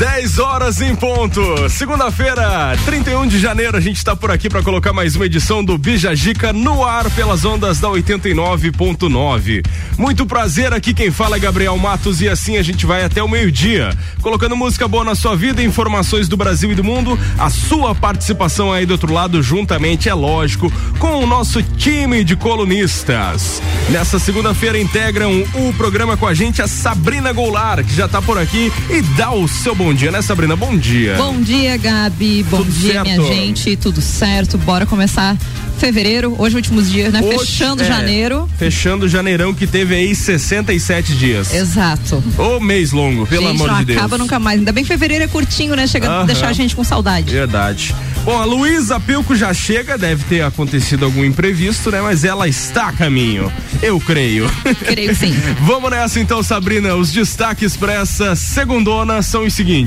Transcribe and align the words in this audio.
10 0.00 0.38
horas 0.38 0.80
em 0.80 0.96
ponto. 0.96 1.68
Segunda-feira, 1.68 2.74
31 2.86 3.26
de 3.26 3.38
janeiro, 3.38 3.76
a 3.76 3.80
gente 3.80 3.98
está 3.98 4.16
por 4.16 4.30
aqui 4.30 4.48
para 4.48 4.62
colocar 4.62 4.94
mais 4.94 5.14
uma 5.14 5.26
edição 5.26 5.62
do 5.62 5.76
Bijagica 5.76 6.54
no 6.54 6.82
ar 6.82 7.10
pelas 7.10 7.44
ondas 7.44 7.80
da 7.80 7.88
89.9. 7.88 9.62
Muito 9.98 10.24
prazer, 10.24 10.72
aqui 10.72 10.94
quem 10.94 11.10
fala 11.10 11.36
é 11.36 11.38
Gabriel 11.38 11.76
Matos 11.76 12.22
e 12.22 12.30
assim 12.30 12.56
a 12.56 12.62
gente 12.62 12.86
vai 12.86 13.04
até 13.04 13.22
o 13.22 13.28
meio-dia, 13.28 13.94
colocando 14.22 14.56
música 14.56 14.88
boa 14.88 15.04
na 15.04 15.14
sua 15.14 15.36
vida, 15.36 15.62
informações 15.62 16.28
do 16.28 16.36
Brasil 16.36 16.72
e 16.72 16.74
do 16.74 16.82
mundo, 16.82 17.18
a 17.38 17.50
sua 17.50 17.94
participação 17.94 18.72
aí 18.72 18.86
do 18.86 18.92
outro 18.92 19.12
lado, 19.12 19.42
juntamente, 19.42 20.08
é 20.08 20.14
lógico, 20.14 20.72
com 20.98 21.22
o 21.22 21.26
nosso 21.26 21.62
time 21.62 22.24
de 22.24 22.36
colunistas. 22.36 23.60
Nessa 23.90 24.18
segunda-feira 24.18 24.78
integram 24.78 25.44
o 25.52 25.74
programa 25.74 26.16
com 26.16 26.26
a 26.26 26.32
gente 26.32 26.62
a 26.62 26.66
Sabrina 26.66 27.34
Goulart, 27.34 27.84
que 27.84 27.94
já 27.94 28.06
está 28.06 28.22
por 28.22 28.38
aqui 28.38 28.72
e 28.88 29.02
dá 29.02 29.32
o 29.32 29.46
seu 29.46 29.74
bom 29.74 29.89
bom 29.90 29.94
dia, 29.94 30.12
né, 30.12 30.22
Sabrina? 30.22 30.54
Bom 30.54 30.76
dia. 30.76 31.16
Bom 31.16 31.40
dia, 31.40 31.76
Gabi. 31.76 32.44
Bom 32.44 32.58
Tudo 32.58 32.70
dia, 32.70 32.92
certo? 32.92 33.08
minha 33.08 33.34
gente. 33.34 33.74
Tudo 33.74 34.00
certo? 34.00 34.56
Bora 34.56 34.86
começar 34.86 35.36
fevereiro, 35.80 36.36
hoje 36.38 36.54
últimos 36.54 36.88
dias, 36.88 37.12
né? 37.12 37.20
Hoje, 37.20 37.38
fechando 37.38 37.82
é, 37.82 37.86
janeiro. 37.86 38.48
Fechando 38.58 39.08
janeirão 39.08 39.54
que 39.54 39.66
teve 39.66 39.94
aí 39.94 40.14
67 40.14 41.14
dias. 41.14 41.52
Exato. 41.54 42.22
Ô 42.38 42.60
mês 42.60 42.92
longo, 42.92 43.26
pelo 43.26 43.48
gente, 43.48 43.62
amor 43.62 43.78
de 43.78 43.86
Deus. 43.86 43.98
acaba 43.98 44.18
nunca 44.18 44.38
mais. 44.38 44.58
Ainda 44.58 44.70
bem 44.70 44.84
que 44.84 44.88
fevereiro 44.88 45.24
é 45.24 45.26
curtinho, 45.26 45.74
né? 45.74 45.86
Chega 45.86 46.20
a 46.20 46.24
deixar 46.24 46.48
a 46.48 46.52
gente 46.52 46.76
com 46.76 46.84
saudade. 46.84 47.32
Verdade. 47.32 47.94
Bom, 48.24 48.38
a 48.38 48.44
Luísa 48.44 49.00
Pilco 49.00 49.34
já 49.34 49.54
chega, 49.54 49.96
deve 49.96 50.22
ter 50.24 50.42
acontecido 50.42 51.06
algum 51.06 51.24
imprevisto, 51.24 51.90
né? 51.90 52.02
Mas 52.02 52.22
ela 52.22 52.46
está 52.46 52.88
a 52.88 52.92
caminho. 52.92 53.50
Eu 53.82 53.98
creio. 53.98 54.46
Creio 54.84 55.16
sim. 55.16 55.34
Vamos 55.64 55.90
nessa 55.90 56.20
então, 56.20 56.42
Sabrina. 56.42 56.94
Os 56.94 57.10
destaques 57.10 57.74
para 57.76 57.94
essa 57.94 58.36
segundona 58.36 59.22
são 59.22 59.46
os 59.46 59.54
seguintes. 59.54 59.79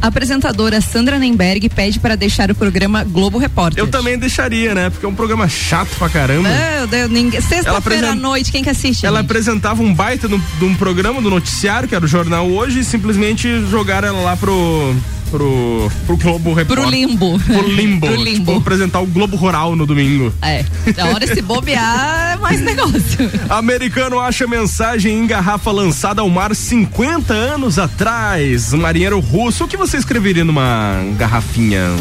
A 0.00 0.08
apresentadora 0.08 0.80
Sandra 0.80 1.18
Nemberg 1.18 1.68
pede 1.68 1.98
para 1.98 2.16
deixar 2.16 2.50
o 2.50 2.54
programa 2.54 3.04
Globo 3.04 3.38
Repórter. 3.38 3.82
Eu 3.82 3.88
também 3.88 4.18
deixaria, 4.18 4.74
né? 4.74 4.90
Porque 4.90 5.04
é 5.04 5.08
um 5.08 5.14
programa 5.14 5.48
chato 5.48 5.90
pra 5.98 6.08
caramba. 6.08 6.48
Meu 6.48 6.86
Deus, 6.86 7.10
ninguém. 7.10 7.40
Sexta-feira 7.40 8.10
à 8.10 8.14
noite, 8.14 8.50
quem 8.52 8.62
que 8.62 8.70
assiste? 8.70 9.06
Ela 9.06 9.18
gente? 9.18 9.26
apresentava 9.26 9.82
um 9.82 9.94
baita 9.94 10.28
de 10.28 10.64
um 10.64 10.74
programa 10.74 11.20
do 11.20 11.30
noticiário, 11.30 11.88
que 11.88 11.94
era 11.94 12.04
o 12.04 12.08
jornal 12.08 12.48
hoje, 12.48 12.80
e 12.80 12.84
simplesmente 12.84 13.66
jogaram 13.66 14.08
ela 14.08 14.20
lá 14.20 14.36
pro 14.36 14.94
pro, 15.30 15.90
pro 16.06 16.16
Globo 16.16 16.52
Repórter. 16.52 16.84
Pro 16.84 16.90
limbo. 16.90 17.38
Pro 17.38 17.68
limbo. 17.68 18.06
pro 18.08 18.16
limbo. 18.16 18.52
Tipo, 18.52 18.56
apresentar 18.58 19.00
o 19.00 19.06
Globo 19.06 19.36
Rural 19.36 19.76
no 19.76 19.86
domingo. 19.86 20.32
É. 20.42 20.64
A 20.98 21.06
hora 21.06 21.26
se 21.26 21.40
bobear 21.40 22.34
é 22.34 22.36
mais 22.36 22.60
negócio. 22.60 23.30
Americano 23.48 24.18
acha 24.18 24.46
mensagem 24.46 25.18
em 25.18 25.26
garrafa 25.26 25.70
lançada 25.70 26.20
ao 26.20 26.28
mar 26.28 26.54
50 26.54 27.32
anos 27.32 27.78
atrás. 27.78 28.72
Marinheiro 28.72 29.20
russo. 29.20 29.64
O 29.64 29.68
que 29.68 29.76
você 29.76 29.96
escreveria 29.96 30.44
numa 30.44 31.02
garrafinha? 31.16 31.96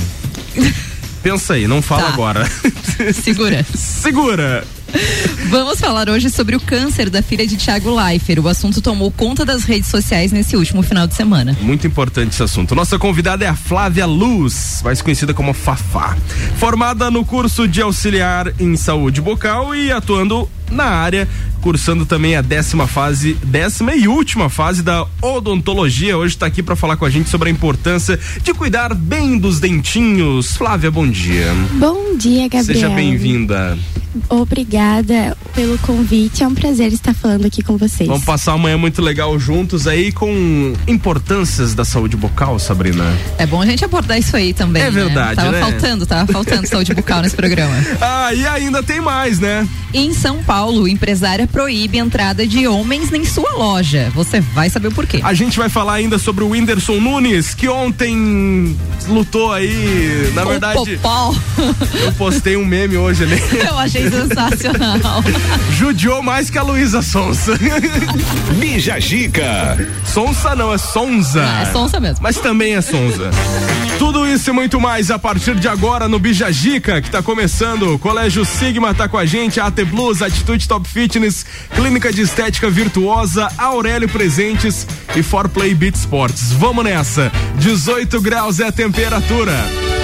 Pensa 1.21 1.53
aí, 1.53 1.67
não 1.67 1.81
fala 1.81 2.03
tá. 2.03 2.09
agora. 2.09 2.51
Segura. 3.13 3.65
Segura. 3.75 4.63
Vamos 5.49 5.79
falar 5.79 6.09
hoje 6.09 6.29
sobre 6.29 6.55
o 6.55 6.59
câncer 6.59 7.09
da 7.09 7.21
filha 7.21 7.45
de 7.45 7.57
Tiago 7.57 7.93
Leifert. 7.93 8.39
O 8.39 8.47
assunto 8.47 8.81
tomou 8.81 9.11
conta 9.11 9.45
das 9.45 9.63
redes 9.63 9.89
sociais 9.89 10.31
nesse 10.31 10.55
último 10.55 10.81
final 10.81 11.07
de 11.07 11.15
semana. 11.15 11.57
Muito 11.61 11.87
importante 11.87 12.33
esse 12.33 12.43
assunto. 12.43 12.75
Nossa 12.75 12.97
convidada 12.97 13.45
é 13.45 13.47
a 13.47 13.55
Flávia 13.55 14.05
Luz, 14.05 14.81
mais 14.83 15.01
conhecida 15.01 15.33
como 15.33 15.53
Fafá. 15.53 16.17
Formada 16.57 17.09
no 17.09 17.25
curso 17.25 17.67
de 17.67 17.81
auxiliar 17.81 18.53
em 18.59 18.75
saúde 18.75 19.21
bucal 19.21 19.75
e 19.75 19.91
atuando 19.91 20.49
na 20.71 20.85
área, 20.85 21.27
cursando 21.61 22.05
também 22.05 22.35
a 22.35 22.41
décima 22.41 22.87
fase, 22.87 23.33
décima 23.43 23.95
e 23.95 24.07
última 24.07 24.49
fase 24.49 24.81
da 24.81 25.05
odontologia. 25.21 26.17
Hoje 26.17 26.35
está 26.35 26.45
aqui 26.45 26.63
para 26.63 26.75
falar 26.75 26.97
com 26.97 27.05
a 27.05 27.09
gente 27.09 27.29
sobre 27.29 27.49
a 27.49 27.51
importância 27.51 28.19
de 28.41 28.53
cuidar 28.53 28.93
bem 28.93 29.37
dos 29.37 29.59
dentinhos. 29.59 30.55
Flávia, 30.55 30.91
bom 30.91 31.07
dia. 31.07 31.53
Bom 31.73 32.15
dia, 32.17 32.43
Gabriel. 32.43 32.63
Seja 32.63 32.89
bem-vinda. 32.89 33.77
Obrigada 34.27 35.37
pelo 35.53 35.77
convite. 35.79 36.43
É 36.43 36.47
um 36.47 36.55
prazer 36.55 36.91
estar 36.91 37.13
falando 37.13 37.45
aqui 37.45 37.61
com 37.61 37.77
vocês. 37.77 38.07
Vamos 38.07 38.25
passar 38.25 38.53
uma 38.53 38.63
manhã 38.63 38.77
muito 38.77 39.01
legal 39.01 39.37
juntos 39.37 39.87
aí 39.87 40.11
com 40.11 40.73
importâncias 40.87 41.75
da 41.75 41.85
saúde 41.85 42.17
bucal, 42.17 42.57
Sabrina. 42.57 43.05
É 43.37 43.45
bom 43.45 43.61
a 43.61 43.65
gente 43.65 43.85
abordar 43.85 44.17
isso 44.17 44.35
aí 44.35 44.53
também. 44.53 44.81
É 44.81 44.85
né? 44.85 44.91
verdade, 44.91 45.35
tava 45.35 45.51
né? 45.51 45.59
faltando, 45.59 46.05
tava 46.05 46.31
faltando 46.31 46.67
saúde 46.67 46.93
bucal 46.93 47.21
nesse 47.21 47.35
programa. 47.35 47.69
Ah, 48.01 48.33
e 48.33 48.45
ainda 48.47 48.81
tem 48.81 49.01
mais, 49.01 49.39
né? 49.39 49.67
Em 49.93 50.13
São 50.13 50.41
Paulo, 50.43 50.58
empresária 50.87 51.47
proíbe 51.47 51.97
entrada 51.97 52.45
de 52.45 52.67
homens 52.67 53.11
em 53.13 53.23
sua 53.25 53.51
loja. 53.53 54.11
Você 54.13 54.39
vai 54.39 54.69
saber 54.69 54.89
o 54.89 54.91
porquê. 54.91 55.19
A 55.23 55.33
gente 55.33 55.57
vai 55.57 55.69
falar 55.69 55.93
ainda 55.93 56.17
sobre 56.17 56.43
o 56.43 56.49
Whindersson 56.49 56.99
Nunes, 56.99 57.53
que 57.53 57.67
ontem 57.67 58.75
lutou 59.07 59.53
aí, 59.53 60.31
na 60.33 60.43
o 60.43 60.49
verdade. 60.49 60.97
Popó. 60.97 61.33
Eu 62.03 62.11
postei 62.13 62.57
um 62.57 62.65
meme 62.65 62.97
hoje 62.97 63.23
ali. 63.23 63.41
Eu 63.67 63.77
achei 63.77 64.09
sensacional. 64.09 65.23
Judiou 65.77 66.21
mais 66.21 66.49
que 66.49 66.57
a 66.57 66.63
Luísa 66.63 67.01
Sonsa. 67.01 67.53
Bija 68.59 68.99
Gica. 68.99 69.77
Sonsa 70.05 70.55
não, 70.55 70.73
é 70.73 70.77
Sonza. 70.77 71.41
Não, 71.41 71.59
é 71.59 71.65
Sonsa 71.71 71.99
mesmo. 71.99 72.19
Mas 72.21 72.37
também 72.37 72.75
é 72.75 72.81
Sonza. 72.81 73.29
Tudo 73.97 74.25
isso 74.25 74.49
e 74.49 74.53
muito 74.53 74.79
mais 74.79 75.11
a 75.11 75.19
partir 75.19 75.55
de 75.55 75.67
agora 75.67 76.07
no 76.07 76.19
Bija 76.19 76.51
Gica, 76.51 77.01
que 77.01 77.09
tá 77.09 77.21
começando. 77.21 77.95
O 77.95 77.99
Colégio 77.99 78.45
Sigma 78.45 78.93
tá 78.93 79.07
com 79.07 79.17
a 79.17 79.25
gente, 79.25 79.59
AT 79.59 79.85
Plus, 79.89 80.21
Atitude 80.21 80.48
Top 80.67 80.87
Fitness, 80.87 81.45
Clínica 81.75 82.11
de 82.11 82.21
Estética 82.21 82.69
Virtuosa, 82.69 83.47
Aurélio 83.57 84.09
Presentes 84.09 84.87
e 85.15 85.21
For 85.21 85.47
Play 85.47 85.75
Beat 85.75 85.95
Sports. 85.95 86.51
Vamos 86.53 86.83
nessa. 86.83 87.31
18 87.57 88.19
graus 88.21 88.59
é 88.59 88.67
a 88.67 88.71
temperatura. 88.71 89.53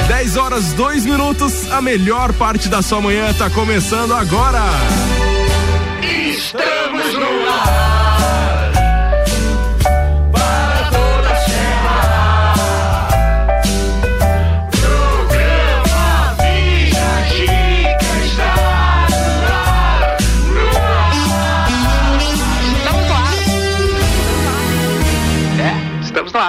10 0.07 0.37
horas 0.37 0.73
2 0.73 1.05
minutos, 1.05 1.71
a 1.71 1.81
melhor 1.81 2.31
parte 2.33 2.69
da 2.69 2.81
sua 2.81 3.01
manhã 3.01 3.33
tá 3.33 3.49
começando 3.49 4.13
agora. 4.13 4.61
Estamos 6.03 7.13
no 7.13 7.49
ar. 7.49 7.84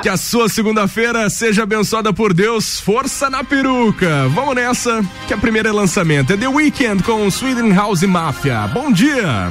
Que 0.06 0.10
a 0.10 0.16
sua 0.16 0.48
segunda-feira 0.48 1.28
seja 1.28 1.64
abençoada 1.64 2.12
por 2.12 2.32
Deus. 2.32 2.78
Força 2.78 3.28
na 3.28 3.42
peruca. 3.42 4.28
Vamos 4.28 4.54
nessa, 4.54 5.04
que 5.26 5.34
a 5.34 5.36
primeira 5.36 5.70
é 5.70 5.72
lançamento. 5.72 6.32
É 6.32 6.36
The 6.36 6.46
Weekend 6.46 7.02
com 7.02 7.28
Sweden 7.28 7.74
House 7.74 8.04
Mafia. 8.04 8.68
Bom 8.68 8.92
dia. 8.92 9.50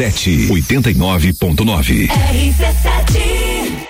RC7 0.00 0.48
89.9. 0.48 2.08
RC7 2.08 3.86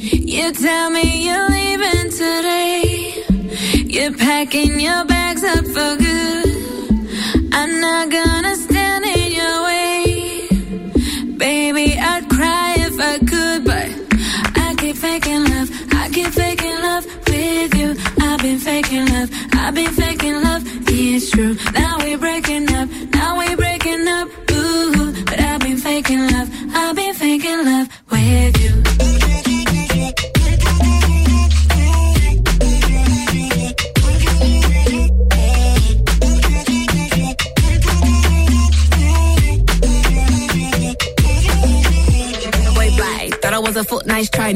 You 0.00 0.52
tell 0.52 0.90
me 0.90 1.26
you're 1.26 1.50
leaving 1.50 2.10
today. 2.10 3.22
You're 3.84 4.16
packing 4.16 4.80
your 4.80 5.04
bags 5.04 5.44
up 5.44 5.66
for 5.66 5.94
good. 5.96 6.56
I'm 7.52 7.80
not 7.82 8.08
gonna 8.10 8.56
stand 8.56 9.04
in 9.04 9.32
your 9.32 9.62
way. 9.64 10.48
Baby, 11.36 11.98
I'd 11.98 12.26
cry 12.30 12.76
if 12.78 12.98
I 12.98 13.18
could, 13.18 13.64
but 13.66 13.90
I 14.56 14.74
keep 14.78 14.96
faking 14.96 15.44
love. 15.50 15.70
I 15.92 16.08
keep 16.08 16.28
faking 16.28 16.80
love 16.80 17.04
with 17.28 17.74
you. 17.74 17.94
I've 18.22 18.40
been 18.40 18.58
faking 18.58 19.06
love. 19.06 19.30
I've 19.52 19.74
been 19.74 19.92
faking 19.92 20.40
love. 20.42 20.62
It's 20.88 21.30
true. 21.30 21.56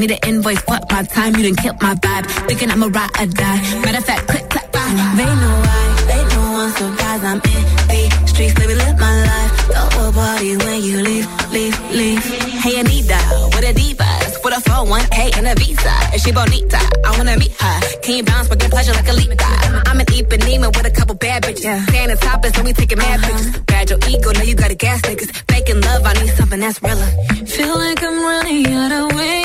Foot 0.08 0.20
nice. 0.20 0.22
Need 0.22 0.22
an 0.22 0.28
invoice, 0.28 0.60
fuck 0.60 0.90
my 0.90 1.02
time. 1.02 1.36
You 1.36 1.42
didn't 1.42 1.58
kill 1.58 1.74
my 1.80 1.94
vibe. 1.94 2.26
Thinking 2.48 2.70
I'm 2.70 2.82
a 2.82 2.88
ride 2.88 3.10
or 3.20 3.26
die. 3.26 3.60
Matter 3.80 3.98
of 3.98 4.04
fact, 4.04 4.28
click, 4.28 4.48
clap, 4.50 4.72
bye. 4.72 5.14
They 5.16 5.24
know 5.24 5.56
why. 5.66 5.84
They 6.08 6.22
know 6.34 6.46
I'm 6.62 6.70
surprised. 6.72 7.24
I'm 7.24 7.40
in 7.40 8.20
the 8.20 8.26
streets, 8.26 8.54
baby, 8.54 8.74
live 8.74 8.98
my 8.98 9.14
life. 9.22 9.50
Throw 9.70 10.08
a 10.08 10.12
party 10.12 10.56
when 10.56 10.82
you 10.82 11.02
leave, 11.02 11.26
leave, 11.52 11.76
leave. 11.90 12.24
Hey, 12.64 12.80
Anita, 12.80 13.18
with 13.54 13.64
a 13.64 13.72
divas. 13.72 14.44
With 14.44 14.56
a 14.56 14.60
phone, 14.60 14.88
1K 14.88 15.38
and 15.38 15.48
a 15.48 15.54
visa. 15.54 15.94
And 16.12 16.20
she 16.20 16.32
bonita, 16.32 16.80
I 17.04 17.16
wanna 17.16 17.36
meet 17.38 17.52
her. 17.60 17.80
Can 18.02 18.16
you 18.16 18.24
bounce, 18.24 18.48
get 18.48 18.70
pleasure 18.70 18.92
like 18.92 19.08
a 19.08 19.12
leap 19.12 19.30
I'm 19.86 20.00
an 20.00 20.06
Ipanema 20.06 20.68
with 20.76 20.86
a 20.86 20.90
couple 20.90 21.14
bad 21.14 21.44
bitches. 21.44 21.64
Yeah. 21.64 21.84
Staying 21.86 22.10
in 22.10 22.16
topless, 22.18 22.52
then 22.52 22.64
we 22.64 22.72
taking 22.72 22.98
mad 22.98 23.20
uh-huh. 23.20 23.32
pictures. 23.32 23.60
Bad 23.64 23.90
your 23.90 23.98
ego, 24.08 24.32
now 24.32 24.42
you 24.42 24.54
gotta 24.54 24.74
gas 24.74 25.00
niggas. 25.02 25.30
Making 25.50 25.80
love, 25.80 26.02
I 26.04 26.12
need 26.14 26.30
something 26.30 26.60
that's 26.60 26.82
realer. 26.82 27.06
Feel 27.46 27.76
like 27.78 28.02
I'm 28.02 28.18
running 28.22 28.66
out 28.66 28.92
of 28.92 29.16
ways 29.16 29.43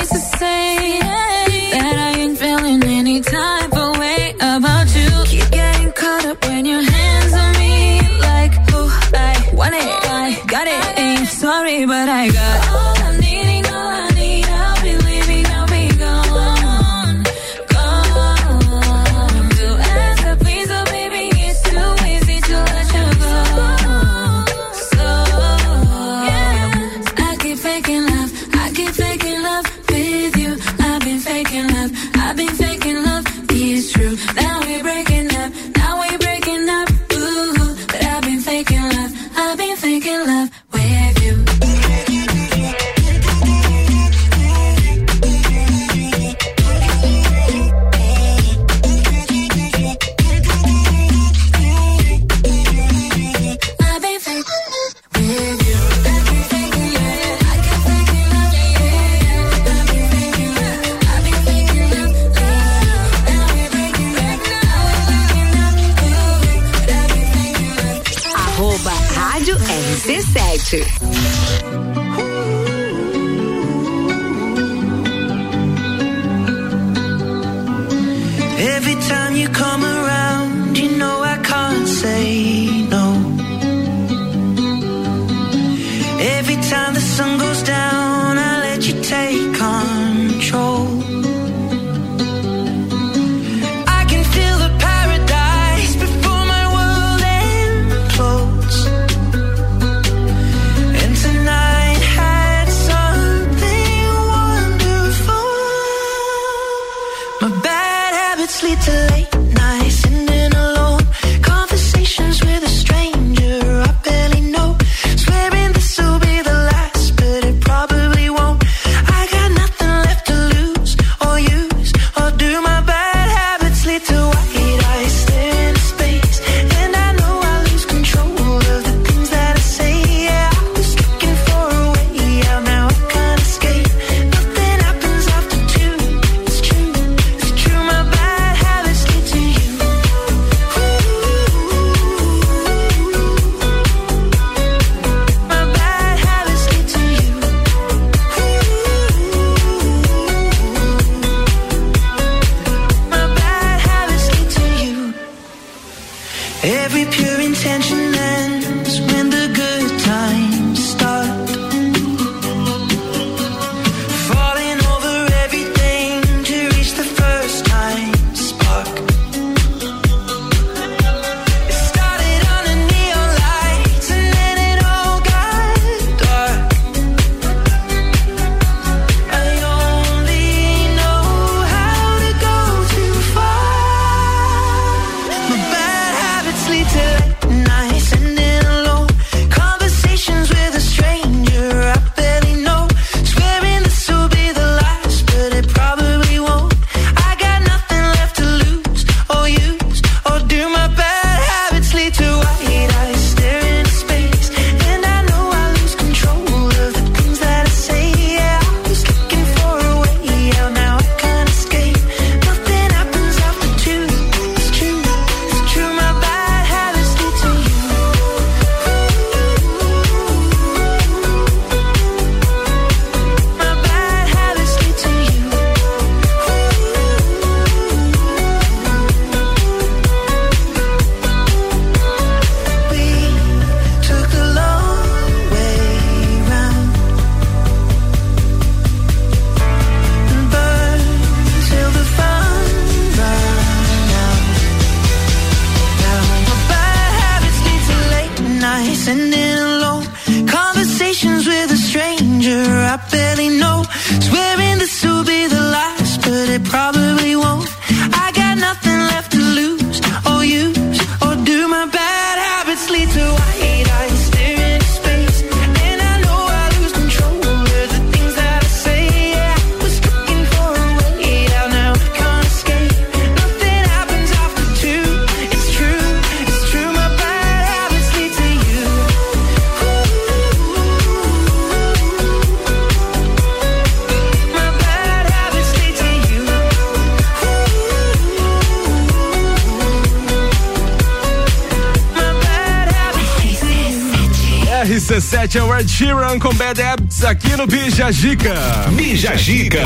Sheeran 296.00 296.38
com 296.38 296.54
Bad 296.54 296.80
Habits 296.80 297.22
aqui 297.24 297.54
no 297.56 297.66
Bija 297.66 298.10
Gica. 298.10 298.54
Bija 298.96 299.36
Gica. 299.36 299.82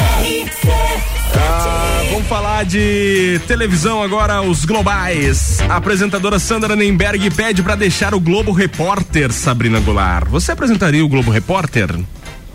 Ah, 1.35 2.03
vamos 2.13 2.29
falar 2.29 2.65
de 2.65 3.41
televisão 3.49 4.01
agora, 4.01 4.41
os 4.41 4.65
globais. 4.65 5.59
A 5.69 5.75
apresentadora 5.75 6.39
Sandra 6.39 6.77
Nemberg 6.77 7.29
pede 7.31 7.65
para 7.65 7.75
deixar 7.75 8.15
o 8.15 8.21
Globo 8.21 8.53
Repórter, 8.53 9.33
Sabrina 9.33 9.81
Goulart. 9.81 10.29
Você 10.29 10.53
apresentaria 10.53 11.05
o 11.05 11.09
Globo 11.09 11.33
Repórter? 11.33 11.91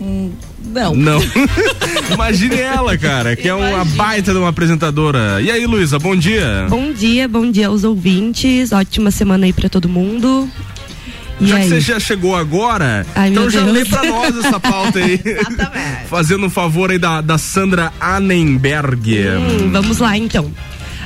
Não. 0.00 0.94
Não. 0.94 1.20
Imagine 2.14 2.54
ela, 2.54 2.96
cara, 2.96 3.36
que 3.36 3.46
é 3.46 3.54
uma 3.54 3.84
baita 3.84 4.32
de 4.32 4.38
uma 4.38 4.48
apresentadora. 4.48 5.42
E 5.42 5.50
aí, 5.50 5.66
Luísa, 5.66 5.98
bom 5.98 6.16
dia. 6.16 6.66
Bom 6.70 6.94
dia, 6.94 7.28
bom 7.28 7.50
dia 7.50 7.66
aos 7.66 7.84
ouvintes. 7.84 8.72
Ótima 8.72 9.10
semana 9.10 9.44
aí 9.44 9.52
pra 9.52 9.68
todo 9.68 9.86
mundo. 9.86 10.48
E 11.40 11.46
já 11.46 11.56
aí? 11.56 11.62
que 11.62 11.68
você 11.70 11.80
já 11.80 11.98
chegou 12.00 12.36
agora, 12.36 13.06
Ai, 13.14 13.30
então 13.30 13.48
já 13.48 13.60
Deus. 13.62 13.72
lê 13.72 13.84
pra 13.84 14.04
nós 14.04 14.36
essa 14.44 14.60
pauta 14.60 14.98
aí. 14.98 15.20
Fazendo 16.08 16.46
um 16.46 16.50
favor 16.50 16.90
aí 16.90 16.98
da, 16.98 17.20
da 17.20 17.38
Sandra 17.38 17.92
Annenberg. 18.00 19.18
Hum, 19.28 19.70
vamos 19.72 19.98
lá 19.98 20.16
então. 20.16 20.50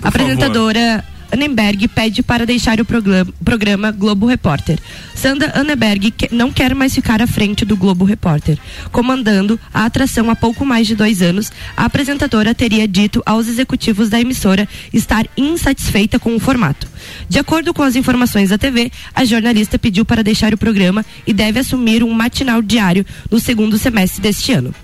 A 0.03 0.09
apresentadora 0.09 1.05
Annenberg 1.33 1.89
pede 1.89 2.23
para 2.23 2.47
deixar 2.47 2.81
o 2.81 2.85
programa, 2.85 3.91
Globo 3.91 4.27
Repórter. 4.27 4.79
Sandra 5.15 5.53
Annenberg 5.59 6.13
não 6.31 6.53
quer 6.53 6.75
mais 6.75 6.95
ficar 6.95 7.23
à 7.23 7.27
frente 7.27 7.65
do 7.65 7.77
Globo 7.77 8.05
Repórter. 8.05 8.59
Comandando 8.93 9.59
a 9.73 9.85
atração 9.85 10.31
há 10.31 10.37
pouco 10.37 10.65
mais 10.65 10.87
de 10.87 10.95
dois 10.95 11.23
anos, 11.23 11.51
a 11.77 11.85
apresentadora 11.85 12.55
teria 12.55 12.87
dito 12.87 13.23
aos 13.25 13.49
executivos 13.49 14.09
da 14.09 14.21
emissora 14.21 14.69
estar 14.93 15.27
insatisfeita 15.37 16.19
com 16.19 16.35
o 16.35 16.41
formato. 16.41 16.87
De 17.29 17.39
acordo 17.39 17.75
com 17.75 17.83
as 17.83 17.97
informações 17.97 18.51
da 18.51 18.59
TV, 18.59 18.91
a 19.15 19.25
jornalista 19.25 19.79
pediu 19.79 20.05
para 20.05 20.23
deixar 20.23 20.55
o 20.55 20.59
programa 20.59 21.05
e 21.27 21.33
deve 21.33 21.59
assumir 21.59 22.03
um 22.03 22.13
matinal 22.13 22.63
diário 22.63 23.05
no 23.31 23.39
segundo 23.39 23.79
semestre 23.79 24.23
deste 24.23 24.53
ano. 24.53 24.75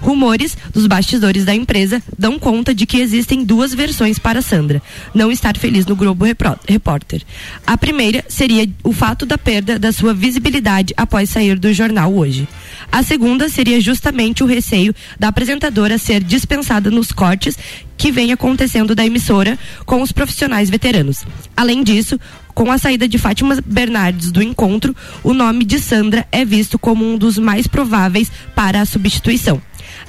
Rumores 0.00 0.56
dos 0.72 0.86
bastidores 0.86 1.44
da 1.44 1.54
empresa 1.54 2.02
dão 2.18 2.38
conta 2.38 2.74
de 2.74 2.86
que 2.86 2.98
existem 2.98 3.44
duas 3.44 3.74
versões 3.74 4.18
para 4.18 4.42
Sandra 4.42 4.82
não 5.14 5.30
estar 5.30 5.56
feliz 5.56 5.83
no 5.86 5.96
Globo 5.96 6.24
Repórter. 6.24 7.22
A 7.66 7.76
primeira 7.76 8.24
seria 8.28 8.68
o 8.82 8.92
fato 8.92 9.24
da 9.24 9.38
perda 9.38 9.78
da 9.78 9.92
sua 9.92 10.14
visibilidade 10.14 10.94
após 10.96 11.30
sair 11.30 11.58
do 11.58 11.72
jornal 11.72 12.14
hoje. 12.14 12.48
A 12.90 13.02
segunda 13.02 13.48
seria 13.48 13.80
justamente 13.80 14.42
o 14.42 14.46
receio 14.46 14.94
da 15.18 15.28
apresentadora 15.28 15.98
ser 15.98 16.22
dispensada 16.22 16.90
nos 16.90 17.12
cortes 17.12 17.58
que 17.96 18.12
vem 18.12 18.32
acontecendo 18.32 18.94
da 18.94 19.06
emissora 19.06 19.58
com 19.84 20.02
os 20.02 20.12
profissionais 20.12 20.68
veteranos. 20.68 21.24
Além 21.56 21.82
disso, 21.82 22.18
com 22.54 22.70
a 22.70 22.78
saída 22.78 23.08
de 23.08 23.18
Fátima 23.18 23.58
Bernardes 23.64 24.30
do 24.30 24.42
encontro, 24.42 24.94
o 25.22 25.34
nome 25.34 25.64
de 25.64 25.78
Sandra 25.80 26.26
é 26.30 26.44
visto 26.44 26.78
como 26.78 27.04
um 27.04 27.18
dos 27.18 27.38
mais 27.38 27.66
prováveis 27.66 28.30
para 28.54 28.80
a 28.80 28.86
substituição. 28.86 29.60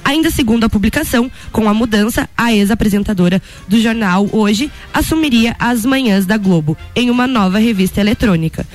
Ainda 0.04 0.30
segundo 0.30 0.64
a 0.64 0.68
publicação, 0.68 1.30
com 1.50 1.68
a 1.68 1.74
mudança, 1.74 2.28
a 2.36 2.52
ex-apresentadora 2.52 3.40
do 3.66 3.80
jornal 3.80 4.28
Hoje 4.32 4.70
assumiria 4.92 5.56
as 5.58 5.84
manhãs 5.84 6.26
da 6.26 6.36
Globo 6.36 6.76
em 6.94 7.10
uma 7.10 7.26
nova 7.26 7.58
revista 7.58 8.00
eletrônica, 8.00 8.66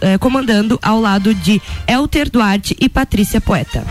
eh, 0.00 0.18
comandando 0.18 0.78
ao 0.82 1.00
lado 1.00 1.34
de 1.34 1.60
Elter 1.86 2.30
Duarte 2.30 2.76
e 2.80 2.88
Patrícia 2.88 3.40
Poeta. 3.40 3.84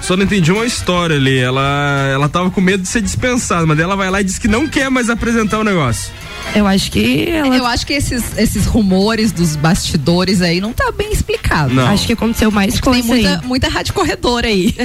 Só 0.00 0.16
não 0.16 0.24
entendi 0.24 0.50
uma 0.50 0.66
história 0.66 1.16
ali. 1.16 1.38
Ela, 1.38 2.08
ela 2.12 2.28
tava 2.28 2.50
com 2.50 2.60
medo 2.60 2.82
de 2.82 2.88
ser 2.88 3.00
dispensada, 3.00 3.64
mas 3.66 3.78
ela 3.78 3.94
vai 3.94 4.10
lá 4.10 4.20
e 4.20 4.24
diz 4.24 4.38
que 4.38 4.48
não 4.48 4.66
quer 4.66 4.90
mais 4.90 5.08
apresentar 5.08 5.60
o 5.60 5.64
negócio. 5.64 6.12
Eu 6.54 6.66
acho 6.66 6.90
que 6.90 7.28
ela. 7.28 7.56
Eu 7.56 7.66
acho 7.66 7.86
que 7.86 7.92
esses, 7.92 8.36
esesses 8.36 8.66
rumores 8.66 9.32
dos 9.32 9.56
bastidores 9.56 10.42
aí 10.42 10.60
não 10.60 10.72
tá 10.72 10.92
bem 10.92 11.12
explicado. 11.12 11.72
Não. 11.72 11.86
Acho 11.86 12.06
que 12.06 12.12
aconteceu 12.12 12.50
mais 12.50 12.74
tem 12.74 12.82
coisa 12.82 13.14
aí. 13.14 13.22
muita, 13.22 13.46
muita 13.46 13.68
rádio 13.68 13.94
corredora 13.94 14.48
aí. 14.48 14.74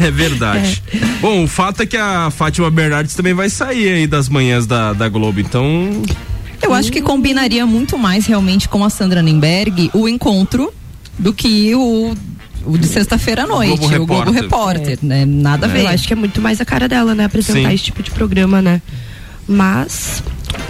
É 0.00 0.10
verdade. 0.10 0.82
Bom, 1.20 1.44
o 1.44 1.48
fato 1.48 1.82
é 1.82 1.86
que 1.86 1.96
a 1.96 2.30
Fátima 2.30 2.70
Bernardes 2.70 3.14
também 3.14 3.34
vai 3.34 3.50
sair 3.50 3.88
aí 3.88 4.06
das 4.06 4.28
manhãs 4.28 4.66
da, 4.66 4.92
da 4.92 5.08
Globo, 5.08 5.40
então. 5.40 6.02
Eu 6.62 6.72
acho 6.72 6.90
que 6.90 7.00
combinaria 7.00 7.66
muito 7.66 7.98
mais 7.98 8.26
realmente 8.26 8.68
com 8.68 8.84
a 8.84 8.90
Sandra 8.90 9.22
Nemberg 9.22 9.90
o 9.92 10.08
encontro 10.08 10.72
do 11.18 11.32
que 11.32 11.74
o, 11.74 12.14
o 12.64 12.78
de 12.78 12.86
sexta-feira 12.86 13.44
à 13.44 13.46
noite, 13.46 13.78
Globo 13.78 14.02
o 14.02 14.06
Globo 14.06 14.30
Repórter. 14.30 14.42
Repórter, 14.42 14.98
né? 15.02 15.24
Nada 15.24 15.66
a 15.66 15.68
ver. 15.68 15.82
Eu 15.82 15.88
acho 15.88 16.06
que 16.06 16.12
é 16.12 16.16
muito 16.16 16.40
mais 16.40 16.60
a 16.60 16.64
cara 16.64 16.88
dela, 16.88 17.14
né? 17.14 17.24
Apresentar 17.24 17.68
Sim. 17.68 17.74
esse 17.74 17.84
tipo 17.84 18.02
de 18.02 18.10
programa, 18.10 18.62
né? 18.62 18.80
Mas. 19.46 20.22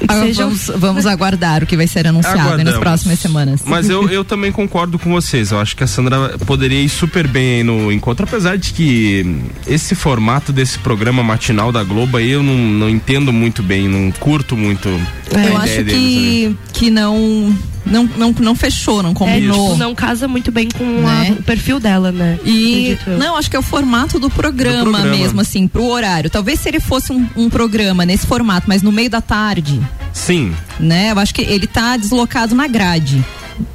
Ah, 0.06 0.20
seja- 0.22 0.44
vamos, 0.44 0.70
vamos 0.76 1.06
aguardar 1.06 1.62
o 1.62 1.66
que 1.66 1.76
vai 1.76 1.86
ser 1.86 2.06
anunciado 2.06 2.62
nas 2.64 2.78
próximas 2.78 3.18
semanas. 3.18 3.62
Mas 3.64 3.88
eu, 3.90 4.08
eu 4.08 4.24
também 4.24 4.52
concordo 4.52 4.98
com 4.98 5.10
vocês. 5.10 5.50
Eu 5.50 5.58
acho 5.60 5.76
que 5.76 5.82
a 5.84 5.86
Sandra 5.86 6.36
poderia 6.46 6.80
ir 6.80 6.88
super 6.88 7.26
bem 7.26 7.56
aí 7.56 7.62
no 7.64 7.90
encontro, 7.92 8.24
apesar 8.24 8.56
de 8.56 8.72
que 8.72 9.36
esse 9.66 9.94
formato 9.94 10.52
desse 10.52 10.78
programa 10.78 11.22
matinal 11.22 11.72
da 11.72 11.82
Globo 11.82 12.16
aí 12.16 12.30
eu 12.30 12.42
não, 12.42 12.56
não 12.56 12.88
entendo 12.88 13.32
muito 13.32 13.62
bem, 13.62 13.88
não 13.88 14.10
curto 14.12 14.56
muito. 14.56 14.88
a 14.88 15.34
eu 15.34 15.40
ideia 15.40 15.58
acho 15.58 15.84
deles, 15.84 15.92
que, 15.92 16.56
que 16.72 16.90
não, 16.90 17.54
não, 17.84 18.04
não, 18.16 18.34
não 18.38 18.54
fechou, 18.54 19.02
não 19.02 19.10
É, 19.10 19.14
combinou. 19.14 19.66
tipo, 19.70 19.78
não 19.78 19.94
casa 19.94 20.26
muito 20.28 20.50
bem 20.52 20.68
com 20.68 20.84
a- 21.06 21.12
Né? 21.24 21.36
o 21.38 21.42
perfil 21.42 21.78
dela, 21.80 22.10
né? 22.12 22.38
E 22.44 22.96
não, 23.18 23.36
acho 23.36 23.50
que 23.50 23.56
é 23.56 23.58
o 23.58 23.62
formato 23.62 24.18
do 24.18 24.30
programa, 24.30 24.84
Do 24.84 24.90
programa. 24.92 25.16
mesmo, 25.16 25.40
assim, 25.40 25.66
pro 25.66 25.84
horário. 25.86 26.30
Talvez 26.30 26.60
se 26.60 26.68
ele 26.68 26.80
fosse 26.80 27.12
um, 27.12 27.26
um 27.36 27.50
programa 27.50 28.04
nesse 28.06 28.26
formato, 28.26 28.66
mas 28.68 28.82
no 28.82 28.92
meio 28.92 29.10
da 29.10 29.20
tarde, 29.20 29.67
Sim. 30.12 30.52
né? 30.80 31.10
Eu 31.12 31.18
acho 31.18 31.34
que 31.34 31.42
ele 31.42 31.66
tá 31.66 31.96
deslocado 31.96 32.54
na 32.54 32.66
grade, 32.66 33.24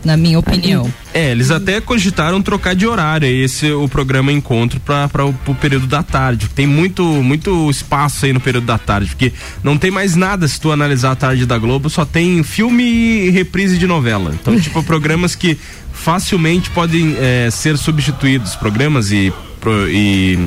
na 0.04 0.16
minha 0.18 0.38
opinião. 0.40 0.92
É, 1.14 1.32
eles 1.32 1.52
até 1.52 1.80
cogitaram 1.80 2.42
trocar 2.42 2.74
de 2.76 2.88
horário 2.88 3.28
esse 3.28 3.72
o 3.72 3.88
programa 3.88 4.32
encontro 4.32 4.80
para 4.80 5.26
o 5.26 5.56
período 5.56 5.86
da 5.88 6.02
tarde. 6.02 6.48
Tem 6.50 6.66
muito 6.66 7.04
muito 7.06 7.70
espaço 7.70 8.26
aí 8.26 8.34
no 8.34 8.40
período 8.40 8.66
da 8.66 8.78
tarde, 8.78 9.08
porque 9.10 9.32
não 9.64 9.78
tem 9.78 9.92
mais 9.92 10.16
nada 10.16 10.48
se 10.48 10.60
tu 10.60 10.72
analisar 10.72 11.12
a 11.12 11.16
tarde 11.16 11.46
da 11.46 11.58
Globo, 11.58 11.90
só 11.90 12.04
tem 12.06 12.42
filme 12.44 12.84
e 12.84 13.30
reprise 13.30 13.78
de 13.78 13.86
novela. 13.88 14.34
Então, 14.34 14.60
tipo, 14.60 14.82
programas 14.84 15.36
que 15.36 15.58
facilmente 15.94 16.70
podem 16.72 17.16
é, 17.20 17.50
ser 17.52 17.78
substituídos, 17.78 18.56
programas 18.56 19.12
e 19.12 19.32
pro- 19.62 19.88
e 19.90 20.40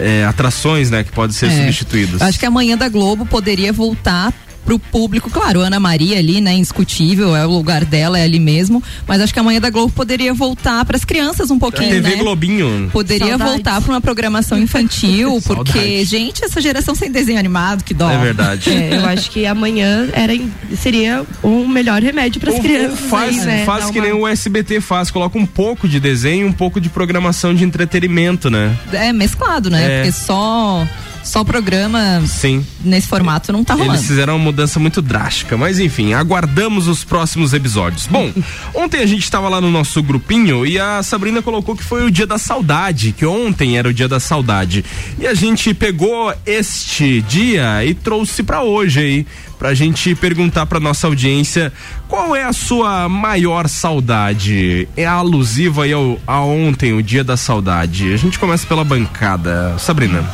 é, 0.00 0.24
atrações, 0.24 0.90
né, 0.90 1.04
que 1.04 1.12
podem 1.12 1.34
ser 1.34 1.46
É. 1.46 1.60
substituídas. 1.64 2.22
Acho 2.22 2.38
que 2.38 2.46
a 2.46 2.50
manhã 2.50 2.76
da 2.76 2.88
Globo 2.88 3.24
poderia 3.26 3.72
voltar 3.72 4.32
pro 4.68 4.78
público, 4.78 5.30
claro, 5.30 5.60
Ana 5.62 5.80
Maria 5.80 6.18
ali, 6.18 6.42
né, 6.42 6.52
indiscutível, 6.52 7.34
é 7.34 7.46
o 7.46 7.50
lugar 7.50 7.86
dela, 7.86 8.18
é 8.18 8.24
ali 8.24 8.38
mesmo, 8.38 8.82
mas 9.06 9.18
acho 9.22 9.32
que 9.32 9.38
a 9.40 9.42
manhã 9.42 9.58
da 9.62 9.70
Globo 9.70 9.90
poderia 9.90 10.34
voltar 10.34 10.84
para 10.84 10.94
as 10.94 11.06
crianças 11.06 11.50
um 11.50 11.58
pouquinho, 11.58 11.88
TV 11.88 12.10
né? 12.10 12.16
Globinho. 12.16 12.90
Poderia 12.92 13.28
Saudades. 13.28 13.52
voltar 13.54 13.80
para 13.80 13.90
uma 13.94 14.00
programação 14.02 14.58
infantil, 14.58 15.40
porque, 15.46 15.72
Saudades. 15.72 16.08
gente, 16.10 16.44
essa 16.44 16.60
geração 16.60 16.94
sem 16.94 17.10
desenho 17.10 17.38
animado, 17.38 17.82
que 17.82 17.94
dó. 17.94 18.10
É 18.10 18.18
verdade. 18.18 18.68
É, 18.68 18.96
eu 18.96 19.06
acho 19.06 19.30
que 19.30 19.46
amanhã 19.46 20.06
era, 20.12 20.34
seria 20.76 21.24
o 21.42 21.66
melhor 21.66 22.02
remédio 22.02 22.38
para 22.38 22.52
as 22.52 22.58
crianças. 22.58 23.00
faz 23.00 23.38
aí, 23.38 23.46
né? 23.46 23.64
faz 23.64 23.86
que 23.90 23.98
uma- 23.98 24.04
nem 24.06 24.12
o 24.14 24.28
SBT 24.28 24.82
faz, 24.82 25.10
coloca 25.10 25.38
um 25.38 25.46
pouco 25.46 25.88
de 25.88 25.98
desenho, 25.98 26.46
um 26.46 26.52
pouco 26.52 26.78
de 26.78 26.90
programação 26.90 27.54
de 27.54 27.64
entretenimento, 27.64 28.50
né? 28.50 28.76
É 28.92 29.14
mesclado, 29.14 29.70
né? 29.70 29.82
É. 29.82 29.96
Porque 30.02 30.12
só 30.12 30.86
só 31.28 31.44
programa 31.44 32.22
Sim. 32.26 32.64
nesse 32.82 33.06
formato 33.06 33.52
não 33.52 33.62
tá 33.62 33.74
rolando. 33.74 33.92
Eles 33.92 34.06
fizeram 34.06 34.36
uma 34.36 34.44
mudança 34.44 34.80
muito 34.80 35.02
drástica, 35.02 35.56
mas 35.56 35.78
enfim, 35.78 36.14
aguardamos 36.14 36.88
os 36.88 37.04
próximos 37.04 37.52
episódios. 37.52 38.06
Bom, 38.06 38.32
ontem 38.74 39.00
a 39.02 39.06
gente 39.06 39.22
estava 39.22 39.48
lá 39.48 39.60
no 39.60 39.70
nosso 39.70 40.02
grupinho 40.02 40.64
e 40.64 40.78
a 40.78 41.02
Sabrina 41.02 41.42
colocou 41.42 41.76
que 41.76 41.84
foi 41.84 42.04
o 42.04 42.10
dia 42.10 42.26
da 42.26 42.38
saudade, 42.38 43.12
que 43.12 43.26
ontem 43.26 43.76
era 43.76 43.88
o 43.88 43.92
dia 43.92 44.08
da 44.08 44.18
saudade. 44.18 44.84
E 45.18 45.26
a 45.26 45.34
gente 45.34 45.74
pegou 45.74 46.34
este 46.46 47.20
dia 47.20 47.84
e 47.84 47.92
trouxe 47.92 48.42
pra 48.42 48.62
hoje 48.62 49.00
aí, 49.00 49.26
pra 49.58 49.74
gente 49.74 50.14
perguntar 50.14 50.64
pra 50.64 50.80
nossa 50.80 51.06
audiência 51.06 51.70
qual 52.08 52.34
é 52.34 52.44
a 52.44 52.52
sua 52.54 53.06
maior 53.08 53.68
saudade. 53.68 54.88
É 54.96 55.04
alusiva 55.04 55.84
aí 55.84 55.92
ao, 55.92 56.18
a 56.26 56.40
ontem, 56.40 56.94
o 56.94 57.02
dia 57.02 57.22
da 57.22 57.36
saudade. 57.36 58.14
A 58.14 58.16
gente 58.16 58.38
começa 58.38 58.66
pela 58.66 58.82
bancada. 58.82 59.76
Sabrina. 59.78 60.24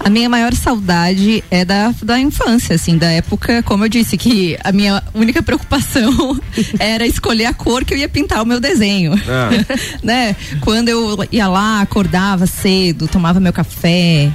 A 0.00 0.08
minha 0.10 0.28
maior 0.28 0.54
saudade 0.54 1.42
é 1.50 1.64
da, 1.64 1.92
da 2.02 2.18
infância, 2.18 2.74
assim, 2.74 2.96
da 2.96 3.10
época, 3.10 3.62
como 3.62 3.84
eu 3.84 3.88
disse, 3.88 4.16
que 4.16 4.56
a 4.62 4.72
minha 4.72 5.02
única 5.14 5.42
preocupação 5.42 6.38
era 6.78 7.06
escolher 7.06 7.46
a 7.46 7.54
cor 7.54 7.84
que 7.84 7.92
eu 7.94 7.98
ia 7.98 8.08
pintar 8.08 8.42
o 8.42 8.46
meu 8.46 8.60
desenho. 8.60 9.14
Ah. 9.28 9.50
né? 10.02 10.36
Quando 10.60 10.88
eu 10.88 11.16
ia 11.32 11.48
lá, 11.48 11.80
acordava 11.80 12.46
cedo, 12.46 13.08
tomava 13.08 13.40
meu 13.40 13.52
café. 13.52 14.30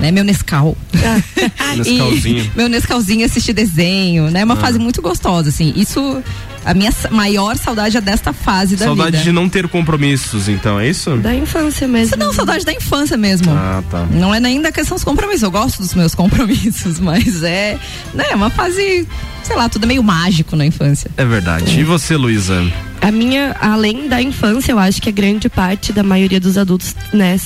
Né, 0.00 0.10
meu 0.10 0.24
Nescau. 0.24 0.76
Nescauzinho. 1.76 2.44
E 2.44 2.56
meu 2.56 2.68
Nescauzinho 2.68 3.26
assistir 3.26 3.52
desenho, 3.52 4.30
né? 4.30 4.42
Uma 4.44 4.54
Ah. 4.54 4.56
fase 4.56 4.78
muito 4.78 5.02
gostosa, 5.02 5.50
assim. 5.50 5.72
Isso, 5.76 6.22
a 6.64 6.74
minha 6.74 6.92
maior 7.10 7.56
saudade 7.56 7.96
é 7.96 8.00
desta 8.00 8.32
fase 8.32 8.76
da 8.76 8.86
Saudade 8.86 9.12
vida. 9.12 9.24
de 9.24 9.32
não 9.32 9.48
ter 9.48 9.68
compromissos, 9.68 10.48
então, 10.48 10.78
é 10.78 10.88
isso? 10.88 11.16
Da 11.16 11.34
infância 11.34 11.88
mesmo. 11.88 12.16
Não, 12.16 12.32
saudade 12.32 12.64
da 12.64 12.72
infância 12.72 13.16
mesmo. 13.16 13.50
Ah, 13.52 13.82
tá. 13.90 14.06
Não 14.10 14.34
é 14.34 14.40
nem 14.40 14.60
da 14.60 14.70
questão 14.70 14.96
dos 14.96 15.04
compromissos. 15.04 15.42
Eu 15.42 15.50
gosto 15.50 15.78
dos 15.78 15.94
meus 15.94 16.14
compromissos, 16.16 17.00
mas 17.00 17.42
é, 17.42 17.78
né, 18.14 18.26
uma 18.34 18.50
fase, 18.50 19.06
sei 19.42 19.56
lá, 19.56 19.68
tudo 19.68 19.84
é 19.84 19.86
meio 19.88 20.02
mágico 20.02 20.54
na 20.56 20.64
infância. 20.64 21.10
É 21.16 21.24
verdade. 21.24 21.78
E 21.78 21.84
você, 21.84 22.16
Luísa? 22.16 22.62
a 23.02 23.10
minha, 23.10 23.56
além 23.60 24.08
da 24.08 24.22
infância, 24.22 24.70
eu 24.70 24.78
acho 24.78 25.02
que 25.02 25.08
a 25.08 25.12
grande 25.12 25.48
parte 25.48 25.92
da 25.92 26.04
maioria 26.04 26.38
dos 26.38 26.56
adultos, 26.56 26.94
né, 27.12 27.36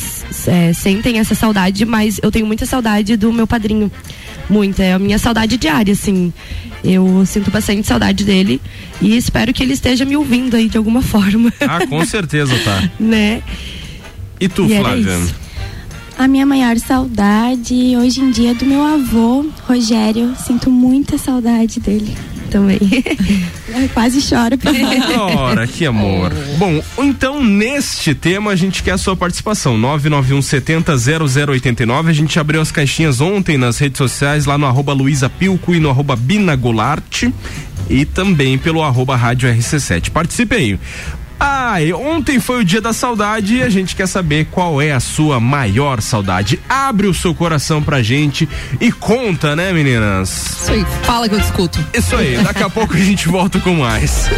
é, 0.47 0.73
sentem 0.75 1.19
essa 1.19 1.35
saudade, 1.35 1.87
mas 1.87 2.21
eu 2.23 2.31
tenho 2.31 2.45
muita 2.47 2.67
saudade 2.67 3.17
do 3.17 3.33
meu 3.33 3.47
padrinho. 3.47 3.91
Muita, 4.49 4.83
é 4.83 4.93
a 4.95 4.99
minha 4.99 5.19
saudade 5.19 5.57
diária, 5.57 5.93
assim. 5.93 6.33
Eu 6.85 7.25
sinto 7.27 7.51
bastante 7.51 7.87
saudade 7.87 8.25
dele 8.25 8.61
e 9.01 9.17
espero 9.17 9.53
que 9.53 9.63
ele 9.63 9.73
esteja 9.73 10.05
me 10.05 10.17
ouvindo 10.17 10.55
aí 10.57 10.69
de 10.69 10.79
alguma 10.79 11.03
forma, 11.03 11.53
Ah, 11.61 11.85
com 11.87 12.05
certeza 12.05 12.57
tá. 12.65 12.89
né? 13.01 13.43
E 14.41 14.49
tu, 14.49 14.67
E 14.67 14.79
Flávia? 14.79 15.19
A 16.19 16.27
minha 16.29 16.47
maior 16.47 16.79
saudade 16.79 17.75
hoje 17.97 18.21
em 18.21 18.31
dia 18.31 18.53
é 18.53 18.55
do 18.55 18.65
meu 18.65 18.83
avô, 18.83 19.47
Rogério. 19.67 20.35
Sinto 20.47 20.71
muita 20.71 21.19
saudade 21.19 21.79
dele. 21.81 22.17
Também. 22.57 22.79
Eu 23.69 23.89
quase 23.91 24.23
choro. 24.23 24.57
Ora, 25.37 25.67
que 25.67 25.85
amor. 25.85 26.33
Bom, 26.57 26.83
então 26.97 27.45
neste 27.45 28.15
tema 28.15 28.53
a 28.53 28.57
gente 28.57 28.83
quer 28.83 28.93
a 28.93 28.99
sua 28.99 29.15
participação. 29.15 29.77
991 29.77 30.41
70 30.41 30.97
0089. 30.97 32.11
A 32.11 32.13
gente 32.15 32.39
abriu 32.39 32.63
as 32.63 32.73
caixinhas 32.73 33.21
ontem 33.21 33.59
nas 33.59 33.77
redes 33.77 33.99
sociais, 33.99 34.47
lá 34.47 34.57
no 34.57 34.65
arroba 34.65 34.95
Luísa 34.95 35.29
Pilco 35.29 35.75
e 35.75 35.81
no 35.81 35.91
arroba 35.91 36.17
Bina 36.17 36.57
Goulart. 36.57 37.25
E 37.91 38.07
também 38.07 38.57
pelo 38.57 38.83
arroba 38.83 39.15
Rádio 39.17 39.51
RC7. 39.51 40.09
Participe 40.09 40.57
aí. 40.57 40.79
Ah, 41.39 41.81
e 41.83 41.93
ontem 41.93 42.41
foi 42.41 42.61
o 42.61 42.65
dia 42.65 42.81
da 42.81 42.93
saudade 42.93 43.57
e 43.57 43.63
a 43.63 43.69
gente 43.69 43.95
quer 43.95 44.07
saber 44.07 44.47
qual 44.51 44.81
é 44.81 44.93
a 44.93 45.01
sua 45.01 45.39
maior 45.39 46.01
saudade. 46.01 46.59
Abre 46.69 47.07
o 47.07 47.15
seu 47.15 47.35
coração 47.35 47.83
pra 47.83 48.03
gente 48.03 48.49
e 48.81 48.91
conta, 48.91 49.55
né, 49.55 49.73
meninas? 49.73 50.61
Isso 50.63 50.73
aí, 50.73 50.87
fala 51.03 51.29
que 51.29 51.35
eu 51.35 51.41
discuto. 51.41 51.85
Isso 51.93 52.17
aí, 52.17 52.39
daqui 52.39 52.63
a 52.63 52.71
pouco 52.71 52.95
a 52.95 52.99
gente 52.99 53.29
volta 53.29 53.61
com 53.61 53.75
mais. 53.75 54.31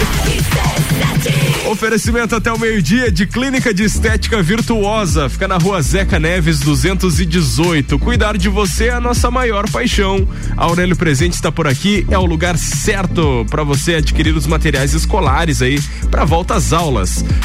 Oferecimento 1.71 2.35
até 2.35 2.51
o 2.51 2.59
meio-dia 2.59 3.11
de 3.13 3.27
Clínica 3.27 3.75
de 3.75 3.85
Estética 3.85 4.43
Virtuosa. 4.43 5.29
Fica 5.29 5.47
na 5.47 5.59
rua 5.59 5.83
Zeca 5.83 6.19
Neves 6.19 6.61
218. 6.61 7.99
Cuidar 7.99 8.39
de 8.39 8.49
você 8.49 8.87
é 8.87 8.95
a 8.95 9.01
nossa 9.01 9.31
maior 9.31 9.69
paixão. 9.71 10.27
A 10.57 10.65
Aurélio 10.65 10.97
Presente 10.97 11.35
está 11.35 11.53
por 11.53 11.67
aqui, 11.67 12.07
é 12.11 12.19
o 12.19 12.25
lugar 12.25 12.57
certo 12.57 13.45
para 13.51 13.63
você 13.63 13.97
adquirir 13.97 14.35
os 14.35 14.47
materiais 14.47 14.95
escolares 14.95 15.61
aí 15.61 15.79
para 16.11 16.25
volta 16.25 16.55
às 16.55 16.73
aulas. 16.73 16.88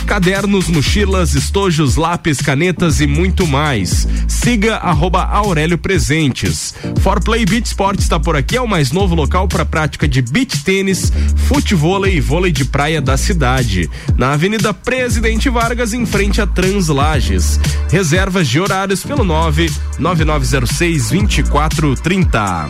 Cadernos, 0.06 0.68
mochilas, 0.68 1.34
estojos, 1.34 1.96
lápis, 1.96 2.40
canetas 2.40 3.02
e 3.02 3.08
muito 3.08 3.46
mais. 3.46 4.08
Siga 4.28 4.78
arroba 4.78 5.24
Aurélio 5.24 5.78
Presentes. 5.78 6.74
For 7.02 7.22
Play 7.22 7.46
Beach 7.46 7.68
Sport 7.68 8.00
está 8.00 8.20
por 8.20 8.36
aqui, 8.36 8.56
é 8.56 8.62
o 8.62 8.68
mais 8.68 8.92
novo 8.92 9.16
local 9.16 9.48
para 9.48 9.66
prática 9.66 10.08
de 10.08 10.22
beach 10.22 10.64
tênis, 10.64 11.12
futevôlei 11.48 12.16
e 12.16 12.22
vôlei 12.22 12.52
de 12.52 12.66
praia 12.66 13.02
da 13.02 13.18
cidade. 13.18 13.90
Na 14.18 14.34
Avenida 14.34 14.74
Presidente 14.74 15.50
Vargas, 15.50 15.94
em 15.94 16.06
frente 16.06 16.42
a 16.42 16.48
Translages. 16.48 17.60
Reservas 17.90 18.48
de 18.48 18.60
horários 18.60 19.04
pelo 19.04 19.24
9 19.24 19.72
9906 20.00 21.10
2430. 21.10 22.70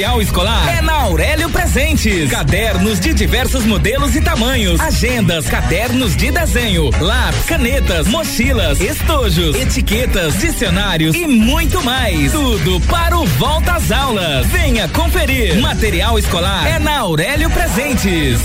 escolar 0.00 0.66
é 0.78 0.80
na 0.80 0.94
Aurélio 0.94 1.50
Presentes. 1.50 2.30
Cadernos 2.30 2.98
de 2.98 3.12
diversos 3.12 3.66
modelos 3.66 4.16
e 4.16 4.20
tamanhos. 4.22 4.80
Agendas, 4.80 5.46
cadernos 5.46 6.16
de 6.16 6.30
desenho, 6.30 6.88
lápis, 7.00 7.44
canetas, 7.44 8.06
mochilas, 8.06 8.80
estojos, 8.80 9.54
etiquetas, 9.54 10.38
dicionários 10.38 11.14
e 11.14 11.26
muito 11.26 11.84
mais. 11.84 12.32
Tudo 12.32 12.80
para 12.88 13.18
o 13.18 13.26
volta 13.26 13.74
às 13.74 13.92
aulas. 13.92 14.46
Venha 14.46 14.88
conferir. 14.88 15.60
Material 15.60 16.18
escolar 16.18 16.66
é 16.66 16.78
na 16.78 16.98
Aurélio 17.00 17.50
Presentes. 17.50 18.40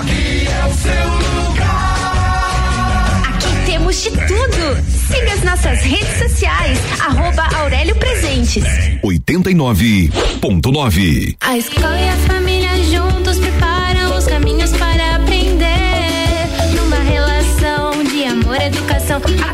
Aqui 0.00 1.35
temos 3.86 4.02
de 4.02 4.10
tudo. 4.10 4.82
Siga 5.06 5.32
as 5.32 5.44
nossas 5.44 5.80
redes 5.82 6.18
sociais, 6.18 6.76
arroba 7.00 7.48
Aurélio 7.56 7.94
Presentes. 7.96 8.64
89.9. 9.04 11.36
A 11.40 11.56
escola 11.56 12.00
e 12.00 12.08
a 12.08 12.16
família 12.16 12.82
juntos 12.84 13.38
preparam 13.38 14.18
os 14.18 14.26
caminhos 14.26 14.72
para 14.72 15.14
aprender. 15.16 16.48
Numa 16.74 16.96
relação 16.96 18.02
de 18.04 18.24
amor 18.24 18.56
e 18.60 18.64
educação. 18.64 19.22
Há 19.42 19.52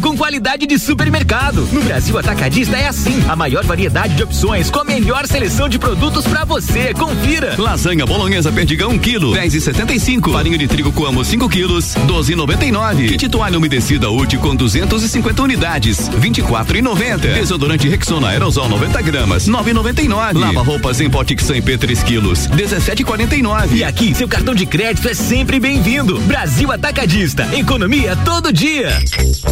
Com 0.00 0.16
qualidade 0.16 0.66
de 0.66 0.78
supermercado. 0.78 1.68
No 1.70 1.82
Brasil 1.82 2.16
Atacadista 2.16 2.74
é 2.74 2.88
assim. 2.88 3.22
A 3.28 3.36
maior 3.36 3.64
variedade 3.64 4.14
de 4.14 4.22
opções 4.22 4.70
com 4.70 4.78
a 4.78 4.84
melhor 4.84 5.26
seleção 5.26 5.68
de 5.68 5.78
produtos 5.78 6.24
pra 6.26 6.44
você. 6.44 6.94
Confira. 6.94 7.54
Lasanha 7.58 8.06
bolonhesa 8.06 8.50
perdigão 8.50 8.90
1 8.92 8.98
quilo, 8.98 9.34
10 9.34 9.54
e 9.54 9.60
75. 9.60 10.32
Farinha 10.32 10.56
de 10.56 10.66
trigo 10.66 10.90
coamo 10.90 11.22
5 11.22 11.48
quilos, 11.50 11.94
12 12.06 12.32
e 12.32 12.36
99. 12.36 13.08
Kit 13.08 13.28
toalha 13.28 13.58
umedecida 13.58 14.08
útil 14.08 14.40
com 14.40 14.56
250 14.56 15.42
unidades, 15.42 16.08
24 16.16 16.78
e 16.78 16.82
90. 16.82 17.28
Desodorante 17.28 17.88
Rexona 17.88 18.28
aerosol 18.28 18.70
90 18.70 19.02
gramas, 19.02 19.46
9 19.46 19.70
e 19.70 19.74
99. 19.74 20.38
Lava 20.38 20.62
roupas 20.62 20.98
em 21.00 21.10
Potixan 21.10 21.56
IP 21.56 21.76
3 21.76 22.02
quilos, 22.04 22.46
17 22.46 23.02
e 23.02 23.04
49. 23.04 23.76
E 23.76 23.84
aqui, 23.84 24.14
seu 24.14 24.28
cartão 24.28 24.54
de 24.54 24.64
crédito 24.64 25.08
é 25.08 25.14
sempre 25.14 25.60
bem-vindo. 25.60 26.18
Brasil 26.20 26.72
Atacadista. 26.72 27.46
Economia 27.54 28.16
todo 28.24 28.50
dia. 28.50 28.98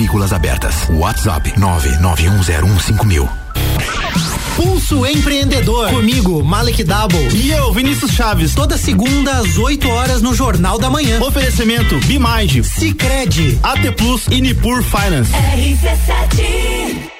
Matrículas 0.00 0.32
abertas. 0.32 0.88
WhatsApp 0.88 1.52
991015000. 1.58 3.28
Pulso 4.56 5.04
Empreendedor. 5.04 5.90
Comigo, 5.90 6.42
Malek 6.42 6.84
Double. 6.84 7.28
E 7.34 7.50
eu, 7.50 7.70
Vinícius 7.70 8.12
Chaves. 8.12 8.54
Toda 8.54 8.78
segunda 8.78 9.32
às 9.32 9.58
8 9.58 9.86
horas 9.90 10.22
no 10.22 10.34
Jornal 10.34 10.78
da 10.78 10.88
Manhã. 10.88 11.20
Oferecimento 11.20 11.98
Bimage, 12.06 12.64
Cicred, 12.64 13.58
AT 13.62 13.92
Plus 13.94 14.26
e 14.30 14.40
Nipur 14.40 14.82
Finance. 14.82 15.32
RC7 15.32 17.10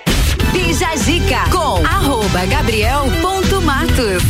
Bija 0.50 0.96
Zica 0.96 1.50
com 1.50 1.84
arroba 1.86 2.46
gabriel.matos 2.46 4.22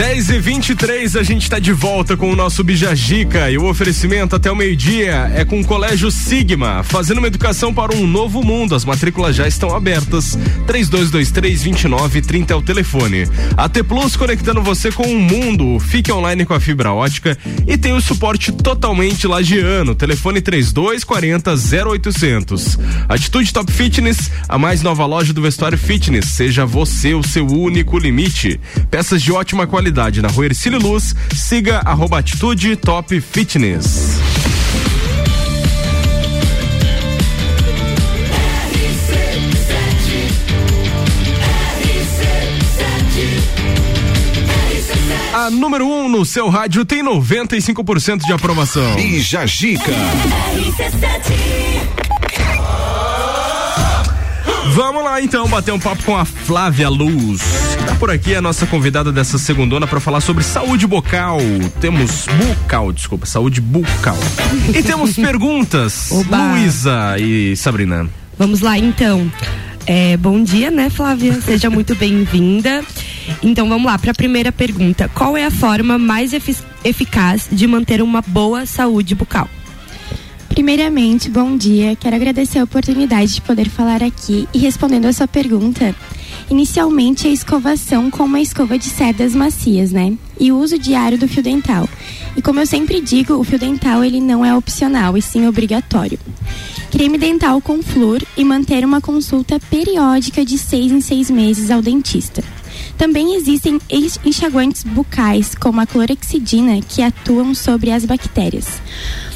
10 0.00 0.30
e 0.30 0.38
23 0.38 1.14
a 1.14 1.22
gente 1.22 1.42
está 1.42 1.58
de 1.58 1.74
volta 1.74 2.16
com 2.16 2.32
o 2.32 2.34
nosso 2.34 2.64
Bijagica 2.64 3.50
e 3.50 3.58
o 3.58 3.66
oferecimento 3.66 4.34
até 4.34 4.50
o 4.50 4.56
meio-dia 4.56 5.30
é 5.34 5.44
com 5.44 5.60
o 5.60 5.64
Colégio 5.64 6.10
Sigma, 6.10 6.82
fazendo 6.82 7.18
uma 7.18 7.26
educação 7.26 7.74
para 7.74 7.94
um 7.94 8.06
novo 8.06 8.42
mundo. 8.42 8.74
As 8.74 8.82
matrículas 8.82 9.36
já 9.36 9.46
estão 9.46 9.76
abertas. 9.76 10.38
3223-2930 10.66 12.50
é 12.50 12.54
o 12.54 12.62
telefone. 12.62 13.28
AT 13.54 13.82
Plus 13.86 14.16
conectando 14.16 14.62
você 14.62 14.90
com 14.90 15.02
o 15.02 15.20
mundo. 15.20 15.78
Fique 15.78 16.10
online 16.10 16.46
com 16.46 16.54
a 16.54 16.60
fibra 16.60 16.94
ótica 16.94 17.36
e 17.66 17.76
tem 17.76 17.92
o 17.92 18.00
suporte 18.00 18.52
totalmente 18.52 19.26
lagiano. 19.26 19.94
Telefone 19.94 20.40
3240 20.40 21.52
0800. 21.86 22.78
Atitude 23.06 23.52
Top 23.52 23.70
Fitness, 23.70 24.30
a 24.48 24.56
mais 24.56 24.80
nova 24.80 25.04
loja 25.04 25.34
do 25.34 25.42
vestuário 25.42 25.76
fitness. 25.76 26.24
Seja 26.24 26.64
você 26.64 27.12
o 27.12 27.22
seu 27.22 27.46
único 27.46 27.98
limite. 27.98 28.58
Peças 28.90 29.20
de 29.20 29.30
ótima 29.30 29.66
qualidade 29.66 29.89
na 30.22 30.28
rua 30.28 30.46
Ercílio 30.46 30.78
Luz. 30.78 31.14
Siga 31.34 31.80
arroba 31.84 32.18
Atitude 32.18 32.76
Top 32.76 33.20
Fitness. 33.20 34.18
A 45.32 45.48
número 45.48 45.86
1 45.86 46.04
um 46.04 46.08
no 46.08 46.24
seu 46.24 46.48
rádio 46.48 46.84
tem 46.84 47.02
95% 47.02 48.26
de 48.26 48.32
aprovação. 48.32 48.94
Bija 48.96 49.46
Gica. 49.46 49.92
Vamos 54.72 55.02
lá 55.02 55.20
então 55.20 55.48
bater 55.48 55.72
um 55.72 55.78
papo 55.78 56.02
com 56.04 56.16
a 56.16 56.24
Flávia 56.24 56.88
Luz. 56.88 57.40
Tá 57.86 57.94
por 57.96 58.10
aqui 58.10 58.34
a 58.34 58.40
nossa 58.42 58.66
convidada 58.66 59.10
dessa 59.10 59.36
segundona 59.38 59.86
para 59.86 59.98
falar 60.00 60.20
sobre 60.20 60.44
saúde 60.44 60.86
bucal. 60.86 61.38
Temos 61.80 62.26
bucal, 62.26 62.92
desculpa, 62.92 63.26
saúde 63.26 63.60
bucal. 63.60 64.16
E 64.74 64.82
temos 64.82 65.14
perguntas. 65.16 66.10
Luísa 66.52 67.16
e 67.18 67.56
Sabrina. 67.56 68.08
Vamos 68.38 68.60
lá 68.60 68.78
então. 68.78 69.30
É, 69.86 70.16
bom 70.16 70.42
dia, 70.42 70.70
né, 70.70 70.88
Flávia? 70.88 71.40
Seja 71.42 71.68
muito 71.68 71.94
bem-vinda. 71.96 72.84
Então 73.42 73.68
vamos 73.68 73.86
lá 73.90 73.98
para 73.98 74.12
a 74.12 74.14
primeira 74.14 74.52
pergunta. 74.52 75.10
Qual 75.14 75.36
é 75.36 75.44
a 75.46 75.50
forma 75.50 75.98
mais 75.98 76.32
efi- 76.32 76.56
eficaz 76.84 77.48
de 77.50 77.66
manter 77.66 78.00
uma 78.02 78.22
boa 78.22 78.66
saúde 78.66 79.14
bucal? 79.14 79.48
Primeiramente, 80.60 81.30
bom 81.30 81.56
dia. 81.56 81.96
Quero 81.96 82.14
agradecer 82.14 82.58
a 82.58 82.64
oportunidade 82.64 83.32
de 83.32 83.40
poder 83.40 83.66
falar 83.70 84.02
aqui 84.02 84.46
e 84.52 84.58
respondendo 84.58 85.06
a 85.06 85.12
sua 85.14 85.26
pergunta. 85.26 85.96
Inicialmente, 86.50 87.26
a 87.26 87.30
escovação 87.30 88.10
com 88.10 88.24
uma 88.24 88.42
escova 88.42 88.78
de 88.78 88.84
cerdas 88.84 89.34
macias, 89.34 89.90
né? 89.90 90.12
E 90.38 90.52
o 90.52 90.58
uso 90.58 90.78
diário 90.78 91.16
do 91.16 91.26
fio 91.26 91.42
dental. 91.42 91.88
E 92.36 92.42
como 92.42 92.60
eu 92.60 92.66
sempre 92.66 93.00
digo, 93.00 93.36
o 93.36 93.42
fio 93.42 93.58
dental 93.58 94.04
ele 94.04 94.20
não 94.20 94.44
é 94.44 94.54
opcional, 94.54 95.16
e 95.16 95.22
sim 95.22 95.46
obrigatório. 95.48 96.18
Creme 96.90 97.16
dental 97.16 97.58
com 97.62 97.82
flúor 97.82 98.20
e 98.36 98.44
manter 98.44 98.84
uma 98.84 99.00
consulta 99.00 99.58
periódica 99.58 100.44
de 100.44 100.58
seis 100.58 100.92
em 100.92 101.00
seis 101.00 101.30
meses 101.30 101.70
ao 101.70 101.80
dentista. 101.80 102.44
Também 102.98 103.34
existem 103.34 103.80
ex- 103.88 104.20
enxaguantes 104.26 104.84
bucais, 104.84 105.54
como 105.54 105.80
a 105.80 105.86
clorexidina, 105.86 106.82
que 106.86 107.00
atuam 107.00 107.54
sobre 107.54 107.90
as 107.90 108.04
bactérias. 108.04 108.66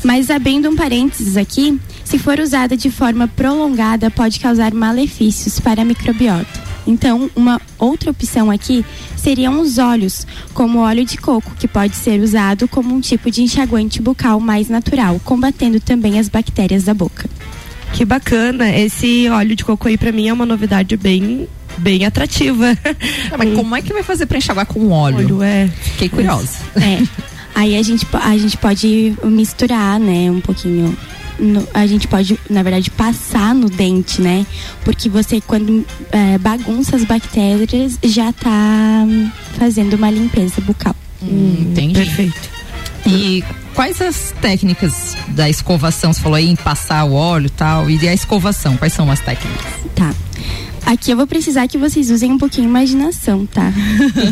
Mas 0.04 0.30
abrindo 0.30 0.68
um 0.68 0.76
parênteses 0.76 1.36
aqui, 1.36 1.80
se 2.04 2.18
for 2.18 2.38
usada 2.38 2.76
de 2.76 2.90
forma 2.90 3.26
prolongada, 3.26 4.10
pode 4.10 4.38
causar 4.38 4.74
malefícios 4.74 5.58
para 5.58 5.80
a 5.80 5.84
microbiota. 5.84 6.62
Então, 6.86 7.30
uma 7.34 7.58
outra 7.78 8.10
opção 8.10 8.50
aqui 8.50 8.84
seriam 9.16 9.58
os 9.60 9.78
óleos, 9.78 10.26
como 10.52 10.80
óleo 10.80 11.06
de 11.06 11.16
coco, 11.16 11.54
que 11.58 11.66
pode 11.66 11.96
ser 11.96 12.20
usado 12.20 12.68
como 12.68 12.94
um 12.94 13.00
tipo 13.00 13.30
de 13.30 13.42
enxaguante 13.42 14.02
bucal 14.02 14.38
mais 14.38 14.68
natural, 14.68 15.18
combatendo 15.24 15.80
também 15.80 16.18
as 16.18 16.28
bactérias 16.28 16.84
da 16.84 16.92
boca. 16.92 17.28
Que 17.94 18.04
bacana. 18.04 18.68
Esse 18.76 19.28
óleo 19.30 19.56
de 19.56 19.64
coco 19.64 19.88
aí 19.88 19.96
pra 19.96 20.12
mim 20.12 20.28
é 20.28 20.32
uma 20.32 20.44
novidade 20.44 20.96
bem 20.96 21.48
bem 21.78 22.04
atrativa. 22.04 22.76
mas 23.36 23.54
como 23.54 23.74
é 23.74 23.82
que 23.82 23.92
vai 23.92 24.02
fazer 24.02 24.26
pra 24.26 24.38
enxaguar 24.38 24.66
com 24.66 24.90
óleo? 24.90 25.18
Óleo, 25.18 25.42
é. 25.42 25.68
Fiquei 25.68 26.08
curiosa. 26.08 26.58
É. 26.76 27.02
Aí 27.54 27.76
a 27.76 27.82
gente, 27.82 28.06
a 28.12 28.36
gente 28.36 28.56
pode 28.56 29.14
misturar, 29.24 29.98
né, 30.00 30.30
um 30.30 30.40
pouquinho. 30.40 30.96
no- 31.36 31.66
a 31.74 31.84
gente 31.84 32.06
pode, 32.06 32.38
na 32.48 32.62
verdade, 32.62 32.90
passar 32.92 33.52
no 33.56 33.68
dente, 33.68 34.20
né? 34.22 34.46
Porque 34.84 35.08
você, 35.08 35.40
quando 35.40 35.84
é, 36.12 36.38
bagunça 36.38 36.94
as 36.94 37.02
bactérias, 37.04 37.98
já 38.04 38.32
tá 38.32 39.04
fazendo 39.58 39.94
uma 39.94 40.10
limpeza 40.10 40.60
bucal. 40.60 40.94
Hum, 41.20 41.56
entendi. 41.72 41.94
Perfeito. 41.94 42.50
E 43.06 43.42
quais 43.74 44.00
as 44.00 44.32
técnicas 44.40 45.16
da 45.28 45.50
escovação? 45.50 46.12
Você 46.12 46.20
falou 46.20 46.36
aí 46.36 46.48
em 46.48 46.54
passar 46.56 47.04
o 47.04 47.14
óleo 47.14 47.46
e 47.46 47.50
tal. 47.50 47.90
E 47.90 48.08
a 48.08 48.14
escovação, 48.14 48.76
quais 48.76 48.92
são 48.92 49.10
as 49.10 49.18
técnicas? 49.18 49.72
Tá. 49.96 50.14
Aqui 50.86 51.10
eu 51.10 51.16
vou 51.16 51.26
precisar 51.26 51.66
que 51.66 51.78
vocês 51.78 52.10
usem 52.10 52.32
um 52.32 52.38
pouquinho 52.38 52.66
de 52.66 52.70
imaginação, 52.70 53.46
tá? 53.46 53.72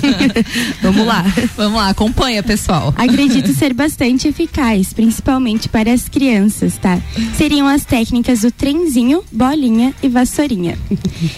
Vamos 0.82 1.06
lá. 1.06 1.24
Vamos 1.56 1.78
lá, 1.78 1.88
acompanha, 1.88 2.42
pessoal. 2.42 2.92
Acredito 2.96 3.52
ser 3.54 3.72
bastante 3.72 4.28
eficaz, 4.28 4.92
principalmente 4.92 5.68
para 5.68 5.92
as 5.92 6.08
crianças, 6.08 6.76
tá? 6.76 7.00
Seriam 7.36 7.66
as 7.66 7.84
técnicas 7.84 8.40
do 8.40 8.50
trenzinho, 8.50 9.24
bolinha 9.32 9.94
e 10.02 10.08
vassourinha. 10.08 10.78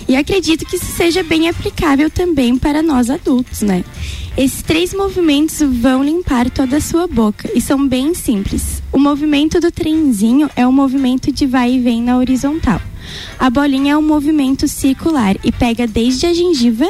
E 0.09 0.17
acredito 0.17 0.67
que 0.67 0.77
isso 0.77 0.93
seja 0.97 1.23
bem 1.23 1.49
aplicável 1.49 2.11
também 2.11 2.59
para 2.59 2.83
nós 2.83 3.09
adultos, 3.09 3.63
né? 3.63 3.85
Esses 4.37 4.63
três 4.63 4.93
movimentos 4.93 5.61
vão 5.61 6.03
limpar 6.03 6.51
toda 6.51 6.79
a 6.79 6.81
sua 6.81 7.07
boca 7.07 7.49
e 7.55 7.61
são 7.61 7.87
bem 7.87 8.15
simples. 8.15 8.83
O 8.91 8.99
movimento 8.99 9.61
do 9.61 9.71
trenzinho 9.71 10.51
é 10.57 10.67
o 10.67 10.73
movimento 10.73 11.31
de 11.31 11.47
vai 11.47 11.75
e 11.75 11.81
vem 11.81 12.03
na 12.03 12.17
horizontal. 12.17 12.81
A 13.39 13.51
bolinha 13.51 13.95
é 13.95 13.97
um 13.97 14.03
movimento 14.03 14.69
circular 14.69 15.37
e 15.43 15.51
pega 15.51 15.87
desde 15.87 16.27
a 16.27 16.35
gengiva 16.35 16.89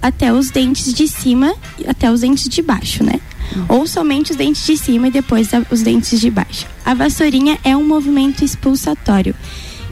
até 0.00 0.32
os 0.32 0.50
dentes 0.50 0.92
de 0.92 1.06
cima 1.06 1.54
e 1.78 1.88
até 1.88 2.10
os 2.10 2.20
dentes 2.20 2.48
de 2.48 2.60
baixo, 2.60 3.04
né? 3.04 3.20
Ou 3.68 3.86
somente 3.86 4.32
os 4.32 4.36
dentes 4.36 4.64
de 4.66 4.76
cima 4.76 5.08
e 5.08 5.10
depois 5.10 5.50
os 5.70 5.82
dentes 5.82 6.20
de 6.20 6.30
baixo. 6.30 6.66
A 6.84 6.94
vassourinha 6.94 7.58
é 7.62 7.76
um 7.76 7.86
movimento 7.86 8.44
expulsatório 8.44 9.34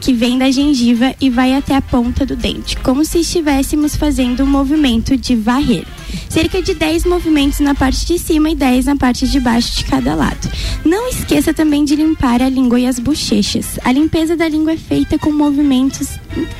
que 0.01 0.11
vem 0.11 0.37
da 0.37 0.49
gengiva 0.49 1.13
e 1.21 1.29
vai 1.29 1.53
até 1.53 1.75
a 1.75 1.81
ponta 1.81 2.25
do 2.25 2.35
dente, 2.35 2.75
como 2.77 3.05
se 3.05 3.19
estivéssemos 3.19 3.95
fazendo 3.95 4.43
um 4.43 4.47
movimento 4.47 5.15
de 5.15 5.35
varrer. 5.35 5.85
Cerca 6.27 6.61
de 6.61 6.73
10 6.73 7.05
movimentos 7.05 7.59
na 7.59 7.75
parte 7.75 8.05
de 8.05 8.17
cima 8.17 8.49
e 8.49 8.55
10 8.55 8.85
na 8.85 8.95
parte 8.95 9.27
de 9.27 9.39
baixo 9.39 9.77
de 9.77 9.85
cada 9.85 10.15
lado. 10.15 10.49
Não 10.83 11.07
esqueça 11.07 11.53
também 11.53 11.85
de 11.85 11.95
limpar 11.95 12.41
a 12.41 12.49
língua 12.49 12.79
e 12.79 12.87
as 12.87 12.97
bochechas. 12.97 13.77
A 13.85 13.91
limpeza 13.91 14.35
da 14.35 14.49
língua 14.49 14.73
é 14.73 14.77
feita 14.77 15.19
com 15.19 15.31
movimentos 15.31 16.09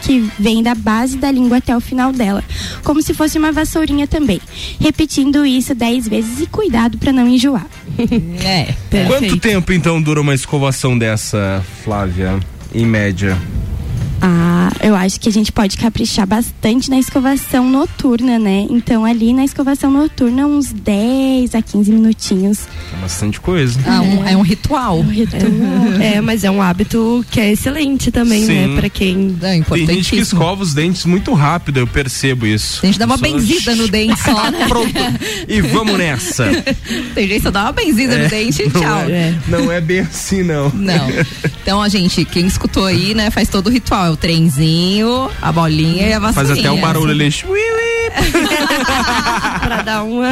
que 0.03 0.19
vêm 0.37 0.61
da 0.61 0.75
base 0.75 1.17
da 1.17 1.31
língua 1.31 1.57
até 1.57 1.75
o 1.75 1.81
final 1.81 2.13
dela, 2.13 2.43
como 2.83 3.01
se 3.01 3.13
fosse 3.13 3.39
uma 3.39 3.51
vassourinha 3.51 4.05
também. 4.05 4.39
Repetindo 4.79 5.45
isso 5.45 5.73
10 5.73 6.07
vezes 6.07 6.41
e 6.41 6.45
cuidado 6.45 6.97
para 6.97 7.11
não 7.11 7.27
enjoar. 7.27 7.65
É. 8.43 8.73
Quanto 9.07 9.37
tempo 9.37 9.71
então 9.71 10.01
dura 10.01 10.19
uma 10.19 10.33
escovação 10.33 10.97
dessa, 10.97 11.63
Flávia? 11.83 12.39
Em 12.73 12.85
média. 12.85 13.37
Ah, 14.21 14.60
eu 14.79 14.95
acho 14.95 15.19
que 15.19 15.27
a 15.29 15.31
gente 15.31 15.51
pode 15.51 15.77
caprichar 15.77 16.25
bastante 16.25 16.89
na 16.89 16.97
escovação 16.99 17.69
noturna, 17.69 18.37
né? 18.39 18.65
Então, 18.69 19.03
ali 19.05 19.33
na 19.33 19.43
escovação 19.43 19.91
noturna, 19.91 20.45
uns 20.47 20.71
10 20.71 21.55
a 21.55 21.61
15 21.61 21.91
minutinhos. 21.91 22.59
É 22.93 23.01
bastante 23.01 23.39
coisa. 23.39 23.79
Ah, 23.85 24.01
um- 24.01 24.27
é 24.27 24.35
um 24.37 24.41
ritual. 24.41 25.03
É, 26.01 26.19
mas 26.21 26.43
é 26.43 26.49
um 26.51 26.61
hábito 26.61 27.23
que 27.29 27.39
é 27.39 27.51
excelente 27.51 28.11
também, 28.11 28.45
Sim. 28.45 28.67
né? 28.67 28.79
Pra 28.79 28.89
quem. 28.89 29.35
É 29.41 29.59
Tem 29.61 29.85
gente 29.87 30.09
que 30.11 30.17
escova 30.17 30.63
os 30.63 30.73
dentes 30.73 31.05
muito 31.05 31.33
rápido, 31.33 31.77
eu 31.77 31.87
percebo 31.87 32.45
isso. 32.47 32.81
Tem 32.81 32.89
gente 32.89 32.95
que 32.95 32.99
dá 32.99 33.05
uma 33.05 33.17
Só- 33.17 33.23
benzida 33.23 33.75
no 33.75 33.87
dente 33.87 34.19
só, 34.21 34.49
né? 34.51 34.65
Pronto. 34.67 34.91
E 35.47 35.61
vamos 35.61 35.97
nessa. 35.97 36.45
Tem 37.13 37.27
gente 37.27 37.37
que 37.37 37.41
só 37.43 37.51
dá 37.51 37.63
uma 37.63 37.71
benzida 37.71 38.15
É, 38.15 38.23
no 38.23 38.29
dente 38.29 38.61
e 38.63 38.69
não 38.69 38.81
tchau. 38.81 38.99
é- 39.09 39.35
Não 39.47 39.71
é 39.71 39.79
bem 39.81 39.99
assim, 39.99 40.43
não. 40.43 40.69
Não. 40.69 41.09
Então, 41.61 41.81
a 41.81 41.89
gente, 41.89 42.25
quem 42.25 42.45
escutou 42.47 42.85
aí, 42.85 43.13
né, 43.13 43.29
faz 43.29 43.47
todo 43.49 43.67
o 43.67 43.69
ritual. 43.69 44.05
É 44.05 44.09
o 44.09 44.15
trenzinho, 44.17 44.60
a 45.41 45.51
bolinha 45.51 46.07
e 46.07 46.13
a 46.13 46.21
Faz 46.21 46.35
vassourinha. 46.35 46.69
até 46.71 46.79
o 46.79 46.81
barulho 46.81 47.11
ali. 47.11 47.33
Ui, 47.47 47.51
ui, 47.59 48.11
pra 49.61 49.81
dar 49.83 50.03
uma. 50.03 50.29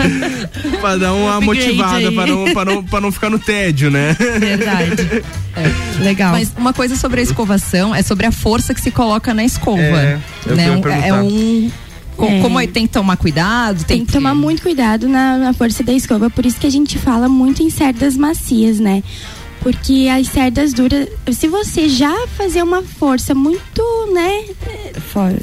pra 0.81 0.97
dar 0.97 1.13
uma 1.13 1.41
motivada, 1.41 2.11
pra 2.11 2.27
não, 2.27 2.53
pra, 2.53 2.65
não, 2.65 2.83
pra 2.83 3.01
não 3.01 3.11
ficar 3.11 3.29
no 3.29 3.39
tédio, 3.39 3.89
né? 3.89 4.15
Verdade. 4.39 5.23
Legal. 6.01 6.31
Mas 6.31 6.51
uma 6.57 6.73
coisa 6.73 6.95
sobre 6.95 7.19
a 7.19 7.23
escovação 7.23 7.93
é 7.93 8.01
sobre 8.01 8.25
a 8.25 8.31
força 8.31 8.73
que 8.73 8.81
se 8.81 8.91
coloca 8.91 9.33
na 9.33 9.43
escova. 9.43 9.81
É, 9.81 10.19
né? 10.47 10.71
Um- 10.71 10.87
é 10.89 11.13
um. 11.13 11.71
É. 12.21 12.41
Como 12.41 12.67
tem 12.67 12.85
que 12.85 12.91
tomar 12.91 13.15
cuidado? 13.15 13.85
Tem 13.85 14.05
que 14.05 14.11
tomar 14.11 14.35
muito 14.35 14.61
cuidado 14.61 15.07
na, 15.07 15.37
na 15.37 15.53
força 15.53 15.81
da 15.83 15.93
escova, 15.93 16.29
por 16.29 16.45
isso 16.45 16.59
que 16.59 16.67
a 16.67 16.69
gente 16.69 16.97
fala 16.99 17.29
muito 17.29 17.63
em 17.63 17.69
cerdas 17.69 18.17
macias, 18.17 18.77
né? 18.77 19.01
Porque 19.61 20.07
as 20.09 20.27
cerdas 20.27 20.73
duras, 20.73 21.09
se 21.31 21.47
você 21.47 21.89
já 21.89 22.27
fazer 22.27 22.63
uma 22.63 22.81
força 22.81 23.35
muito, 23.35 23.83
né, 24.13 24.45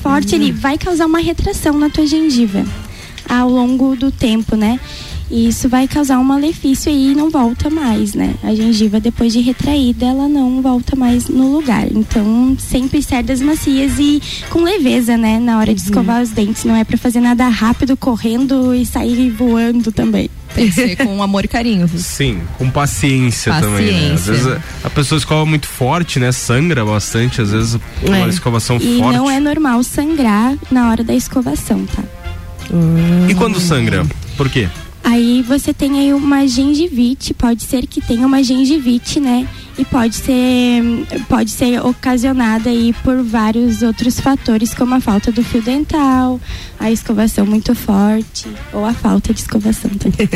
forte 0.01 0.35
ali, 0.35 0.53
vai 0.53 0.79
causar 0.79 1.07
uma 1.07 1.19
retração 1.19 1.79
na 1.79 1.91
tua 1.91 2.07
gengiva 2.07 2.65
ao 3.29 3.51
longo 3.51 3.95
do 3.95 4.11
tempo, 4.11 4.57
né? 4.57 4.81
E 5.29 5.49
isso 5.49 5.69
vai 5.69 5.89
causar 5.89 6.21
um 6.21 6.25
malefício 6.25 6.91
aí 6.91 7.11
e 7.11 7.15
não 7.15 7.31
volta 7.31 7.69
mais, 7.69 8.15
né? 8.15 8.37
A 8.45 8.55
gengiva, 8.55 9.01
depois 9.01 9.33
de 9.33 9.41
retraída, 9.41 10.07
ela 10.07 10.29
não 10.29 10.63
volta 10.63 10.95
mais 10.95 11.29
no 11.29 11.53
lugar. 11.53 11.91
Então, 11.91 12.57
sempre 12.61 13.03
cerdas 13.03 13.41
macias 13.41 13.99
e 13.99 14.23
com 14.51 14.63
leveza, 14.63 15.17
né? 15.17 15.41
Na 15.41 15.59
hora 15.59 15.75
de 15.75 15.81
escovar 15.81 16.23
os 16.23 16.31
dentes. 16.31 16.65
Não 16.65 16.77
é 16.77 16.85
pra 16.85 16.97
fazer 16.97 17.21
nada 17.21 17.49
rápido, 17.49 17.97
correndo 17.97 18.73
e 18.73 18.87
sair 18.87 19.29
voando 19.31 19.91
também. 19.91 20.31
Tem 20.57 20.67
que 20.69 20.73
ser 20.75 20.97
com 20.97 21.23
amor 21.23 21.45
e 21.45 21.49
carinho. 21.49 21.87
Sim, 21.97 22.41
com 22.59 22.71
paciência, 22.71 23.53
também, 23.53 23.93
né? 23.93 24.13
Às 24.15 24.21
Paciência. 24.23 24.33
vezes 24.33 24.47
a, 24.83 24.87
a 24.87 24.91
pessoa 24.91 25.19
escova 25.19 25.45
muito 25.47 25.69
forte, 25.69 26.19
né? 26.19 26.33
Sangra 26.33 26.85
bastante, 26.85 27.41
às 27.41 27.51
vezes 27.53 27.79
uma 28.03 28.17
É. 28.19 28.29
escovação 28.29 28.77
E 28.79 28.99
forte. 28.99 29.17
não 29.17 29.31
é 29.31 29.39
normal 29.39 29.83
sangrar 29.85 30.55
na 30.71 30.91
hora 30.91 31.05
da 31.05 31.15
escovação, 31.15 31.87
tá? 31.87 32.03
E 33.29 33.35
quando 33.35 33.61
sangra? 33.61 34.05
Por 34.37 34.49
quê? 34.51 34.69
Aí 35.07 35.41
você 35.41 35.73
tem 35.73 36.01
aí 36.01 36.13
uma 36.13 36.49
gengivite, 36.49 37.33
pode 37.33 37.63
ser 37.63 37.87
que 37.87 38.01
tenha 38.01 38.27
uma 38.27 38.43
gengivite, 38.43 39.21
né? 39.21 39.47
E 39.79 39.85
pode 39.85 40.17
ser, 40.17 40.83
pode 41.29 41.49
ser 41.53 41.81
ocasionada 41.81 42.71
aí 42.71 42.93
por 43.05 43.23
vários 43.23 43.83
outros 43.83 44.19
fatores, 44.19 44.75
como 44.75 44.97
a 44.97 45.01
falta 45.01 45.31
do 45.31 45.45
fio 45.45 45.63
dental, 45.63 46.41
a 46.81 46.91
escovação 46.91 47.47
muito 47.47 47.73
forte, 47.73 48.49
ou 48.73 48.85
a 48.85 48.93
falta 48.93 49.33
de 49.33 49.39
escovação 49.39 49.93
também. 49.93 50.29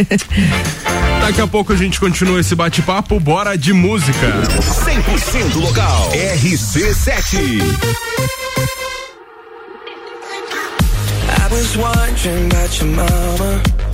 Daqui 1.20 1.40
a 1.40 1.48
pouco 1.48 1.72
a 1.72 1.76
gente 1.76 1.98
continua 1.98 2.38
esse 2.38 2.54
bate-papo, 2.54 3.18
bora 3.18 3.58
de 3.58 3.72
música. 3.72 4.40
100% 4.52 5.56
local. 5.56 6.12
RC7. 6.12 7.60
I 11.28 11.52
was 11.52 11.76
wondering 11.76 12.46
about 12.46 12.80
your 12.80 12.94
mama. 12.94 13.89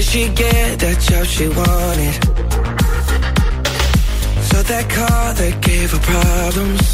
Did 0.00 0.08
she 0.08 0.28
get 0.30 0.78
that 0.78 0.98
job 0.98 1.26
she 1.26 1.46
wanted? 1.46 2.16
So 4.48 4.62
that 4.62 4.88
car 4.88 5.34
that 5.34 5.60
gave 5.60 5.90
her 5.92 6.00
problems. 6.00 6.86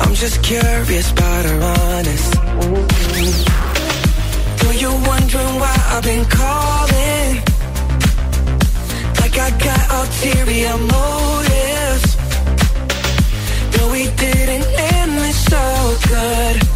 I'm 0.00 0.14
just 0.14 0.42
curious 0.42 1.12
about 1.12 1.44
her 1.44 1.60
honest. 1.76 2.32
Though 4.58 4.76
you're 4.80 5.00
wondering 5.06 5.60
why 5.60 5.76
I've 5.92 6.02
been 6.02 6.24
calling. 6.32 7.44
Like 9.20 9.36
I 9.36 9.50
got 9.68 9.82
ulterior 10.00 10.78
motives. 10.96 12.16
Though 13.72 13.92
we 13.92 14.04
didn't 14.16 14.66
end 14.96 15.12
this 15.18 15.44
so 15.44 15.96
good. 16.08 16.75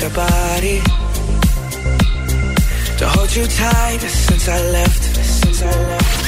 got 0.00 0.12
a 0.12 0.14
body 0.14 0.78
to 2.98 3.08
hold 3.08 3.34
you 3.34 3.46
tight 3.46 4.00
since 4.00 4.48
I 4.48 4.60
left. 4.76 5.02
Since 5.24 5.62
I 5.62 5.72
left. 5.90 6.22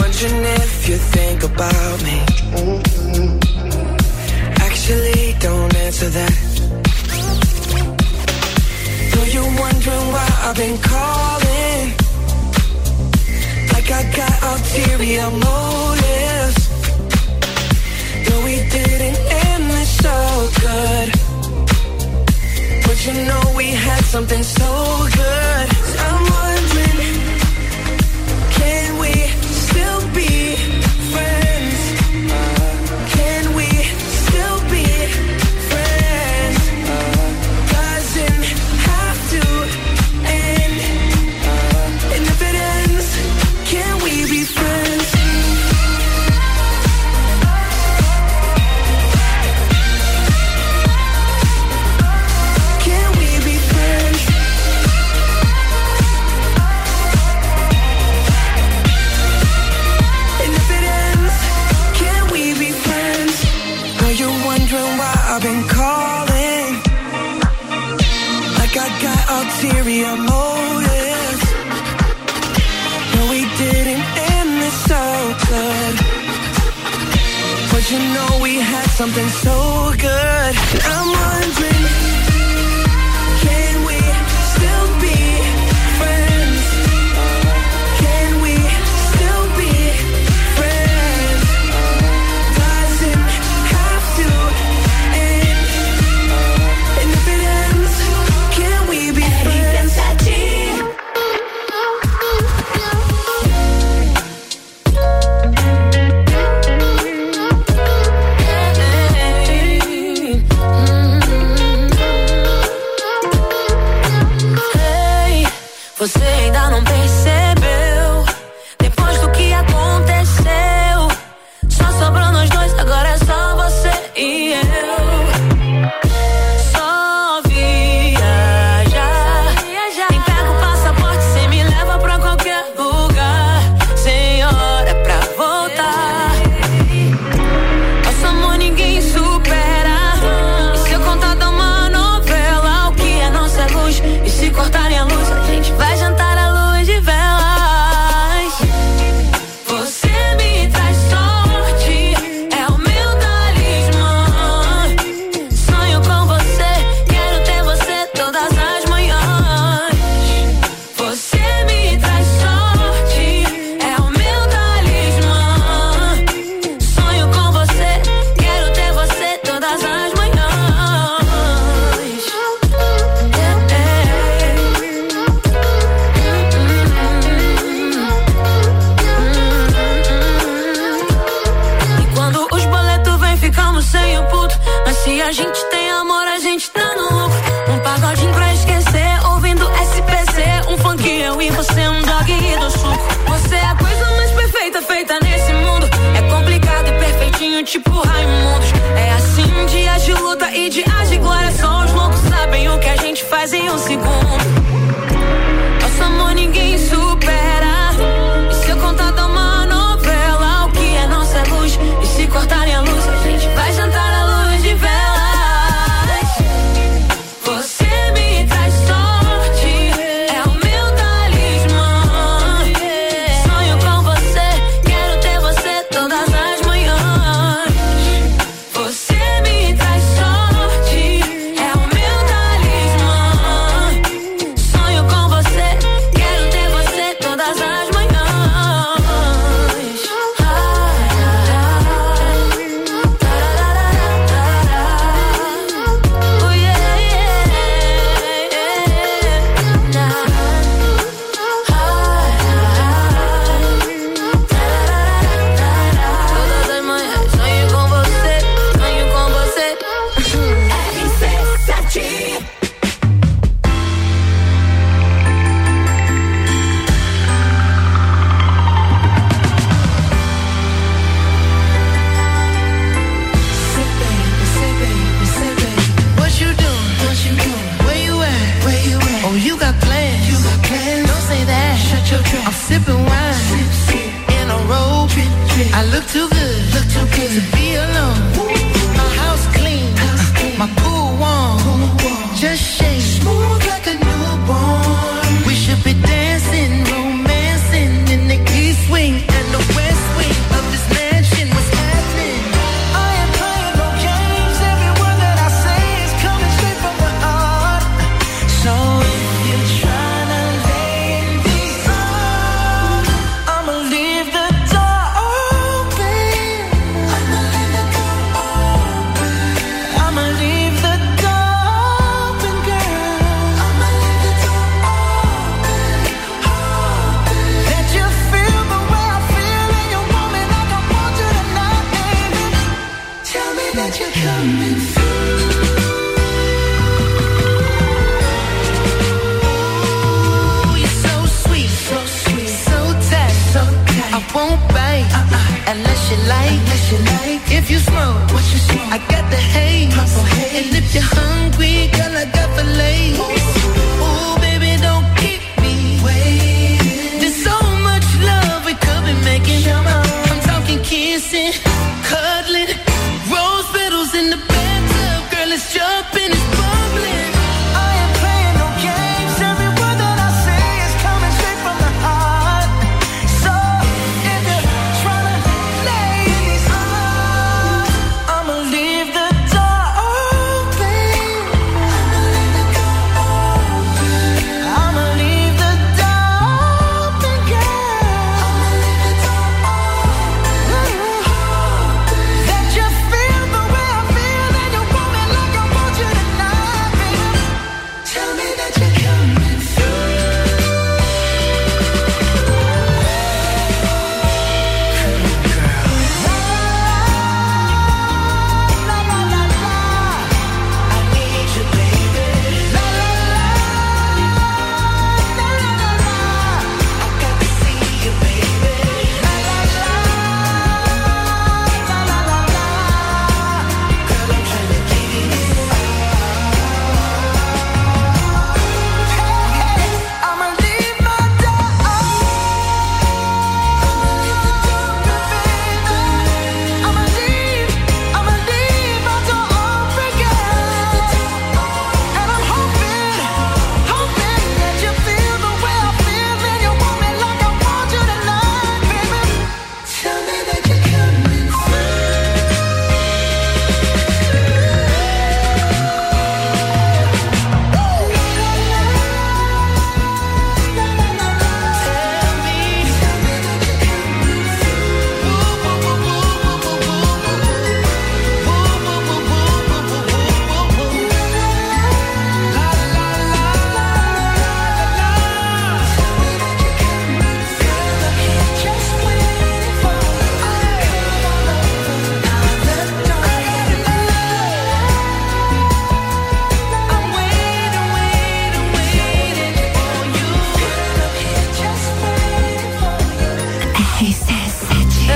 Wondering 0.00 0.42
if 0.62 0.88
you 0.88 0.96
think 1.16 1.42
about 1.42 1.96
me. 2.06 2.16
Actually, 4.68 5.34
don't 5.40 5.74
answer 5.76 6.08
that. 6.18 6.34
Though 9.10 9.28
you're 9.34 9.54
wondering 9.64 10.06
why 10.14 10.28
I've 10.44 10.56
been 10.56 10.78
calling 10.78 11.84
Like 13.72 13.88
I 14.00 14.02
got 14.20 14.34
ulterior 14.50 15.30
motives 15.46 16.62
Though 18.24 18.42
we 18.44 18.56
didn't 18.76 19.18
end 19.46 19.64
this 19.70 19.90
so 19.98 20.50
good 20.60 21.23
you 23.06 23.12
know 23.12 23.52
we 23.54 23.66
had 23.66 24.02
something 24.02 24.42
so 24.42 25.06
good 25.14 25.93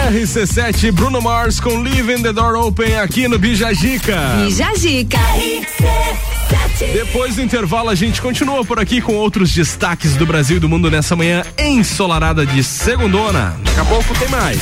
RC7 0.09 0.91
Bruno 0.91 1.21
Mars 1.21 1.61
com 1.61 1.83
Leaving 1.83 2.23
the 2.23 2.33
Door 2.33 2.55
Open 2.67 2.99
aqui 2.99 3.29
no 3.29 3.39
Bijagica. 3.39 4.17
Bijagica. 4.43 5.19
Depois 6.95 7.37
do 7.37 7.43
intervalo, 7.43 7.91
a 7.91 7.95
gente 7.95 8.23
continua 8.23 8.65
por 8.65 8.81
aqui 8.81 9.03
com 9.03 9.15
outros 9.17 9.53
destaques 9.53 10.17
do 10.17 10.25
Brasil 10.25 10.57
e 10.57 10.61
do 10.61 10.69
mundo 10.69 10.91
nessa 10.91 11.15
manhã 11.15 11.45
ensolarada 11.59 12.47
de 12.47 12.65
segundona. 12.65 13.55
Daqui 13.63 13.81
a 13.81 13.85
pouco 13.85 14.15
tem 14.19 14.29
mais. 14.29 14.59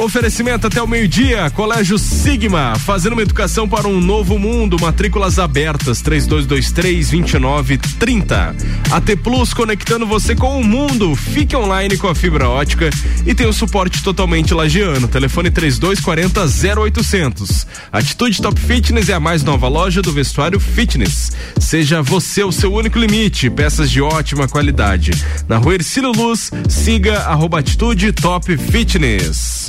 Oferecimento 0.00 0.66
até 0.66 0.82
o 0.82 0.88
meio-dia, 0.88 1.50
Colégio 1.50 1.98
Sigma, 1.98 2.74
fazendo 2.78 3.12
uma 3.12 3.20
educação 3.20 3.68
para 3.68 3.86
um 3.86 4.00
novo 4.00 4.38
mundo, 4.38 4.78
matrículas 4.80 5.38
abertas, 5.38 6.02
3223-2930. 6.02 8.56
AT 8.90 9.16
Plus 9.22 9.52
conectando 9.52 10.06
você 10.06 10.34
com 10.34 10.58
o 10.58 10.64
mundo. 10.64 11.14
Fique 11.14 11.54
online 11.54 11.98
com 11.98 12.08
a 12.08 12.14
fibra 12.14 12.48
ótica 12.48 12.88
e 13.26 13.34
tem 13.34 13.46
o 13.46 13.52
suporte 13.52 14.02
totalmente 14.02 14.54
lagiano. 14.54 15.06
Telefone 15.06 15.50
3240 15.50 16.46
0800. 16.80 17.66
Atitude 17.92 18.40
Top 18.40 18.58
Fitness 18.58 19.10
é 19.10 19.12
a 19.12 19.20
mais 19.20 19.44
nova 19.44 19.68
loja 19.68 20.00
do 20.00 20.14
vestuário 20.14 20.58
fitness. 20.58 21.30
Seja 21.60 22.00
você 22.00 22.42
o 22.42 22.50
seu 22.50 22.72
único 22.72 22.98
limite. 22.98 23.50
Peças 23.50 23.90
de 23.90 24.00
ótima 24.00 24.48
qualidade. 24.48 25.10
Na 25.46 25.58
rua 25.58 25.74
Ercílio 25.74 26.10
Luz, 26.10 26.50
siga 26.70 27.18
arroba 27.24 27.58
Atitude 27.58 28.12
Top 28.12 28.56
Fitness. 28.56 29.68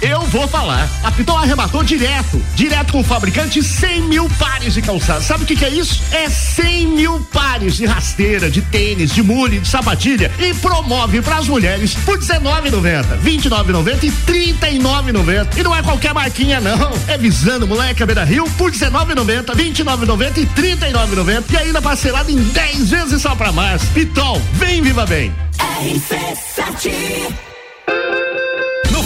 Eu 0.00 0.22
vou 0.22 0.48
falar. 0.48 0.88
A 1.02 1.12
Pitol 1.12 1.36
arrematou 1.36 1.82
direto, 1.82 2.42
direto 2.54 2.92
com 2.92 3.00
o 3.00 3.04
fabricante 3.04 3.62
100 3.62 4.02
mil 4.02 4.28
pares 4.38 4.74
de 4.74 4.82
calçados. 4.82 5.26
Sabe 5.26 5.44
o 5.44 5.46
que, 5.46 5.56
que 5.56 5.64
é 5.64 5.68
isso? 5.68 6.02
É 6.10 6.28
100 6.28 6.86
mil 6.86 7.20
pares 7.32 7.76
de 7.76 7.84
rasteira, 7.84 8.50
de 8.50 8.62
tênis, 8.62 9.12
de 9.12 9.22
mule, 9.22 9.58
de 9.60 9.68
sapatilha 9.68 10.30
e 10.38 10.54
promove 10.54 11.20
para 11.20 11.36
as 11.36 11.48
mulheres 11.48 11.94
por 11.94 12.18
R$19,90, 12.18 13.22
R$29,90 13.22 14.02
e 14.04 14.08
R$39,90. 14.08 15.58
E 15.58 15.62
não 15.62 15.76
é 15.76 15.82
qualquer 15.82 16.14
marquinha, 16.14 16.60
não. 16.60 16.90
É 17.06 17.18
visando 17.18 17.66
moleque 17.66 18.04
Beira 18.06 18.24
Rio 18.24 18.44
por 18.56 18.70
R$19,90, 18.70 19.54
R$29,90 19.54 20.38
e 20.38 20.60
R$39,90 20.60 21.44
e 21.50 21.56
ainda 21.56 21.82
parcelado 21.82 22.30
em 22.30 22.36
10 22.36 22.90
vezes 22.90 23.22
só 23.22 23.34
pra 23.34 23.52
março. 23.52 23.86
Pitol, 23.88 24.40
vem 24.54 24.80
viva 24.80 25.04
bem. 25.04 25.34
RC7 25.58 27.50
no 27.90 28.29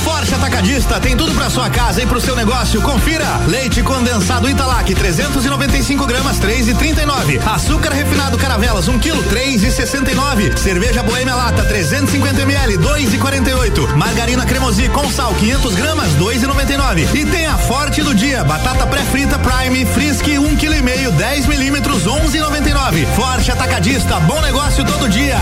Forte 0.05 0.35
Atacadista 0.35 1.01
tem 1.01 1.17
tudo 1.17 1.35
para 1.35 1.49
sua 1.49 1.71
casa 1.71 2.03
e 2.03 2.07
para 2.07 2.19
o 2.19 2.21
seu 2.21 2.37
negócio. 2.37 2.81
Confira: 2.83 3.41
leite 3.49 3.83
condensado 3.83 4.49
Italac 4.49 4.95
395 4.95 6.07
gramas 6.07 6.39
3,39. 6.39 7.41
Açúcar 7.47 7.91
refinado 7.91 8.37
Caravelas 8.37 8.87
1 8.87 8.99
kg 8.99 9.17
3,69. 9.25 10.59
Cerveja 10.59 11.03
Boêmia 11.03 11.35
Lata 11.35 11.65
350 11.65 12.43
ml 12.43 12.77
2,48. 12.77 13.97
Margarina 13.97 14.45
Cremosi 14.45 14.91
com 14.91 15.11
sal 15.11 15.35
500 15.35 15.75
gramas 15.75 16.11
2,99. 16.17 17.15
E 17.15 17.25
tem 17.25 17.47
a 17.47 17.57
Forte 17.57 18.03
do 18.03 18.15
dia: 18.15 18.45
batata 18.45 18.87
pré-frita 18.87 19.39
Prime 19.39 19.87
Frisk 19.87 20.27
1 20.27 20.57
kg 20.57 20.79
e 20.79 20.83
meio 20.83 21.13
10 21.13 21.47
milímetros 21.47 22.05
11,99. 22.05 23.07
Forte 23.17 23.51
Atacadista, 23.51 24.21
bom 24.21 24.41
negócio 24.43 24.85
todo 24.85 25.09
dia. 25.09 25.39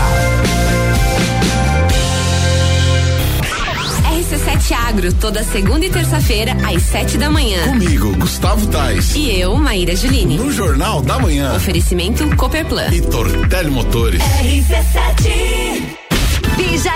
RC7 4.33 4.73
Agro, 4.73 5.13
toda 5.13 5.43
segunda 5.43 5.85
e 5.85 5.91
terça-feira, 5.91 6.57
às 6.67 6.81
sete 6.81 7.19
da 7.19 7.29
manhã. 7.29 7.67
Comigo, 7.67 8.15
Gustavo 8.17 8.65
Tais. 8.65 9.13
E 9.15 9.39
eu, 9.39 9.55
Maíra 9.55 9.95
Juline. 9.95 10.37
No 10.37 10.51
Jornal 10.51 11.03
da 11.03 11.19
Manhã. 11.19 11.55
Oferecimento 11.55 12.27
Cooperplan. 12.35 12.87
E 12.91 12.99
Tortelli 13.01 13.69
Motores. 13.69 14.23
RC7 14.23 16.02
Bija 16.57 16.93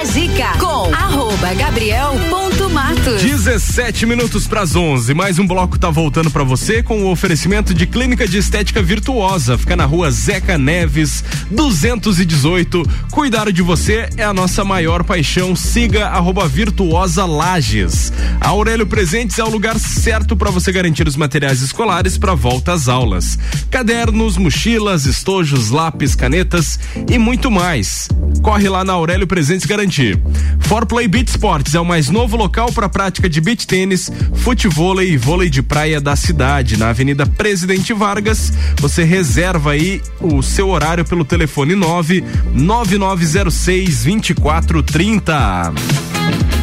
com 0.60 0.94
arroba 0.94 1.54
Gabriel 1.56 2.14
ponto 2.30 2.70
Matos. 2.70 3.24
17 3.24 4.06
minutos 4.06 4.46
para 4.46 4.62
as 4.62 4.76
11. 4.76 5.14
Mais 5.16 5.40
um 5.40 5.48
bloco 5.48 5.80
tá 5.80 5.90
voltando 5.90 6.30
para 6.30 6.44
você 6.44 6.84
com 6.84 7.04
o 7.04 7.10
oferecimento 7.10 7.74
de 7.74 7.88
Clínica 7.88 8.28
de 8.28 8.38
Estética 8.38 8.84
Virtuosa. 8.84 9.58
Fica 9.58 9.76
na 9.76 9.86
rua 9.86 10.12
Zeca 10.12 10.58
Neves, 10.58 11.24
218. 11.50 12.84
Cuidar 13.10 13.52
de 13.52 13.64
você 13.64 14.08
é 14.16 14.24
a 14.24 14.34
nossa 14.34 14.64
maior 14.64 15.04
paixão. 15.04 15.56
Siga 15.56 16.08
arroba 16.08 16.48
Virtuosa 16.48 17.26
Lages. 17.26 18.14
Aurélio 18.40 18.86
Presentes 18.86 19.40
é 19.40 19.44
o 19.44 19.50
lugar 19.50 19.80
certo 19.80 20.36
para 20.36 20.52
você 20.52 20.72
garantir 20.72 21.08
os 21.08 21.16
materiais 21.16 21.62
escolares 21.62 22.18
para 22.18 22.36
volta 22.36 22.74
às 22.74 22.88
aulas. 22.88 23.40
Cadernos, 23.72 24.38
mochilas, 24.38 25.06
estojos, 25.06 25.72
lápis, 25.72 26.14
canetas 26.14 26.80
e 27.10 27.18
muito 27.18 27.50
mais. 27.50 28.08
Corre 28.44 28.70
lá 28.70 28.84
na 28.84 28.94
Aurélio 28.94 29.26
Presentes 29.26 29.47
garantir. 29.66 30.20
For 30.62 30.86
Play 30.86 31.08
Beach 31.08 31.30
Sports 31.30 31.76
é 31.76 31.80
o 31.80 31.86
mais 31.86 32.10
novo 32.10 32.36
local 32.36 32.72
para 32.72 32.90
prática 32.90 33.30
de 33.30 33.40
beach 33.40 33.66
tênis, 33.66 34.12
futevôlei 34.36 35.12
e 35.12 35.18
vôlei 35.18 35.50
de 35.50 35.62
praia 35.62 36.02
da 36.02 36.16
cidade, 36.16 36.78
na 36.78 36.90
Avenida 36.90 37.26
Presidente 37.26 37.94
Vargas. 37.94 38.52
Você 38.80 39.04
reserva 39.04 39.72
aí 39.72 40.02
o 40.20 40.42
seu 40.42 40.70
horário 40.70 41.06
pelo 41.06 41.24
telefone 41.24 41.76
9 41.76 42.24
9906 42.54 44.04
2430. 44.04 46.57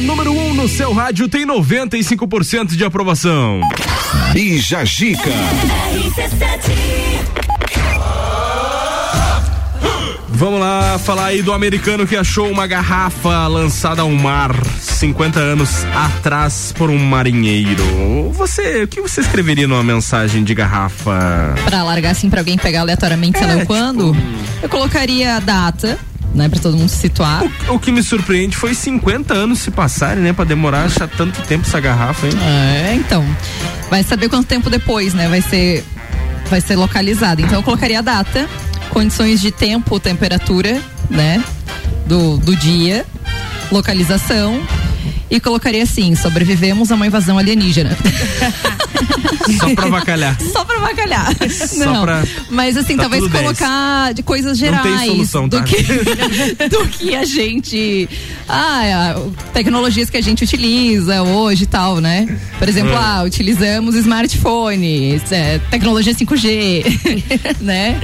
Número 0.00 0.32
1 0.32 0.46
um 0.48 0.54
no 0.54 0.68
seu 0.68 0.92
rádio 0.92 1.28
tem 1.28 1.46
95% 1.46 2.76
de 2.76 2.84
aprovação. 2.84 3.60
Bija 4.32 4.84
Gica. 4.84 5.30
Vamos 10.28 10.58
lá, 10.58 10.98
falar 10.98 11.26
aí 11.26 11.42
do 11.42 11.52
americano 11.52 12.06
que 12.06 12.16
achou 12.16 12.50
uma 12.50 12.66
garrafa 12.66 13.46
lançada 13.46 14.00
ao 14.00 14.10
mar 14.10 14.54
50 14.78 15.38
anos 15.38 15.84
atrás 15.94 16.72
por 16.78 16.88
um 16.88 16.96
marinheiro. 16.96 17.84
Você, 18.32 18.84
o 18.84 18.88
que 18.88 19.02
você 19.02 19.20
escreveria 19.20 19.68
numa 19.68 19.82
mensagem 19.82 20.42
de 20.42 20.54
garrafa? 20.54 21.54
Pra 21.66 21.82
largar 21.82 22.12
assim 22.12 22.30
pra 22.30 22.40
alguém 22.40 22.56
pegar 22.56 22.80
aleatoriamente, 22.80 23.38
sei 23.38 23.46
lá 23.46 23.60
É, 23.60 23.64
quando, 23.66 24.16
eu 24.62 24.68
colocaria 24.70 25.36
a 25.36 25.40
data, 25.40 25.98
né, 26.34 26.48
pra 26.48 26.60
todo 26.60 26.76
mundo 26.76 26.88
se 26.88 26.96
situar. 26.96 27.42
O 27.68 27.78
que 27.78 27.90
me 27.90 28.02
surpreende 28.02 28.56
foi 28.56 28.74
50 28.74 29.34
anos 29.34 29.58
se 29.60 29.70
passarem, 29.70 30.22
né? 30.22 30.32
Pra 30.32 30.44
demorar 30.44 30.84
achar 30.84 31.08
tanto 31.08 31.40
tempo 31.42 31.66
essa 31.66 31.80
garrafa, 31.80 32.26
hein? 32.26 32.32
É, 32.42 32.94
então. 32.94 33.24
Vai 33.88 34.02
saber 34.02 34.28
quanto 34.28 34.46
tempo 34.46 34.70
depois, 34.70 35.14
né? 35.14 35.28
Vai 35.28 35.42
ser 35.42 35.84
vai 36.48 36.60
ser 36.60 36.76
localizado. 36.76 37.40
Então 37.40 37.58
eu 37.58 37.62
colocaria 37.62 38.00
a 38.00 38.02
data, 38.02 38.48
condições 38.90 39.40
de 39.40 39.50
tempo, 39.50 40.00
temperatura, 40.00 40.80
né? 41.08 41.42
Do, 42.06 42.38
do 42.38 42.56
dia, 42.56 43.06
localização 43.70 44.60
e 45.30 45.38
colocaria 45.40 45.82
assim: 45.82 46.14
sobrevivemos 46.14 46.90
a 46.90 46.96
uma 46.96 47.06
invasão 47.06 47.38
alienígena. 47.38 47.96
Só 49.58 49.74
pra 49.74 49.86
avacalhar. 49.86 50.36
Só 50.52 50.64
pra 50.64 50.76
avacalhar. 50.76 51.28
Só 51.50 51.84
Não. 51.92 52.02
pra- 52.02 52.22
Mas 52.50 52.76
assim, 52.76 52.96
tá 52.96 53.02
talvez 53.02 53.22
tudo 53.22 53.32
10. 53.32 53.44
colocar 53.44 54.12
de 54.14 54.22
coisas 54.22 54.58
Não 54.60 54.66
gerais. 54.66 55.00
tem 55.00 55.06
solução, 55.10 55.48
do 55.48 55.56
tá? 55.58 55.62
que 55.64 55.76
do 56.68 56.86
que 56.88 57.14
a 57.14 57.24
gente. 57.24 58.08
Ah, 58.48 58.84
é, 58.84 59.16
tecnologias 59.52 60.10
que 60.10 60.16
a 60.16 60.20
gente 60.22 60.42
utiliza 60.44 61.22
hoje 61.22 61.64
e 61.64 61.66
tal, 61.66 62.00
né? 62.00 62.28
Por 62.58 62.68
exemplo, 62.68 62.92
É. 62.92 62.96
ah, 62.96 63.22
utilizamos 63.24 63.94
smartphones, 63.94 65.30
é, 65.32 65.58
tecnologia 65.70 66.12
5G, 66.14 66.84
né? 67.60 68.00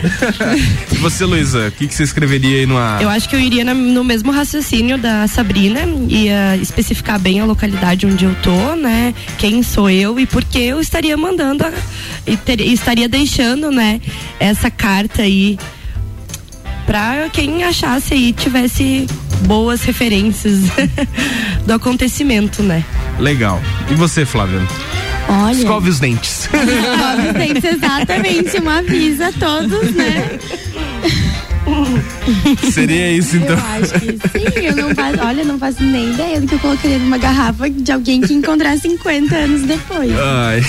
E 0.92 0.96
você, 0.96 1.24
Luísa, 1.24 1.68
o 1.68 1.72
que, 1.72 1.86
que 1.88 1.94
você 1.94 2.02
escreveria 2.04 2.58
aí 2.60 2.66
numa. 2.66 2.98
Eu 3.00 3.08
acho 3.08 3.28
que 3.28 3.34
eu 3.36 3.40
iria 3.40 3.64
na- 3.64 3.74
no 3.74 4.04
mesmo 4.04 4.30
raciocínio 4.32 4.98
da 4.98 5.26
Sabrina, 5.26 5.80
ia 6.08 6.56
especificar 6.56 7.18
bem 7.18 7.40
a 7.40 7.44
localidade 7.44 8.06
onde 8.06 8.24
eu 8.24 8.34
tô, 8.42 8.74
né? 8.76 9.14
Quem 9.38 9.62
sou 9.62 9.90
eu 9.90 10.18
e 10.20 10.26
por 10.26 10.44
que 10.44 10.58
eu 10.60 10.80
estaria 10.96 11.16
mandando 11.16 11.62
a- 11.64 11.72
e 12.26 12.36
ter- 12.38 12.60
estaria 12.62 13.06
deixando, 13.08 13.70
né, 13.70 14.00
essa 14.40 14.70
carta 14.70 15.22
aí 15.22 15.58
pra 16.86 17.28
quem 17.32 17.62
achasse 17.64 18.14
aí 18.14 18.32
tivesse 18.32 19.06
boas 19.42 19.82
referências 19.82 20.60
do 21.66 21.72
acontecimento, 21.74 22.62
né? 22.62 22.82
Legal. 23.18 23.60
E 23.90 23.94
você, 23.94 24.24
Flávia? 24.24 24.62
Olha. 25.28 25.52
Escove 25.56 25.90
os 25.90 26.00
dentes. 26.00 26.44
Escove 26.44 27.28
os 27.28 27.34
dentes, 27.34 27.64
exatamente. 27.64 28.56
Um 28.62 28.70
aviso 28.70 29.22
a 29.24 29.32
todos, 29.32 29.94
né? 29.94 30.38
Seria 32.72 33.12
isso, 33.12 33.36
então. 33.36 33.56
Eu 33.56 33.64
acho 33.82 33.92
que 33.94 34.12
sim, 34.28 34.66
eu 34.66 34.76
não 34.76 34.94
faço, 34.94 35.18
olha, 35.22 35.40
eu 35.42 35.46
não 35.46 35.58
faço 35.58 35.82
nem 35.82 36.10
ideia 36.12 36.40
do 36.40 36.46
que 36.46 36.54
eu 36.54 36.58
colocaria 36.58 36.98
numa 36.98 37.18
garrafa 37.18 37.68
de 37.70 37.92
alguém 37.92 38.20
que 38.20 38.32
encontrar 38.34 38.76
50 38.78 39.34
anos 39.34 39.62
depois. 39.62 40.10
Ai. 40.18 40.62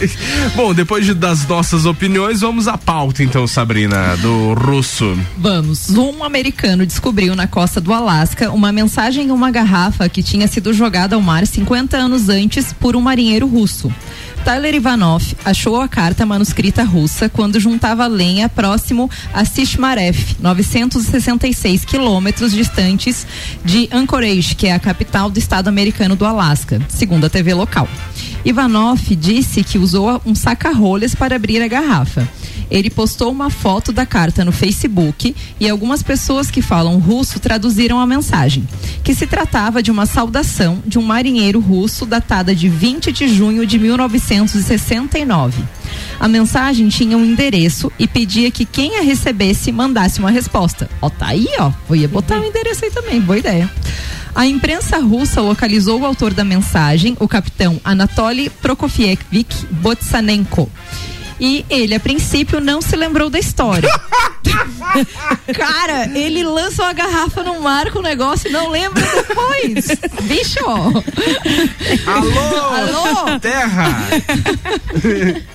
Bom, 0.56 0.72
depois 0.74 1.04
de- 1.06 1.14
das 1.14 1.46
nossas 1.46 1.84
opiniões, 1.86 2.40
vamos 2.40 2.66
à 2.68 2.76
pauta, 2.78 3.22
então, 3.22 3.46
Sabrina, 3.46 4.16
do 4.18 4.54
russo. 4.54 5.18
Vamos. 5.36 5.90
Um 5.90 6.22
americano 6.24 6.86
descobriu 6.86 7.34
na 7.34 7.46
costa 7.46 7.80
do 7.80 7.92
Alasca 7.92 8.50
uma 8.50 8.72
mensagem 8.72 9.26
em 9.26 9.30
uma 9.30 9.50
garrafa 9.50 10.08
que 10.08 10.22
tinha 10.22 10.46
sido 10.46 10.72
jogada 10.72 11.14
ao 11.16 11.22
mar 11.22 11.46
50 11.46 11.96
anos 11.96 12.28
antes 12.28 12.72
por 12.72 12.96
um 12.96 13.00
marinheiro 13.00 13.46
russo. 13.46 13.92
Tyler 14.44 14.74
Ivanov 14.74 15.22
achou 15.44 15.80
a 15.80 15.86
carta 15.86 16.24
manuscrita 16.24 16.82
russa 16.82 17.28
quando 17.28 17.60
juntava 17.60 18.06
lenha 18.06 18.48
próximo 18.48 19.08
a 19.32 19.44
Sishmarev, 19.44 20.36
966 20.40 21.84
quilômetros 21.84 22.52
distantes 22.52 23.26
de 23.64 23.88
Anchorage, 23.92 24.54
que 24.54 24.66
é 24.66 24.72
a 24.72 24.80
capital 24.80 25.30
do 25.30 25.38
estado 25.38 25.68
americano 25.68 26.16
do 26.16 26.24
Alasca, 26.24 26.80
segundo 26.88 27.26
a 27.26 27.30
TV 27.30 27.52
local. 27.54 27.88
Ivanov 28.44 29.00
disse 29.14 29.62
que 29.62 29.78
usou 29.78 30.20
um 30.24 30.34
saca-rolhas 30.34 31.14
para 31.14 31.36
abrir 31.36 31.62
a 31.62 31.68
garrafa. 31.68 32.26
Ele 32.70 32.88
postou 32.88 33.32
uma 33.32 33.50
foto 33.50 33.92
da 33.92 34.06
carta 34.06 34.44
no 34.44 34.52
Facebook 34.52 35.34
e 35.58 35.68
algumas 35.68 36.02
pessoas 36.02 36.50
que 36.50 36.62
falam 36.62 36.98
russo 36.98 37.40
traduziram 37.40 37.98
a 37.98 38.06
mensagem, 38.06 38.66
que 39.02 39.14
se 39.14 39.26
tratava 39.26 39.82
de 39.82 39.90
uma 39.90 40.06
saudação 40.06 40.82
de 40.86 40.98
um 40.98 41.02
marinheiro 41.02 41.60
russo 41.60 42.06
datada 42.06 42.54
de 42.54 42.68
20 42.68 43.10
de 43.12 43.28
junho 43.28 43.66
de 43.66 43.78
1969. 43.78 45.64
A 46.18 46.28
mensagem 46.28 46.88
tinha 46.88 47.16
um 47.16 47.24
endereço 47.24 47.90
e 47.98 48.06
pedia 48.06 48.50
que 48.50 48.64
quem 48.64 48.98
a 48.98 49.02
recebesse 49.02 49.72
mandasse 49.72 50.20
uma 50.20 50.30
resposta. 50.30 50.88
Ó, 51.00 51.08
tá 51.08 51.28
aí, 51.28 51.48
ó. 51.58 51.72
Eu 51.88 51.96
ia 51.96 52.08
botar 52.08 52.38
o 52.38 52.44
endereço 52.44 52.84
aí 52.84 52.90
também, 52.90 53.20
boa 53.20 53.38
ideia. 53.38 53.70
A 54.34 54.46
imprensa 54.46 54.98
russa 54.98 55.40
localizou 55.40 56.00
o 56.00 56.06
autor 56.06 56.32
da 56.32 56.44
mensagem, 56.44 57.16
o 57.18 57.26
capitão 57.26 57.80
Anatoly 57.82 58.48
Prokofievich 58.48 59.66
Botsanenko. 59.70 60.70
E 61.40 61.64
ele, 61.70 61.94
a 61.94 62.00
princípio, 62.00 62.60
não 62.60 62.82
se 62.82 62.94
lembrou 62.94 63.30
da 63.30 63.38
história. 63.38 63.88
Cara, 65.56 66.10
ele 66.14 66.44
lança 66.44 66.82
uma 66.82 66.92
garrafa 66.92 67.42
no 67.42 67.60
mar 67.60 67.90
com 67.90 68.00
o 68.00 68.02
negócio 68.02 68.48
e 68.48 68.52
não 68.52 68.68
lembra 68.68 69.02
depois. 69.02 69.86
Bicho! 70.22 70.64
Alô! 72.06 72.34
Alô? 72.74 73.38
Terra! 73.40 74.06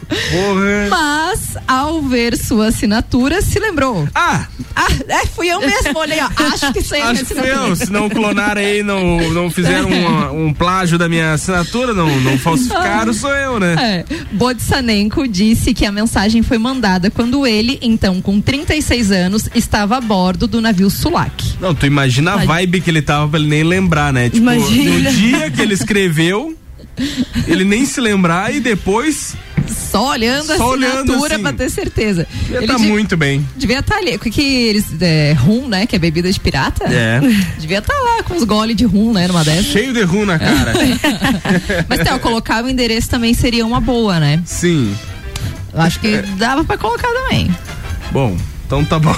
Porra! 0.08 0.88
Mas, 0.90 1.58
ao 1.68 2.02
ver 2.02 2.36
sua 2.38 2.68
assinatura, 2.68 3.42
se 3.42 3.60
lembrou. 3.60 4.08
Ah! 4.16 4.48
Ah, 4.76 4.88
é, 5.08 5.26
fui 5.28 5.48
eu 5.48 5.60
mesmo, 5.62 5.98
olhei, 5.98 6.20
ó. 6.20 6.26
Acho 6.54 6.74
que 6.74 6.82
minha 6.82 7.02
Acho 7.02 7.26
que 7.26 7.34
assinatura. 7.34 7.68
eu. 7.70 7.76
Se 7.78 7.90
não 7.92 8.10
clonaram 8.10 8.60
aí, 8.60 8.84
não, 8.84 9.18
não 9.32 9.50
fizeram 9.50 9.90
um, 9.90 10.48
um 10.48 10.54
plágio 10.54 10.98
da 10.98 11.08
minha 11.08 11.34
assinatura, 11.34 11.94
não, 11.94 12.20
não 12.20 12.38
falsificaram, 12.38 13.14
sou 13.14 13.32
eu, 13.34 13.58
né? 13.58 14.06
É. 14.10 14.16
Bodsanenko 14.34 15.28
disse 15.30 15.74
que 15.76 15.86
a 15.86 15.92
mensagem 15.92 16.42
foi 16.42 16.58
mandada 16.58 17.12
quando 17.12 17.46
ele, 17.46 17.78
então 17.82 18.22
com 18.22 18.42
36 18.42 19.12
anos, 19.12 19.50
estava 19.54 19.98
a 19.98 20.02
bordo 20.02 20.48
do 20.48 20.60
navio 20.62 20.90
Sulak. 20.90 21.56
Não, 21.62 21.76
tu 21.76 21.86
imagina 21.86 22.34
a 22.34 22.38
vibe 22.38 22.82
que 22.82 22.90
ele 22.90 23.02
tava 23.02 23.28
pra 23.30 23.40
ele 23.40 23.50
nem 23.50 23.64
lembrar, 23.64 24.12
né? 24.12 24.26
Tipo, 24.30 24.38
Imagina. 24.38 25.10
no 25.10 25.16
dia 25.16 25.52
que 25.52 25.62
ele 25.62 25.74
escreveu, 25.74 26.58
ele 27.48 27.64
nem 27.64 27.86
se 27.86 28.00
lembrar 28.00 28.54
e 28.56 28.60
depois. 28.60 29.36
Só 29.68 30.10
olhando 30.12 30.52
a 30.52 30.58
Só 30.58 30.70
olhando, 30.70 31.00
assinatura 31.00 31.34
assim. 31.34 31.44
pra 31.44 31.54
ter 31.54 31.70
certeza. 31.72 32.28
Ele 32.48 32.58
Ele 32.58 32.68
tá 32.68 32.78
muito 32.78 33.18
bem. 33.18 33.46
Devia 33.58 33.80
estar 33.80 33.98
ali. 33.98 34.16
O 34.16 34.20
que, 34.20 34.30
que 34.30 34.42
eles. 34.42 34.86
É, 35.02 35.34
rum, 35.34 35.68
né? 35.68 35.88
Que 35.88 35.96
é 35.96 36.00
bebida 36.00 36.32
de 36.32 36.40
pirata? 36.40 36.86
É. 36.86 37.20
Devia 37.60 37.80
estar 37.80 37.94
lá 37.94 38.24
com 38.24 38.36
os 38.36 38.44
gole 38.44 38.76
de 38.76 38.86
rum, 38.86 39.12
né? 39.12 39.28
Numa 39.28 39.44
dessas. 39.44 39.66
Cheio 39.66 39.92
de 39.92 40.04
rum 40.04 40.26
na 40.26 40.38
cara. 40.38 40.74
Mas, 41.90 42.00
Théo, 42.02 42.20
colocar 42.20 42.64
o 42.64 42.70
endereço 42.70 43.10
também 43.10 43.34
seria 43.34 43.66
uma 43.66 43.82
boa, 43.82 44.20
né? 44.20 44.42
Sim. 44.46 44.96
Eu 45.76 45.82
acho 45.82 46.00
que 46.00 46.22
dava 46.38 46.64
pra 46.64 46.78
colocar 46.78 47.10
também. 47.10 47.54
Bom, 48.12 48.38
então 48.66 48.84
tá 48.84 48.98
bom. 48.98 49.16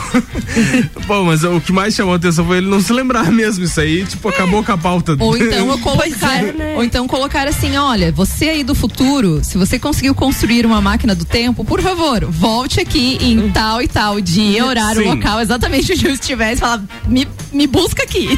bom, 1.08 1.24
mas 1.26 1.44
o 1.44 1.62
que 1.62 1.72
mais 1.72 1.96
chamou 1.96 2.14
a 2.14 2.18
atenção 2.18 2.46
foi 2.46 2.58
ele 2.58 2.68
não 2.68 2.82
se 2.82 2.92
lembrar 2.92 3.32
mesmo. 3.32 3.64
Isso 3.64 3.80
aí, 3.80 4.06
tipo, 4.06 4.28
acabou 4.28 4.64
com 4.64 4.72
a 4.72 4.78
pauta. 4.78 5.16
Ou 5.20 5.38
então 5.38 5.70
eu 5.70 5.78
colocar, 5.80 6.44
é, 6.44 6.52
né? 6.52 6.76
ou 6.76 6.84
então 6.84 7.08
colocar 7.08 7.48
assim, 7.48 7.78
olha, 7.78 8.12
você 8.12 8.50
aí 8.50 8.64
do 8.64 8.76
futuro, 8.76 9.42
se 9.44 9.58
você 9.58 9.80
conseguiu 9.80 10.14
construir 10.14 10.66
uma 10.66 10.82
máquina 10.82 11.16
do 11.16 11.24
tempo, 11.26 11.64
por 11.64 11.82
favor, 11.82 12.26
volte 12.26 12.80
aqui 12.80 13.18
em 13.22 13.50
tal 13.52 13.82
e 13.82 13.88
tal 13.88 14.20
dia, 14.20 14.66
horário, 14.66 15.02
Sim. 15.02 15.10
local, 15.10 15.40
exatamente 15.40 15.94
onde 15.94 16.06
eu 16.08 16.14
estiver 16.14 16.54
e 16.54 16.56
fala, 16.58 16.84
me, 17.08 17.28
me 17.54 17.68
busca 17.68 18.04
aqui. 18.04 18.38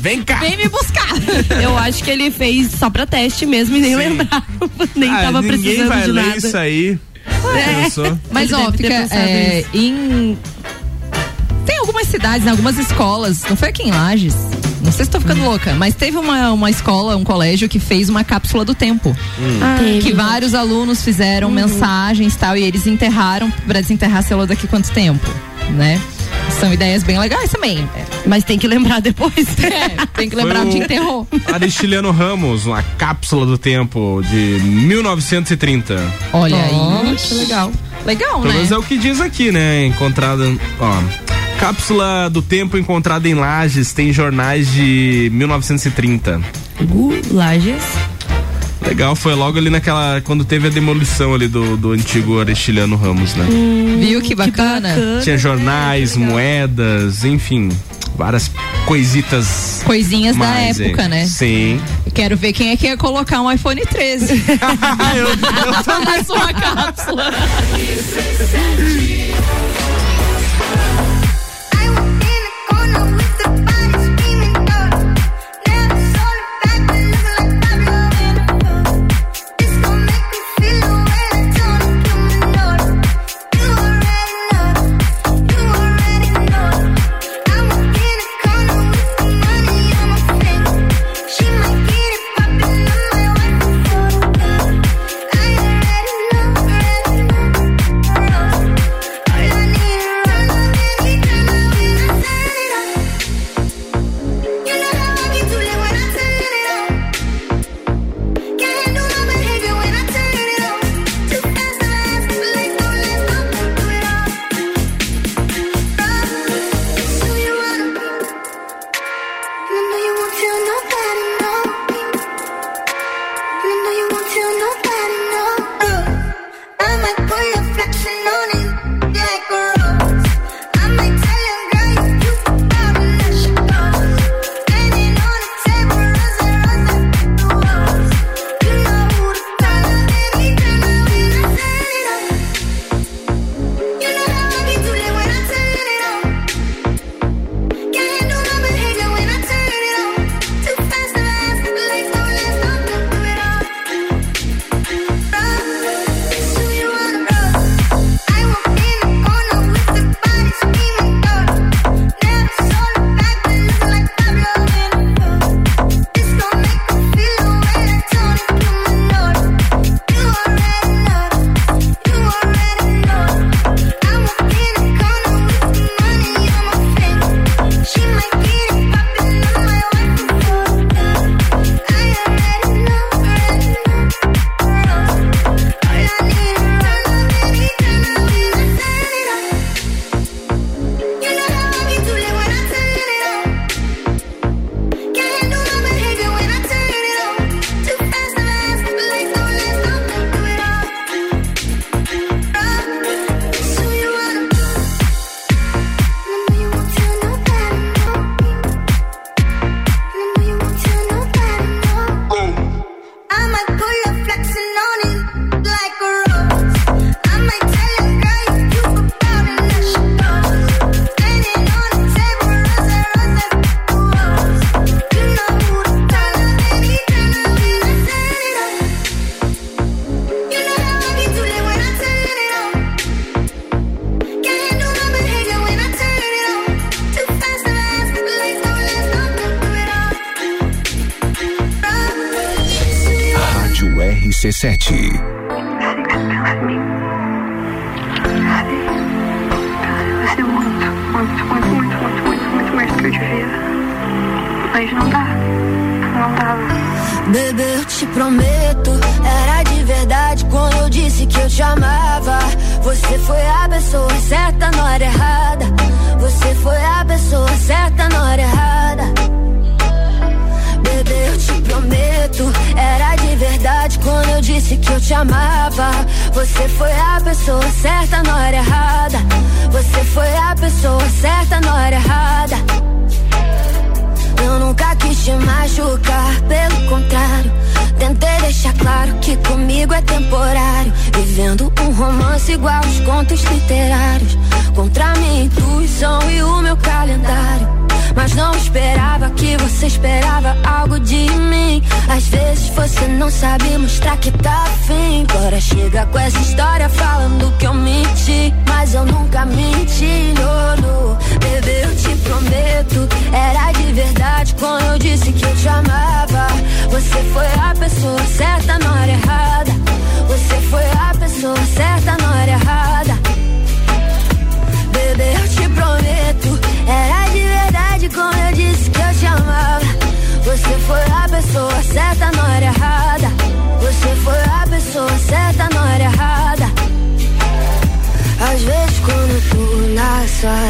Vem 0.00 0.22
cá. 0.22 0.40
Vem 0.40 0.56
me 0.56 0.68
buscar. 0.68 1.12
Eu 1.62 1.76
acho 1.78 2.02
que 2.02 2.10
ele 2.10 2.30
fez 2.30 2.72
só 2.72 2.90
pra 2.90 3.06
teste 3.06 3.46
mesmo 3.46 3.76
e 3.76 3.80
nem 3.80 3.96
lembrava, 3.96 4.44
nem 4.96 5.10
Ah, 5.10 5.22
tava 5.22 5.42
ninguém 5.42 5.60
precisando 5.60 5.88
vai 5.88 6.02
de 6.02 6.12
ler 6.12 6.26
nada. 6.26 6.36
isso 6.38 6.56
aí. 6.56 6.98
É. 7.26 7.82
Pensou? 7.82 8.18
Mas 8.30 8.52
ó, 8.52 8.70
fica 8.72 8.88
pensado 8.88 9.20
é, 9.20 9.64
em 9.74 10.38
algumas 11.82 12.06
cidades, 12.08 12.44
né, 12.44 12.50
algumas 12.50 12.78
escolas, 12.78 13.42
não 13.48 13.56
foi 13.56 13.68
aqui 13.68 13.82
em 13.82 13.90
Lages. 13.90 14.34
Não 14.82 14.90
sei 14.90 15.04
se 15.04 15.10
tô 15.12 15.20
ficando 15.20 15.44
louca, 15.44 15.74
mas 15.74 15.94
teve 15.94 16.16
uma, 16.16 16.50
uma 16.50 16.68
escola, 16.68 17.16
um 17.16 17.22
colégio 17.22 17.68
que 17.68 17.78
fez 17.78 18.08
uma 18.08 18.24
cápsula 18.24 18.64
do 18.64 18.74
tempo. 18.74 19.16
Ah, 19.62 19.76
que 19.78 20.00
teve. 20.02 20.12
vários 20.14 20.54
alunos 20.54 21.02
fizeram 21.04 21.50
mensagens 21.52 22.34
e 22.34 22.38
tal, 22.38 22.56
e 22.56 22.64
eles 22.64 22.84
enterraram 22.86 23.48
pra 23.66 23.80
desenterrar 23.80 24.18
a 24.18 24.22
célula 24.22 24.46
daqui 24.46 24.66
quanto 24.66 24.90
tempo, 24.90 25.24
né? 25.70 26.00
São 26.58 26.72
ideias 26.72 27.04
bem 27.04 27.16
legais 27.18 27.50
também. 27.50 27.88
Mas 28.26 28.42
tem 28.42 28.58
que 28.58 28.66
lembrar 28.66 29.00
depois. 29.00 29.32
É, 29.62 30.04
tem 30.14 30.28
que 30.28 30.34
lembrar 30.34 30.60
Foi 30.60 30.66
onde 30.66 30.78
enterrou. 30.78 31.26
Aristiliano 31.52 32.10
Ramos, 32.10 32.66
uma 32.66 32.82
cápsula 32.98 33.46
do 33.46 33.56
tempo 33.56 34.20
de 34.28 34.60
1930. 34.64 35.94
Olha 36.32 36.56
Oh, 36.56 37.06
aí. 37.06 37.16
que 37.16 37.34
legal. 37.34 37.72
Legal, 38.04 38.32
Pelo 38.40 38.44
né? 38.48 38.54
menos 38.54 38.72
é 38.72 38.76
o 38.76 38.82
que 38.82 38.98
diz 38.98 39.20
aqui, 39.20 39.52
né? 39.52 39.86
Encontrada. 39.86 40.44
Ó. 40.80 41.41
Cápsula 41.62 42.28
do 42.28 42.42
tempo 42.42 42.76
encontrada 42.76 43.28
em 43.28 43.34
Lages 43.34 43.92
tem 43.92 44.12
jornais 44.12 44.68
de 44.72 45.30
1930. 45.32 46.40
Lages. 47.30 47.84
Legal, 48.84 49.14
foi 49.14 49.32
logo 49.36 49.58
ali 49.58 49.70
naquela. 49.70 50.20
Quando 50.22 50.44
teve 50.44 50.66
a 50.66 50.70
demolição 50.70 51.32
ali 51.32 51.46
do, 51.46 51.76
do 51.76 51.92
antigo 51.92 52.40
Aristiliano 52.40 52.96
Ramos, 52.96 53.36
né? 53.36 53.46
Hum, 53.48 53.98
Viu 54.00 54.20
que 54.20 54.34
bacana? 54.34 54.88
que 54.88 54.98
bacana? 54.98 55.20
Tinha 55.22 55.38
jornais, 55.38 56.16
é 56.16 56.18
moedas, 56.18 57.24
enfim, 57.24 57.68
várias 58.16 58.50
coisitas. 58.84 59.82
Coisinhas 59.84 60.36
mais, 60.36 60.78
da 60.78 60.84
época, 60.84 61.02
é. 61.02 61.08
né? 61.08 61.26
Sim. 61.26 61.80
Quero 62.12 62.36
ver 62.36 62.52
quem 62.52 62.70
é 62.70 62.76
que 62.76 62.86
ia 62.86 62.96
colocar 62.96 63.40
um 63.40 63.48
iPhone 63.48 63.80
13. 63.86 64.34
eu, 65.14 65.28
eu 65.28 65.36
também. 65.84 66.16
Na 66.16 66.24
sua 66.24 66.52
cápsula. 66.52 67.30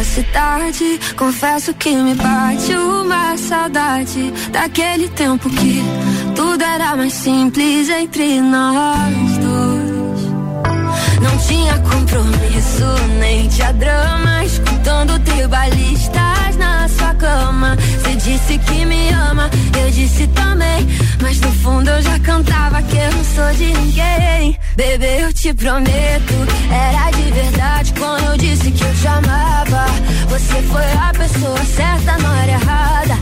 cidade. 0.04 1.00
Confesso 1.16 1.72
que 1.74 1.94
me 1.94 2.14
bate 2.14 2.72
uma 2.74 3.36
saudade 3.36 4.32
daquele 4.50 5.08
tempo 5.08 5.48
que 5.50 5.82
tudo 6.34 6.62
era 6.62 6.96
mais 6.96 7.12
simples 7.12 7.88
entre 7.88 8.40
nós 8.40 9.38
dois. 9.38 10.22
Não 11.22 11.38
tinha 11.46 11.78
compromisso 11.78 12.84
nem 13.20 13.48
tinha 13.48 13.72
drama, 13.72 14.44
escutando 14.44 15.18
tribalistas 15.20 16.41
cama. 17.22 17.76
Você 17.76 18.16
disse 18.16 18.58
que 18.58 18.84
me 18.84 19.08
ama, 19.10 19.48
eu 19.80 19.90
disse 19.92 20.26
também. 20.28 20.88
Mas 21.22 21.40
no 21.40 21.52
fundo 21.52 21.88
eu 21.88 22.02
já 22.02 22.18
cantava 22.18 22.82
que 22.82 22.96
eu 22.96 23.12
não 23.12 23.24
sou 23.24 23.54
de 23.54 23.66
ninguém. 23.72 24.58
Bebê, 24.74 25.22
eu 25.22 25.32
te 25.32 25.54
prometo, 25.54 26.34
era 26.68 27.10
de 27.12 27.30
verdade 27.30 27.94
quando 27.96 28.24
eu 28.24 28.36
disse 28.36 28.70
que 28.72 28.84
eu 28.84 28.94
te 28.96 29.06
amava. 29.06 29.86
Você 30.28 30.62
foi 30.72 30.92
a 31.06 31.12
pessoa 31.12 31.64
certa 31.64 32.18
na 32.18 32.30
hora 32.32 32.50
errada. 32.50 33.16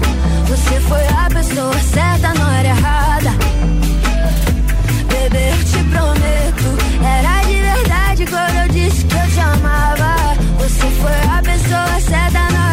Você 0.49 0.81
foi 0.81 1.07
a 1.07 1.29
pessoa 1.29 1.79
certa 1.93 2.35
na 2.35 2.49
hora 2.49 2.69
errada. 2.69 3.31
Bebê, 5.11 5.51
eu 5.51 5.65
te 5.71 5.81
prometo, 5.93 6.69
era 7.05 7.43
de 7.45 7.57
verdade 7.71 8.27
quando 8.27 8.57
eu 8.63 8.69
disse 8.69 9.05
que 9.05 9.15
eu 9.15 9.31
te 9.35 9.41
amava. 9.41 10.15
Você 10.59 10.87
foi 11.03 11.37
a 11.37 11.43
pessoa 11.43 12.01
certa 12.01 12.51
na 12.51 12.65
hora 12.65 12.70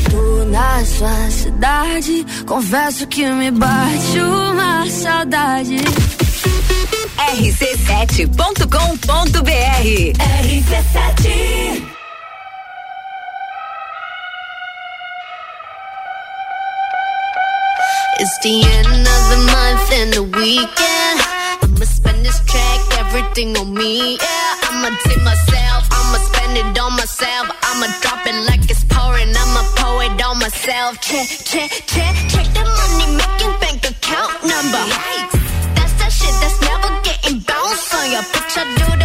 tô 0.00 0.44
na 0.44 0.84
sua 0.84 1.30
cidade, 1.30 2.26
confesso 2.46 3.06
que 3.06 3.26
me 3.30 3.50
bate 3.50 4.20
uma 4.20 4.86
saudade. 4.90 5.76
rc7.com.br 7.18 10.18
RC7 10.18 11.88
It's 18.20 18.38
the 18.42 18.62
end 18.76 18.88
of 18.88 19.22
the 19.32 19.40
month 19.54 19.92
and 19.92 20.12
the 20.12 20.22
weekend. 20.38 21.18
I'ma 21.62 21.84
spend 21.86 22.24
this 22.26 22.40
track, 22.50 22.80
everything 22.98 23.56
on 23.56 23.72
me. 23.74 24.18
Yeah, 24.18 24.57
I'ma 24.68 24.90
tip 25.02 25.22
myself, 25.24 25.88
I'ma 25.90 26.18
spend 26.28 26.58
it 26.58 26.78
on 26.78 26.92
myself. 26.92 27.48
I'ma 27.62 27.86
drop 28.02 28.26
it 28.26 28.36
like 28.48 28.68
it's 28.70 28.84
pouring, 28.84 29.32
I'ma 29.34 29.62
pour 29.76 30.04
it 30.04 30.20
on 30.20 30.38
myself. 30.38 31.00
Check, 31.00 31.28
check, 31.48 31.70
check, 31.86 32.14
check 32.28 32.46
the 32.52 32.64
money 32.78 33.08
making 33.16 33.54
bank 33.60 33.80
account 33.88 34.44
number. 34.44 34.84
That's 35.72 35.94
that 36.00 36.12
shit 36.12 36.34
that's 36.42 36.60
never 36.60 36.90
getting 37.00 37.40
bounced 37.48 37.94
on 37.94 38.10
ya. 38.12 38.20
Bitch, 38.32 38.56
I 38.60 38.64
do 38.76 38.97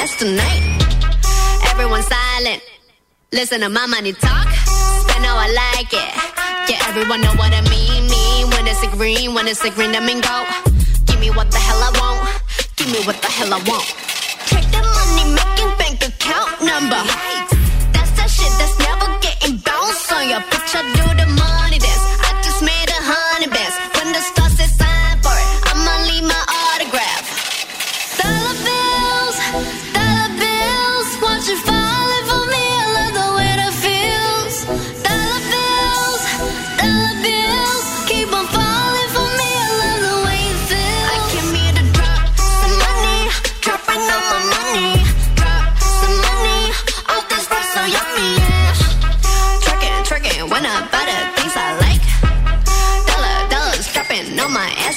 on 0.00 0.08
tonight. 0.16 0.64
Everyone 1.70 2.02
silent. 2.02 2.62
Listen 3.32 3.60
to 3.60 3.68
my 3.68 3.86
money 3.86 4.12
talk. 4.12 4.48
Spend 4.48 5.24
how 5.24 5.36
I 5.36 5.48
like 5.52 5.92
it. 5.92 6.10
Yeah, 6.70 6.88
everyone 6.88 7.20
know 7.20 7.34
what 7.36 7.52
I 7.52 7.60
mean. 7.68 8.08
Mean 8.08 8.48
when 8.50 8.66
it's 8.66 8.82
a 8.82 8.88
green, 8.96 9.34
when 9.34 9.46
it's 9.46 9.62
a 9.62 9.70
green, 9.70 9.94
I 9.94 10.00
mean 10.00 10.20
go. 10.20 10.36
Give 11.04 11.20
me 11.20 11.30
what 11.30 11.50
the 11.50 11.58
hell 11.58 11.82
I 11.82 11.90
want. 12.00 12.42
Give 12.76 12.90
me 12.90 13.00
what 13.04 13.20
the 13.20 13.28
hell 13.28 13.52
I 13.52 13.60
want. 13.68 13.84
Check 14.48 14.64
the 14.72 14.80
money 14.80 15.24
making 15.36 15.72
bank 15.76 16.00
account 16.00 16.50
number. 16.64 17.02
That's 17.92 18.10
that 18.16 18.30
shit 18.30 18.52
that's 18.56 18.76
never 18.80 19.08
getting 19.20 19.58
bounced 19.58 20.12
on 20.12 20.28
ya. 20.28 20.40
Bitch, 20.48 20.74
I 20.76 20.82
do 20.96 21.09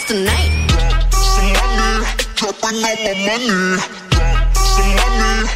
on 0.04 0.08
tonight. 0.08 0.72
Some 1.12 1.54
money, 1.54 2.06
dropping 2.36 2.84
all 2.84 2.96
my 2.96 3.20
money. 3.28 3.80
Some 4.54 4.92
money, 4.96 5.50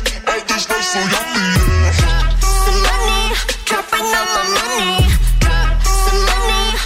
so 0.83 0.99
yummy, 0.99 1.45
yeah. 1.53 1.99
Some 2.39 2.81
money, 2.83 3.35
dropping 3.65 4.07
all 4.17 4.27
my 4.35 4.43
money. 4.57 5.09
Some 5.83 6.21
money, 6.25 6.77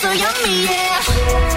so 0.00 0.08
yummy, 0.12 0.64
yeah. 0.64 1.49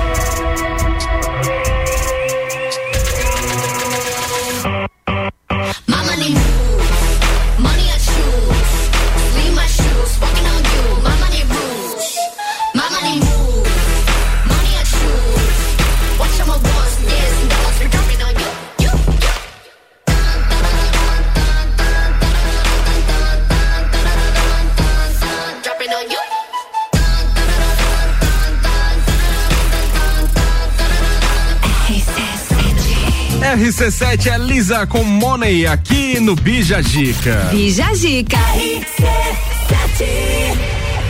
RC7 33.73 34.27
é 34.27 34.37
Lisa 34.37 34.85
com 34.85 35.03
Money 35.03 35.65
aqui 35.65 36.19
no 36.19 36.35
Bija 36.35 36.79
Gica. 36.79 37.49
Bija 37.49 37.91
Gica. 37.95 38.37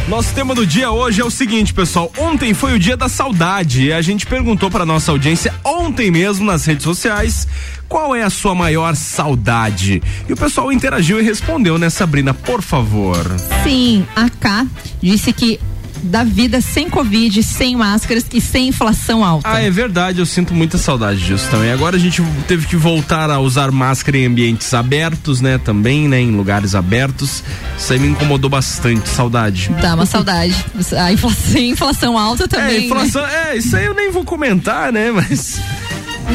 Nosso 0.07 0.33
tema 0.33 0.55
do 0.55 0.65
dia 0.65 0.89
hoje 0.89 1.19
é 1.19 1.25
o 1.25 1.29
seguinte, 1.29 1.73
pessoal. 1.73 2.09
Ontem 2.17 2.53
foi 2.53 2.73
o 2.73 2.79
dia 2.79 2.95
da 2.95 3.09
saudade 3.09 3.87
e 3.87 3.91
a 3.91 4.01
gente 4.01 4.25
perguntou 4.25 4.71
para 4.71 4.85
nossa 4.85 5.11
audiência 5.11 5.53
ontem 5.61 6.09
mesmo 6.09 6.45
nas 6.45 6.65
redes 6.65 6.85
sociais 6.85 7.45
qual 7.89 8.15
é 8.15 8.23
a 8.23 8.29
sua 8.29 8.55
maior 8.55 8.95
saudade. 8.95 10.01
E 10.29 10.31
o 10.31 10.37
pessoal 10.37 10.71
interagiu 10.71 11.19
e 11.19 11.21
respondeu, 11.23 11.77
né, 11.77 11.89
Sabrina? 11.89 12.33
Por 12.33 12.61
favor. 12.61 13.17
Sim, 13.65 14.05
a 14.15 14.29
K 14.29 14.65
disse 15.01 15.33
que 15.33 15.59
da 16.03 16.23
vida 16.23 16.59
sem 16.61 16.89
Covid, 16.89 17.41
sem 17.41 17.75
máscaras 17.75 18.25
e 18.33 18.41
sem 18.41 18.67
inflação 18.67 19.23
alta. 19.23 19.49
Ah, 19.49 19.61
é 19.61 19.69
verdade, 19.69 20.19
eu 20.19 20.25
sinto 20.25 20.53
muita 20.53 20.77
saudade 20.77 21.25
disso 21.25 21.47
também. 21.49 21.71
Agora 21.71 21.95
a 21.95 21.99
gente 21.99 22.21
teve 22.47 22.67
que 22.67 22.75
voltar 22.75 23.29
a 23.29 23.39
usar 23.39 23.71
máscara 23.71 24.17
em 24.17 24.25
ambientes 24.25 24.73
abertos, 24.73 25.41
né? 25.41 25.57
Também, 25.57 26.07
né? 26.07 26.19
Em 26.19 26.31
lugares 26.31 26.75
abertos. 26.75 27.43
Isso 27.77 27.93
aí 27.93 27.99
me 27.99 28.07
incomodou 28.09 28.49
bastante, 28.49 29.07
saudade. 29.09 29.69
Dá 29.81 29.95
uma 29.95 30.05
saudade. 30.05 30.53
A 30.97 31.11
inflação, 31.11 31.57
inflação 31.61 32.17
alta 32.17 32.47
também. 32.47 32.75
É, 32.75 32.85
inflação, 32.85 33.21
né? 33.21 33.51
é, 33.51 33.57
isso 33.57 33.75
aí 33.75 33.85
eu 33.85 33.93
nem 33.93 34.11
vou 34.11 34.25
comentar, 34.25 34.91
né? 34.91 35.11
Mas. 35.11 35.59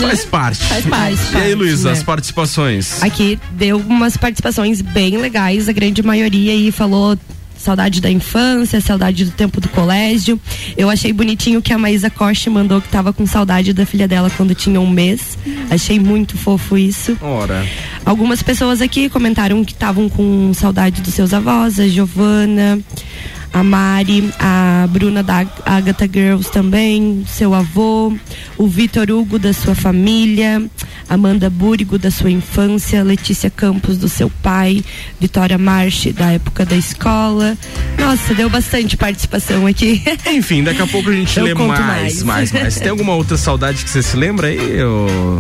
Faz 0.01 0.25
parte. 0.25 0.65
Faz 0.65 0.85
parte. 0.85 1.21
E 1.35 1.37
aí, 1.37 1.55
Luísa, 1.55 1.89
né? 1.89 1.97
as 1.97 2.03
participações? 2.03 3.03
Aqui 3.03 3.39
deu 3.53 3.79
umas 3.79 4.17
participações 4.17 4.81
bem 4.81 5.17
legais, 5.17 5.69
a 5.69 5.73
grande 5.73 6.03
maioria 6.03 6.53
aí 6.53 6.71
falou 6.71 7.19
saudade 7.59 8.01
da 8.01 8.11
infância, 8.11 8.81
saudade 8.81 9.25
do 9.25 9.31
tempo 9.33 9.61
do 9.61 9.69
colégio. 9.69 10.41
Eu 10.77 10.89
achei 10.89 11.13
bonitinho 11.13 11.61
que 11.61 11.73
a 11.73 11.79
Maísa 11.79 12.09
Costa 12.09 12.49
mandou 12.51 12.81
que 12.81 12.89
tava 12.89 13.13
com 13.13 13.27
saudade 13.27 13.73
da 13.73 13.85
filha 13.85 14.09
dela 14.09 14.31
quando 14.35 14.55
tinha 14.55 14.81
um 14.81 14.89
mês. 14.89 15.37
Achei 15.71 15.99
muito 15.99 16.39
fofo 16.39 16.79
isso. 16.79 17.17
Ora. 17.21 17.67
Algumas 18.05 18.43
pessoas 18.43 18.81
aqui 18.81 19.09
comentaram 19.09 19.65
que 19.65 19.73
estavam 19.73 20.09
com 20.09 20.53
saudade 20.55 21.03
dos 21.03 21.13
seus 21.13 21.35
avós, 21.35 21.79
a 21.79 21.89
Giovana, 21.89 22.81
a 23.59 23.65
Mari, 23.65 24.33
a 24.39 24.87
Bruna 24.89 25.21
da 25.21 25.45
Agatha 25.67 26.09
Girls 26.11 26.49
também, 26.51 27.25
seu 27.27 27.53
avô, 27.53 28.17
o 28.57 28.69
Vitor 28.69 29.11
Hugo 29.11 29.37
da 29.37 29.53
sua 29.53 29.75
família, 29.75 30.63
Amanda 31.09 31.51
Búrigo 31.51 31.99
da 31.99 32.09
sua 32.09 32.31
infância, 32.31 33.03
Letícia 33.03 33.51
Campos 33.51 33.99
do 33.99 34.09
seu 34.09 34.31
pai, 34.31 34.85
Vitória 35.21 35.59
Marche 35.59 36.13
da 36.13 36.33
época 36.33 36.65
da 36.65 36.77
escola. 36.77 37.59
Nossa, 37.99 38.33
deu 38.33 38.49
bastante 38.49 38.97
participação 38.97 39.67
aqui. 39.67 40.03
Enfim, 40.31 40.63
daqui 40.63 40.83
a 40.83 40.87
pouco 40.87 41.11
a 41.11 41.13
gente 41.13 41.37
Eu 41.37 41.47
lê 41.47 41.55
mais, 41.55 41.69
mais. 41.69 42.23
mais, 42.23 42.53
mais. 42.53 42.75
Tem 42.79 42.91
alguma 42.91 43.15
outra 43.17 43.37
saudade 43.37 43.83
que 43.83 43.91
você 43.91 44.03
se 44.05 44.17
lembra 44.17 44.47
aí, 44.47 44.79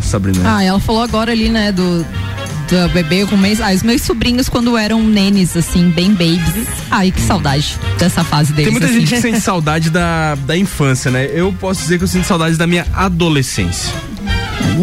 Sabrina? 0.02 0.56
Ah, 0.56 0.64
ela 0.64 0.80
falou 0.80 1.02
agora 1.02 1.30
ali, 1.30 1.48
né, 1.48 1.70
do, 1.70 2.04
do 2.68 2.88
bebê 2.90 3.24
com 3.26 3.36
mês. 3.36 3.60
Ah, 3.60 3.72
os 3.72 3.82
meus 3.82 4.02
sobrinhos 4.02 4.48
quando 4.48 4.76
eram 4.76 5.02
nenes, 5.02 5.56
assim, 5.56 5.90
bem 5.90 6.10
babies. 6.10 6.66
Ai, 6.90 7.10
que 7.10 7.20
saudade 7.20 7.78
dessa 7.98 8.22
fase 8.22 8.52
deles. 8.52 8.64
Tem 8.64 8.72
muita 8.72 8.86
assim. 8.86 9.00
gente 9.00 9.14
que 9.14 9.20
sente 9.20 9.40
saudade 9.40 9.90
da, 9.90 10.34
da 10.34 10.56
infância, 10.56 11.10
né? 11.10 11.28
Eu 11.32 11.52
posso 11.52 11.82
dizer 11.82 11.98
que 11.98 12.04
eu 12.04 12.08
sinto 12.08 12.26
saudade 12.26 12.56
da 12.56 12.66
minha 12.66 12.86
adolescência. 12.92 13.92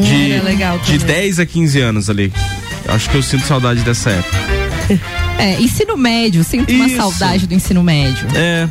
De, 0.03 0.31
Era 0.31 0.43
legal 0.43 0.79
de 0.79 0.99
também. 0.99 1.15
10 1.15 1.39
a 1.39 1.45
15 1.45 1.79
anos 1.79 2.09
ali. 2.09 2.33
Acho 2.87 3.09
que 3.09 3.17
eu 3.17 3.23
sinto 3.23 3.45
saudade 3.45 3.81
dessa 3.81 4.09
época. 4.09 4.37
É, 5.37 5.59
ensino 5.59 5.97
médio, 5.97 6.43
sinto 6.43 6.71
uma 6.71 6.87
Isso. 6.87 6.97
saudade 6.97 7.47
do 7.47 7.53
ensino 7.53 7.83
médio. 7.83 8.27
É. 8.35 8.69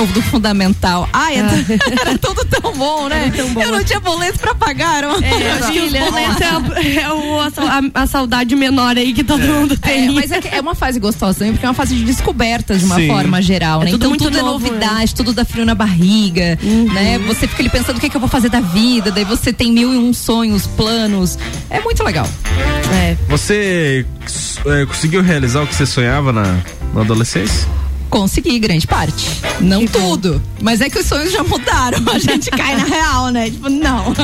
Ou 0.00 0.06
do 0.08 0.22
fundamental. 0.22 1.08
Ai, 1.12 1.36
era, 1.36 1.48
era 2.00 2.18
tudo 2.18 2.44
tão 2.44 2.72
bom, 2.72 3.08
né? 3.08 3.32
Eu 3.60 3.72
não 3.72 3.84
tinha 3.84 4.00
boleto 4.00 4.38
pra 4.38 4.54
pagar. 4.54 5.04
Uma 5.04 5.14
É, 5.24 5.52
acho 5.52 5.72
que 5.72 5.78
é, 5.96 7.00
a- 7.00 7.02
é 7.04 7.12
o- 7.12 7.40
a, 7.40 8.02
a- 8.02 8.06
saudade 8.06 8.54
menor 8.56 8.96
aí 8.96 9.12
que 9.12 9.22
todo 9.24 9.40
mundo 9.40 9.76
tem. 9.78 10.08
É, 10.08 10.10
mas 10.12 10.30
é, 10.30 10.40
que 10.40 10.48
é 10.48 10.60
uma 10.60 10.74
fase 10.74 10.98
gostosa 11.00 11.38
também, 11.38 11.52
porque 11.52 11.64
é 11.66 11.68
uma 11.68 11.74
fase 11.74 11.94
de 11.94 12.04
descobertas 12.04 12.80
de 12.80 12.86
uma 12.86 12.96
Sim. 12.96 13.06
forma 13.08 13.40
geral, 13.42 13.82
É 13.82 13.84
né? 13.86 13.90
tudo 13.92 14.02
então 14.02 14.10
muito 14.10 14.24
tudo 14.24 14.38
é 14.38 14.42
novo, 14.42 14.66
novidade, 14.66 15.14
tudo 15.14 15.32
dá 15.32 15.44
frio 15.44 15.64
na 15.64 15.74
barriga, 15.74 16.58
né? 16.92 17.18
Você 17.26 17.46
fica 17.46 17.62
ali 17.62 17.68
pensando 17.70 17.96
o 17.96 18.00
que, 18.00 18.06
é 18.06 18.08
que 18.08 18.16
eu 18.16 18.20
vou 18.20 18.28
fazer 18.28 18.48
da 18.48 18.60
vida, 18.60 19.10
daí 19.10 19.24
você 19.24 19.52
tem 19.52 19.72
mil 19.72 19.92
e 19.92 19.96
um 19.98 20.12
sonhos, 20.12 20.66
planos. 20.66 21.38
É 21.70 21.80
muito 21.80 22.02
legal. 22.02 22.28
É. 22.92 23.16
Você 23.28 24.04
é, 24.66 24.86
conseguiu 24.86 25.22
realizar 25.22 25.62
o 25.62 25.66
que 25.66 25.74
você 25.74 25.86
sonhava 25.86 26.32
na, 26.32 26.58
na 26.94 27.00
adolescência? 27.00 27.66
Consegui 28.14 28.60
grande 28.60 28.86
parte. 28.86 29.28
Não 29.60 29.84
tudo. 29.86 30.40
Mas 30.62 30.80
é 30.80 30.88
que 30.88 31.00
os 31.00 31.04
sonhos 31.04 31.32
já 31.32 31.42
mudaram. 31.42 31.98
A 32.12 32.18
gente 32.20 32.48
cai 32.48 32.76
na 32.76 32.84
real, 32.84 33.28
né? 33.30 33.50
Tipo, 33.50 33.68
não. 33.68 34.14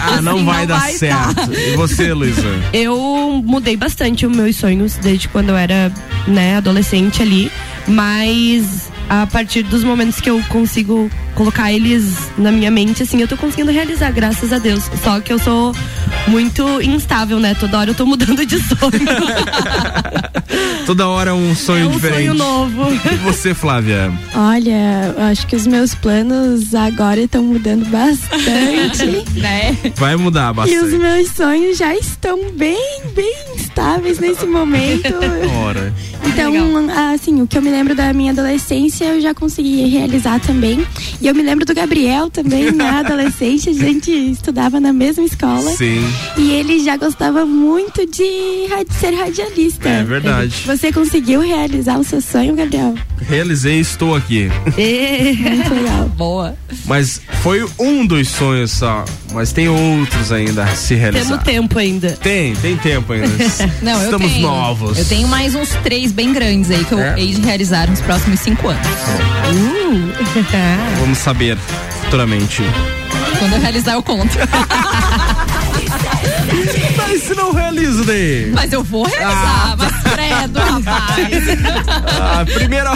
Ah, 0.00 0.22
não 0.22 0.36
Assim, 0.36 0.44
vai 0.46 0.66
dar 0.66 0.78
vai 0.80 0.92
certo. 0.94 1.34
dar. 1.34 1.52
E 1.52 1.76
você, 1.76 2.14
Luísa? 2.14 2.42
Eu 2.72 3.42
mudei 3.44 3.76
bastante 3.76 4.24
os 4.24 4.34
meus 4.34 4.56
sonhos 4.56 4.94
desde 4.96 5.28
quando 5.28 5.50
eu 5.50 5.56
era, 5.58 5.92
né, 6.26 6.56
adolescente 6.56 7.20
ali, 7.20 7.52
mas 7.86 8.90
a 9.08 9.26
partir 9.26 9.62
dos 9.62 9.84
momentos 9.84 10.20
que 10.20 10.30
eu 10.30 10.42
consigo 10.48 11.10
colocar 11.34 11.72
eles 11.72 12.30
na 12.38 12.50
minha 12.52 12.70
mente, 12.70 13.02
assim, 13.02 13.20
eu 13.20 13.26
tô 13.28 13.36
conseguindo 13.36 13.70
realizar, 13.72 14.10
graças 14.12 14.52
a 14.52 14.58
Deus. 14.58 14.84
Só 15.02 15.20
que 15.20 15.32
eu 15.32 15.38
sou 15.38 15.74
muito 16.28 16.80
instável, 16.80 17.38
né? 17.40 17.54
Toda 17.54 17.78
hora 17.78 17.90
eu 17.90 17.94
tô 17.94 18.06
mudando 18.06 18.44
de 18.46 18.58
sonho. 18.58 18.92
Toda 20.86 21.08
hora 21.08 21.30
é 21.30 21.32
um 21.32 21.54
sonho 21.54 21.84
É 21.84 21.88
um 21.88 21.90
diferente. 21.92 22.18
sonho 22.26 22.34
novo. 22.34 22.86
E 22.92 23.16
você, 23.16 23.54
Flávia? 23.54 24.12
Olha, 24.34 25.14
eu 25.16 25.24
acho 25.24 25.46
que 25.46 25.56
os 25.56 25.66
meus 25.66 25.94
planos 25.94 26.74
agora 26.74 27.20
estão 27.20 27.42
mudando 27.42 27.84
bastante. 27.90 29.24
né? 29.38 29.76
Vai 29.96 30.16
mudar 30.16 30.48
E 30.48 30.50
os 30.50 30.56
bastante. 30.56 30.96
meus 30.98 31.30
sonhos 31.30 31.78
já 31.78 31.94
estão 31.94 32.38
bem, 32.52 33.00
bem 33.14 33.34
estáveis 33.74 34.20
nesse 34.20 34.46
momento. 34.46 35.12
Ora. 35.64 35.92
Então, 36.26 36.88
assim, 37.12 37.42
o 37.42 37.46
que 37.46 37.58
eu 37.58 37.62
me 37.62 37.70
lembro 37.70 37.94
da 37.94 38.12
minha 38.12 38.30
adolescência 38.30 39.04
eu 39.04 39.20
já 39.20 39.34
consegui 39.34 39.88
realizar 39.88 40.40
também. 40.40 40.86
E 41.20 41.26
eu 41.26 41.34
me 41.34 41.42
lembro 41.42 41.64
do 41.66 41.74
Gabriel 41.74 42.30
também, 42.30 42.70
na 42.70 43.00
adolescência, 43.00 43.72
a 43.72 43.74
gente 43.74 44.10
estudava 44.10 44.78
na 44.78 44.92
mesma 44.92 45.24
escola. 45.24 45.70
Sim. 45.72 46.04
E 46.36 46.52
ele 46.52 46.78
já 46.84 46.96
gostava 46.96 47.44
muito 47.44 48.06
de 48.06 48.68
ser 48.90 49.12
radialista. 49.14 49.88
É 49.88 50.04
verdade. 50.04 50.62
Você 50.66 50.92
conseguiu 50.92 51.40
realizar 51.40 51.98
o 51.98 52.04
seu 52.04 52.20
sonho, 52.20 52.54
Gabriel? 52.54 52.94
Realizei, 53.28 53.80
estou 53.80 54.14
aqui. 54.14 54.48
Muito 54.64 55.74
legal. 55.74 56.08
Boa. 56.16 56.56
Mas 56.86 57.20
foi 57.42 57.66
um 57.78 58.06
dos 58.06 58.28
sonhos 58.28 58.70
só. 58.70 59.04
Mas 59.32 59.52
tem 59.52 59.68
outros 59.68 60.30
ainda 60.30 60.64
a 60.64 60.76
se 60.76 60.94
realizar. 60.94 61.24
Temos 61.24 61.44
tempo 61.44 61.78
ainda. 61.78 62.12
Tem, 62.12 62.54
tem 62.56 62.76
tempo 62.76 63.12
ainda. 63.12 63.26
Não, 63.82 63.92
eu 63.98 64.04
Estamos 64.04 64.32
tenho. 64.32 64.46
novos. 64.46 64.98
Eu 64.98 65.04
tenho 65.04 65.28
mais 65.28 65.54
uns 65.54 65.70
três 65.82 66.10
bem 66.12 66.32
grandes 66.32 66.70
aí 66.70 66.84
que 66.84 66.92
eu 66.92 66.98
É? 67.00 67.14
hei 67.18 67.34
de 67.34 67.40
realizar 67.42 67.88
nos 67.88 68.00
próximos 68.00 68.40
cinco 68.40 68.68
anos. 68.68 68.86
Vamos 71.00 71.18
saber 71.18 71.56
futuramente. 72.02 72.62
Quando 73.38 73.52
eu 73.54 73.60
realizar, 73.60 73.92
eu 73.94 74.02
conto. 74.02 74.36
Mas 77.14 77.22
se 77.22 77.34
não 77.36 77.52
realiza 77.52 78.02
daí? 78.02 78.50
Mas 78.52 78.72
eu 78.72 78.82
vou 78.82 79.06
realizar, 79.06 79.76
mas 79.78 80.02
credo, 80.02 80.58
rapaz. 80.58 81.44
Ah, 82.20 82.44
primeira, 82.44 82.90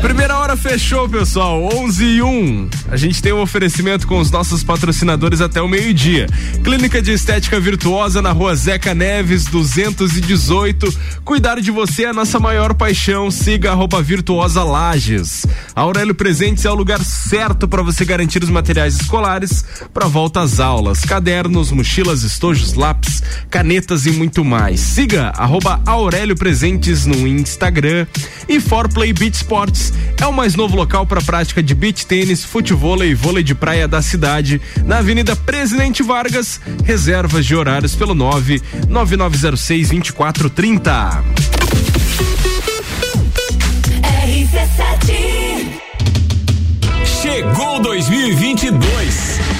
primeira 0.00 0.36
hora 0.38 0.56
fechou, 0.56 1.08
pessoal. 1.08 1.62
11 1.76 2.04
e 2.04 2.20
1. 2.20 2.70
A 2.90 2.96
gente 2.96 3.22
tem 3.22 3.32
um 3.32 3.40
oferecimento 3.40 4.08
com 4.08 4.18
os 4.18 4.28
nossos 4.28 4.64
patrocinadores 4.64 5.40
até 5.40 5.62
o 5.62 5.68
meio-dia. 5.68 6.26
Clínica 6.64 7.00
de 7.00 7.12
Estética 7.12 7.60
Virtuosa 7.60 8.20
na 8.20 8.32
rua 8.32 8.56
Zeca 8.56 8.92
Neves, 8.92 9.44
218. 9.44 10.92
Cuidar 11.24 11.60
de 11.60 11.70
você 11.70 12.04
é 12.04 12.08
a 12.08 12.12
nossa 12.12 12.40
maior 12.40 12.74
paixão. 12.74 13.30
Siga 13.30 13.70
arroba 13.70 14.02
Virtuosa 14.02 14.64
Lages. 14.64 15.46
A 15.76 15.82
Aurélio 15.82 16.14
Presentes 16.14 16.64
é 16.64 16.70
o 16.70 16.74
lugar 16.74 17.04
certo 17.04 17.68
para 17.68 17.82
você 17.82 18.04
garantir 18.04 18.42
os 18.42 18.50
materiais 18.50 18.96
escolares 18.96 19.64
para 19.94 20.08
volta 20.08 20.40
às 20.40 20.58
aulas. 20.58 21.04
Cadernos, 21.04 21.70
mochilas, 21.70 22.24
estojos, 22.24 22.74
lápis, 22.74 23.22
canetas 23.60 24.06
e 24.06 24.10
muito 24.10 24.42
mais. 24.42 24.80
Siga 24.80 25.34
arroba 25.36 25.82
Aurélio 25.84 26.34
Presentes 26.34 27.04
no 27.04 27.28
Instagram. 27.28 28.06
E 28.48 28.58
Forplay 28.58 29.12
Beach 29.12 29.36
Sports 29.36 29.92
é 30.18 30.26
o 30.26 30.32
mais 30.32 30.54
novo 30.54 30.74
local 30.74 31.06
para 31.06 31.20
prática 31.20 31.62
de 31.62 31.74
beach 31.74 32.06
tênis, 32.06 32.42
futebol 32.42 33.04
e 33.04 33.12
vôlei 33.12 33.44
de 33.44 33.54
praia 33.54 33.86
da 33.86 34.00
cidade, 34.00 34.62
na 34.86 34.98
Avenida 34.98 35.36
Presidente 35.36 36.02
Vargas. 36.02 36.58
Reservas 36.84 37.44
de 37.44 37.54
horários 37.54 37.94
pelo 37.94 38.14
9 38.14 38.62
9906 38.88 39.90
2430. 39.90 41.22
Chegou 47.20 47.78
2022. 47.82 49.59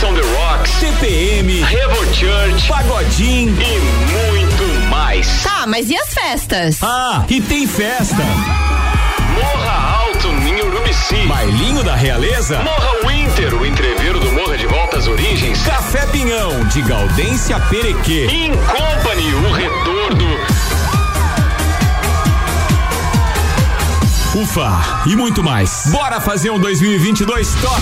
on 0.03 0.13
the 0.15 0.21
Rocks, 0.21 0.71
TPM, 0.79 1.61
Revo 1.61 2.05
Church, 2.13 2.67
Pagodinho 2.67 3.55
e 3.61 3.79
muito 4.11 4.89
mais. 4.89 5.43
Tá, 5.43 5.65
mas 5.67 5.89
e 5.89 5.97
as 5.97 6.13
festas? 6.13 6.77
Ah, 6.81 7.23
e 7.29 7.39
tem 7.41 7.67
festa. 7.67 8.23
Morra 9.35 10.05
Alto 10.05 10.27
em 10.27 10.61
Urubici. 10.61 11.27
Bailinho 11.27 11.83
da 11.83 11.95
Realeza. 11.95 12.63
Morra 12.63 13.07
Winter, 13.07 13.53
o 13.53 13.65
entreveiro 13.65 14.19
do 14.19 14.31
Morra 14.31 14.57
de 14.57 14.65
Volta 14.65 14.97
às 14.97 15.07
Origens. 15.07 15.61
Café 15.63 16.05
Pinhão, 16.07 16.65
de 16.65 16.81
Gaudência 16.81 17.59
Perequê. 17.59 18.27
In 18.31 18.51
Company, 18.53 19.33
o 19.33 19.51
retorno. 19.51 20.39
Ufa, 24.35 25.03
e 25.05 25.15
muito 25.15 25.43
mais. 25.43 25.89
Bora 25.91 26.19
fazer 26.21 26.49
um 26.49 26.59
2022 26.59 27.53
top. 27.55 27.81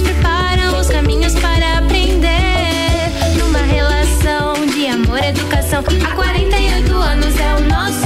preparam 0.00 0.80
os 0.80 0.88
caminhos 0.88 1.34
para 1.34 1.78
aprender. 1.78 2.28
Numa 3.38 3.60
relação 3.60 4.66
de 4.66 4.86
amor 4.86 5.18
e 5.18 5.28
educação, 5.28 5.80
há 5.80 6.14
48 6.14 6.94
anos 6.94 7.40
é 7.40 7.54
o 7.54 7.60
nosso 7.68 8.05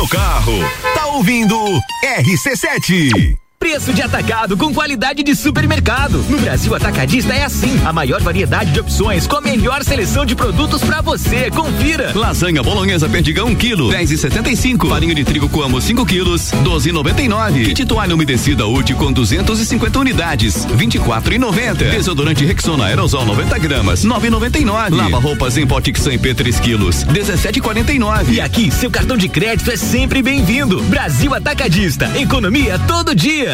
no 0.00 0.08
carro, 0.08 0.58
tá 0.94 1.08
ouvindo 1.08 1.54
RC7. 2.02 3.39
Preço 3.60 3.92
de 3.92 4.00
atacado 4.00 4.56
com 4.56 4.72
qualidade 4.72 5.22
de 5.22 5.36
supermercado. 5.36 6.24
No 6.30 6.38
Brasil 6.38 6.74
Atacadista 6.74 7.34
é 7.34 7.44
assim. 7.44 7.78
A 7.84 7.92
maior 7.92 8.18
variedade 8.22 8.72
de 8.72 8.80
opções 8.80 9.26
com 9.26 9.36
a 9.36 9.40
melhor 9.42 9.84
seleção 9.84 10.24
de 10.24 10.34
produtos 10.34 10.82
para 10.82 11.02
você. 11.02 11.50
Confira. 11.50 12.10
Lasanha 12.14 12.62
bolonhesa 12.62 13.06
perdigão 13.06 13.48
1 13.48 13.54
kg, 13.56 13.76
10,75. 13.90 14.88
Farinha 14.88 15.14
de 15.14 15.24
trigo 15.24 15.46
coamo 15.50 15.78
5 15.78 16.06
quilos, 16.06 16.50
12,99. 16.64 17.66
Kit 17.66 17.84
toalha 17.84 18.14
umedecida 18.14 18.66
útil 18.66 18.96
com 18.96 19.12
250 19.12 19.98
unidades, 19.98 20.64
24,90. 20.64 21.74
Desodorante 21.90 22.46
Rexona 22.46 22.86
aerosol 22.86 23.26
90 23.26 23.58
gramas, 23.58 24.06
9,99. 24.06 24.94
Lava 24.94 25.18
roupas 25.18 25.58
em 25.58 25.66
Potixan 25.66 26.16
P 26.16 26.32
3 26.32 26.60
quilos, 26.60 27.04
17,49. 27.04 28.30
E 28.30 28.40
aqui, 28.40 28.70
seu 28.70 28.90
cartão 28.90 29.18
de 29.18 29.28
crédito 29.28 29.70
é 29.70 29.76
sempre 29.76 30.22
bem-vindo. 30.22 30.82
Brasil 30.84 31.34
Atacadista. 31.34 32.10
Economia 32.18 32.78
todo 32.88 33.14
dia. 33.14 33.49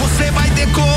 Você 0.00 0.30
vai 0.32 0.50
decolar 0.50 0.95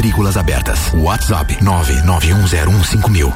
Matrículas 0.00 0.38
abertas. 0.38 0.94
WhatsApp 0.94 1.58
991015000. 1.62 3.30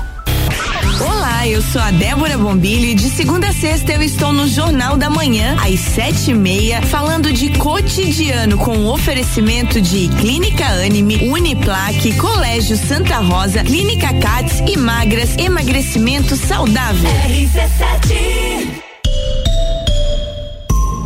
Olá, 0.99 1.47
eu 1.47 1.61
sou 1.61 1.79
a 1.79 1.91
Débora 1.91 2.39
Bombilho 2.39 2.87
e 2.87 2.95
de 2.95 3.11
segunda 3.11 3.49
a 3.49 3.53
sexta 3.53 3.93
eu 3.93 4.01
estou 4.01 4.33
no 4.33 4.49
Jornal 4.49 4.97
da 4.97 5.11
Manhã, 5.11 5.59
às 5.62 5.79
sete 5.79 6.31
e 6.31 6.35
meia, 6.35 6.81
falando 6.81 7.31
de 7.31 7.51
cotidiano 7.59 8.57
com 8.57 8.87
oferecimento 8.87 9.79
de 9.79 10.09
Clínica 10.09 10.65
Anime, 10.65 11.29
Uniplaque, 11.29 12.17
Colégio 12.17 12.79
Santa 12.79 13.19
Rosa, 13.19 13.62
Clínica 13.62 14.15
Cats 14.15 14.61
e 14.67 14.79
Magras, 14.79 15.37
emagrecimento 15.37 16.35
saudável. 16.35 17.11
RC7 17.29 18.85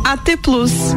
AT 0.05 0.37
Plus. 0.41 0.95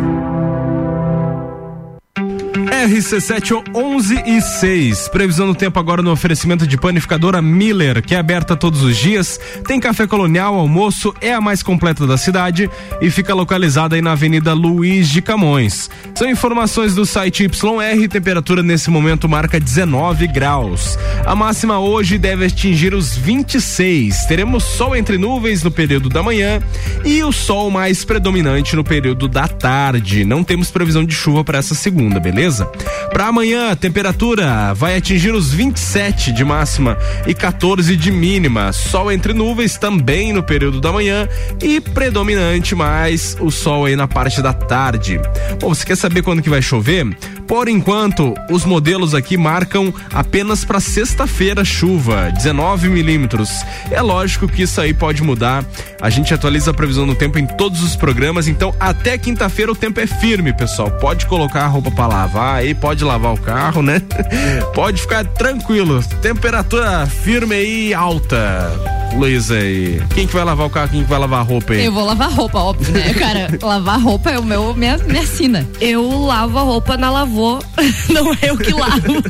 RC7 2.82 3.62
11 3.72 4.22
e 4.26 4.40
6. 4.40 5.08
Previsão 5.08 5.46
do 5.46 5.54
tempo 5.54 5.78
agora 5.78 6.02
no 6.02 6.10
oferecimento 6.10 6.66
de 6.66 6.76
panificadora 6.76 7.40
Miller, 7.40 8.02
que 8.02 8.12
é 8.12 8.18
aberta 8.18 8.56
todos 8.56 8.82
os 8.82 8.96
dias. 8.96 9.38
Tem 9.64 9.78
café 9.78 10.04
colonial, 10.04 10.56
almoço, 10.56 11.14
é 11.20 11.32
a 11.32 11.40
mais 11.40 11.62
completa 11.62 12.08
da 12.08 12.16
cidade 12.16 12.68
e 13.00 13.08
fica 13.08 13.34
localizada 13.34 13.94
aí 13.94 14.02
na 14.02 14.12
Avenida 14.12 14.52
Luiz 14.52 15.08
de 15.08 15.22
Camões. 15.22 15.88
São 16.12 16.28
informações 16.28 16.92
do 16.92 17.06
site 17.06 17.44
YR, 17.44 18.08
temperatura 18.08 18.64
nesse 18.64 18.90
momento 18.90 19.28
marca 19.28 19.60
19 19.60 20.26
graus. 20.26 20.98
A 21.24 21.36
máxima 21.36 21.78
hoje 21.78 22.18
deve 22.18 22.46
atingir 22.46 22.94
os 22.94 23.16
26. 23.16 24.26
Teremos 24.26 24.64
sol 24.64 24.96
entre 24.96 25.18
nuvens 25.18 25.62
no 25.62 25.70
período 25.70 26.08
da 26.08 26.20
manhã 26.20 26.60
e 27.04 27.22
o 27.22 27.30
sol 27.30 27.70
mais 27.70 28.04
predominante 28.04 28.74
no 28.74 28.82
período 28.82 29.28
da 29.28 29.46
tarde. 29.46 30.24
Não 30.24 30.42
temos 30.42 30.72
previsão 30.72 31.04
de 31.04 31.14
chuva 31.14 31.44
para 31.44 31.58
essa 31.58 31.76
segunda, 31.76 32.18
beleza? 32.18 32.71
Para 33.12 33.26
amanhã, 33.26 33.70
a 33.70 33.76
temperatura 33.76 34.72
vai 34.74 34.96
atingir 34.96 35.32
os 35.32 35.52
27 35.52 36.32
de 36.32 36.44
máxima 36.44 36.96
e 37.26 37.34
14 37.34 37.94
de 37.96 38.10
mínima. 38.10 38.72
Sol 38.72 39.12
entre 39.12 39.32
nuvens 39.32 39.76
também 39.76 40.32
no 40.32 40.42
período 40.42 40.80
da 40.80 40.90
manhã 40.90 41.28
e 41.62 41.80
predominante 41.80 42.74
mais 42.74 43.36
o 43.40 43.50
sol 43.50 43.84
aí 43.84 43.96
na 43.96 44.08
parte 44.08 44.40
da 44.40 44.52
tarde. 44.52 45.20
Bom, 45.60 45.74
você 45.74 45.84
quer 45.84 45.96
saber 45.96 46.22
quando 46.22 46.42
que 46.42 46.50
vai 46.50 46.62
chover? 46.62 47.06
Por 47.52 47.68
enquanto, 47.68 48.32
os 48.50 48.64
modelos 48.64 49.14
aqui 49.14 49.36
marcam 49.36 49.92
apenas 50.10 50.64
para 50.64 50.80
sexta-feira 50.80 51.62
chuva, 51.66 52.30
19 52.30 52.88
milímetros. 52.88 53.50
É 53.90 54.00
lógico 54.00 54.48
que 54.48 54.62
isso 54.62 54.80
aí 54.80 54.94
pode 54.94 55.22
mudar. 55.22 55.62
A 56.00 56.08
gente 56.08 56.32
atualiza 56.32 56.70
a 56.70 56.74
previsão 56.74 57.06
do 57.06 57.14
tempo 57.14 57.38
em 57.38 57.46
todos 57.46 57.82
os 57.82 57.94
programas, 57.94 58.48
então 58.48 58.74
até 58.80 59.18
quinta-feira 59.18 59.70
o 59.70 59.76
tempo 59.76 60.00
é 60.00 60.06
firme, 60.06 60.50
pessoal. 60.54 60.90
Pode 60.92 61.26
colocar 61.26 61.64
a 61.64 61.66
roupa 61.66 61.90
para 61.90 62.06
lavar 62.06 62.56
aí, 62.56 62.74
pode 62.74 63.04
lavar 63.04 63.34
o 63.34 63.38
carro, 63.38 63.82
né? 63.82 64.00
Pode 64.74 65.02
ficar 65.02 65.22
tranquilo. 65.26 66.02
Temperatura 66.22 67.06
firme 67.06 67.54
aí 67.54 67.92
alta. 67.92 68.72
Luísa 69.14 69.56
aí. 69.56 70.02
Quem 70.14 70.26
que 70.26 70.32
vai 70.32 70.44
lavar 70.44 70.66
o 70.66 70.70
carro? 70.70 70.88
Quem 70.88 71.02
que 71.02 71.08
vai 71.08 71.18
lavar 71.18 71.40
a 71.40 71.42
roupa 71.42 71.74
aí? 71.74 71.84
Eu 71.84 71.92
vou 71.92 72.04
lavar 72.04 72.30
roupa, 72.32 72.58
óbvio, 72.58 72.92
né? 72.92 73.12
Cara, 73.14 73.48
lavar 73.62 74.00
roupa 74.00 74.30
é 74.30 74.38
o 74.38 74.42
meu, 74.42 74.74
minha, 74.74 74.96
minha 74.98 75.26
sina. 75.26 75.68
Eu 75.80 76.24
lavo 76.24 76.58
a 76.58 76.62
roupa 76.62 76.96
na 76.96 77.10
não 78.10 78.32
é 78.34 78.38
eu 78.42 78.56
que 78.56 78.72
lavo. 78.72 79.22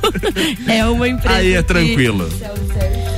é 0.68 0.84
uma 0.86 1.08
empresa. 1.08 1.36
Aí 1.36 1.54
é 1.54 1.58
que- 1.58 1.62
tranquilo. 1.68 2.28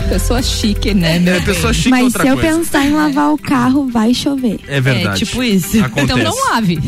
Pessoa 0.09 0.43
chique, 0.43 0.93
né? 0.93 1.19
meu 1.19 1.35
É, 1.37 1.41
pessoa 1.41 1.73
chique 1.73 1.89
é 1.89 1.91
Mas 1.93 2.05
outra 2.05 2.23
se 2.25 2.29
eu 2.29 2.37
coisa. 2.37 2.59
pensar 2.59 2.85
em 2.85 2.93
lavar 2.93 3.31
o 3.33 3.39
carro, 3.39 3.89
vai 3.91 4.13
chover. 4.13 4.61
É 4.69 4.79
verdade. 4.79 5.23
É 5.23 5.27
tipo 5.27 5.43
isso. 5.43 5.83
Acontece. 5.83 6.05
Então 6.05 6.19
não 6.19 6.51
lave. 6.53 6.79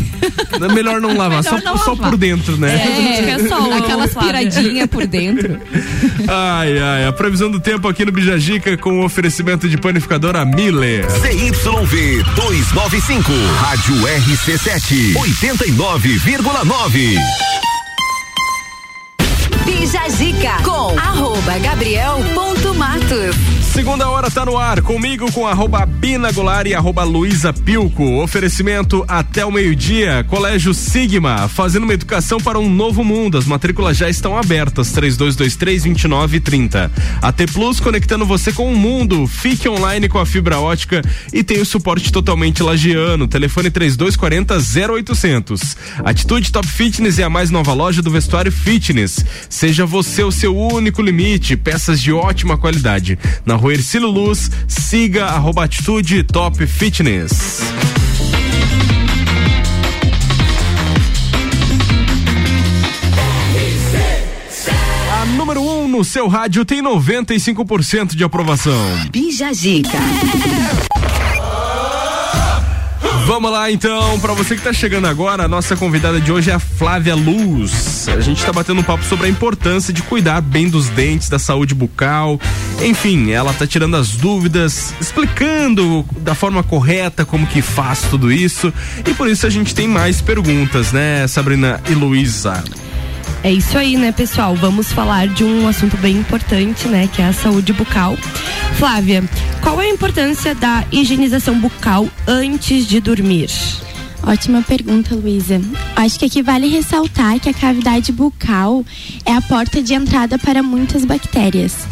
É 0.52 0.68
melhor 0.74 1.00
não 1.00 1.16
lavar, 1.16 1.42
só, 1.42 1.52
Melhor 1.56 1.64
não 1.64 1.78
só 1.78 1.92
lavar. 1.92 2.10
por 2.10 2.18
dentro, 2.18 2.58
né? 2.58 2.74
É, 3.26 3.48
só 3.48 3.72
aquelas 3.72 4.14
piradinhas 4.14 4.86
por 4.88 5.06
dentro. 5.06 5.58
Ai, 6.28 6.78
ai, 6.78 7.06
a 7.06 7.12
previsão 7.12 7.50
do 7.50 7.58
tempo 7.58 7.88
aqui 7.88 8.04
no 8.04 8.12
Bijagica 8.12 8.76
com 8.76 9.00
o 9.00 9.04
oferecimento 9.06 9.66
de 9.66 9.78
panificadora 9.78 10.44
Miller. 10.44 11.06
CYV 11.10 12.22
295, 12.36 13.32
Rádio 13.60 13.94
RC7, 13.96 15.14
89,9. 15.14 17.16
Bija 20.06 20.10
Zica 20.10 20.56
com 20.64 20.96
arroba 20.98 21.58
Gabriel 21.58 22.22
ponto 22.34 22.55
Matos. 22.76 23.36
Segunda 23.72 24.08
hora 24.08 24.30
tá 24.30 24.46
no 24.46 24.56
ar, 24.56 24.80
comigo 24.80 25.30
com 25.32 25.46
arroba 25.46 25.84
Bina 25.84 26.32
Goulart 26.32 26.66
e 26.66 26.74
arroba 26.74 27.02
Pilco. 27.64 28.22
Oferecimento 28.22 29.04
até 29.06 29.44
o 29.44 29.52
meio-dia, 29.52 30.24
Colégio 30.28 30.72
Sigma, 30.72 31.46
fazendo 31.46 31.84
uma 31.84 31.92
educação 31.92 32.40
para 32.40 32.58
um 32.58 32.70
novo 32.70 33.04
mundo. 33.04 33.36
As 33.36 33.44
matrículas 33.44 33.98
já 33.98 34.08
estão 34.08 34.38
abertas, 34.38 34.94
3223-2930. 34.94 36.90
AT 37.20 37.46
Plus 37.52 37.78
conectando 37.78 38.24
você 38.24 38.50
com 38.50 38.72
o 38.72 38.76
mundo. 38.76 39.26
Fique 39.26 39.68
online 39.68 40.08
com 40.08 40.18
a 40.18 40.24
fibra 40.24 40.58
ótica 40.58 41.02
e 41.32 41.44
tem 41.44 41.60
o 41.60 41.66
suporte 41.66 42.10
totalmente 42.10 42.62
lagiano. 42.62 43.28
Telefone 43.28 43.70
3240-0800. 43.70 45.76
Atitude 46.02 46.50
Top 46.50 46.66
Fitness 46.66 47.18
é 47.18 47.24
a 47.24 47.30
mais 47.30 47.50
nova 47.50 47.74
loja 47.74 48.00
do 48.00 48.10
vestuário 48.10 48.50
fitness. 48.50 49.22
Seja 49.50 49.84
você 49.84 50.22
o 50.22 50.32
seu 50.32 50.56
único 50.56 51.02
limite. 51.02 51.58
Peças 51.58 52.00
de 52.00 52.10
ótima 52.10 52.56
qualidade 52.56 52.65
qualidade. 52.66 53.16
Na 53.44 53.54
rua 53.54 53.74
Ercílio 53.74 54.10
Luz, 54.10 54.50
siga 54.66 55.26
arroba 55.26 55.62
atitude 55.62 56.24
top 56.24 56.66
fitness. 56.66 57.60
A 65.12 65.24
número 65.26 65.60
1 65.60 65.84
um 65.84 65.88
no 65.88 66.04
seu 66.04 66.26
rádio 66.26 66.64
tem 66.64 66.82
95% 66.82 68.16
de 68.16 68.24
aprovação. 68.24 68.74
Bija 69.12 69.52
Zica. 69.52 69.98
Vamos 73.26 73.50
lá 73.50 73.68
então, 73.72 74.20
para 74.20 74.32
você 74.34 74.54
que 74.54 74.62
tá 74.62 74.72
chegando 74.72 75.08
agora, 75.08 75.46
a 75.46 75.48
nossa 75.48 75.76
convidada 75.76 76.20
de 76.20 76.30
hoje 76.30 76.48
é 76.48 76.54
a 76.54 76.60
Flávia 76.60 77.16
Luz. 77.16 78.08
A 78.08 78.20
gente 78.20 78.46
tá 78.46 78.52
batendo 78.52 78.80
um 78.80 78.84
papo 78.84 79.02
sobre 79.02 79.26
a 79.26 79.28
importância 79.28 79.92
de 79.92 80.00
cuidar 80.00 80.40
bem 80.40 80.68
dos 80.68 80.88
dentes, 80.90 81.28
da 81.28 81.36
saúde 81.36 81.74
bucal. 81.74 82.40
Enfim, 82.80 83.32
ela 83.32 83.52
tá 83.52 83.66
tirando 83.66 83.96
as 83.96 84.10
dúvidas, 84.10 84.94
explicando 85.00 86.06
da 86.20 86.36
forma 86.36 86.62
correta 86.62 87.24
como 87.24 87.48
que 87.48 87.60
faz 87.60 88.02
tudo 88.02 88.30
isso. 88.30 88.72
E 89.04 89.12
por 89.12 89.28
isso 89.28 89.44
a 89.44 89.50
gente 89.50 89.74
tem 89.74 89.88
mais 89.88 90.20
perguntas, 90.20 90.92
né, 90.92 91.26
Sabrina 91.26 91.80
e 91.90 91.94
Luísa? 91.94 92.62
É 93.46 93.52
isso 93.52 93.78
aí, 93.78 93.96
né, 93.96 94.10
pessoal? 94.10 94.56
Vamos 94.56 94.92
falar 94.92 95.28
de 95.28 95.44
um 95.44 95.68
assunto 95.68 95.96
bem 95.98 96.16
importante, 96.16 96.88
né, 96.88 97.06
que 97.06 97.22
é 97.22 97.26
a 97.26 97.32
saúde 97.32 97.72
bucal. 97.72 98.16
Flávia, 98.74 99.22
qual 99.62 99.80
é 99.80 99.84
a 99.84 99.88
importância 99.88 100.52
da 100.52 100.84
higienização 100.90 101.56
bucal 101.60 102.08
antes 102.26 102.84
de 102.84 103.00
dormir? 103.00 103.48
Ótima 104.26 104.60
pergunta, 104.60 105.14
Luísa. 105.14 105.60
Acho 105.94 106.18
que 106.18 106.24
aqui 106.24 106.42
vale 106.42 106.66
ressaltar 106.66 107.38
que 107.38 107.48
a 107.48 107.54
cavidade 107.54 108.10
bucal 108.10 108.84
é 109.24 109.32
a 109.32 109.40
porta 109.40 109.80
de 109.80 109.94
entrada 109.94 110.36
para 110.36 110.64
muitas 110.64 111.04
bactérias. 111.04 111.86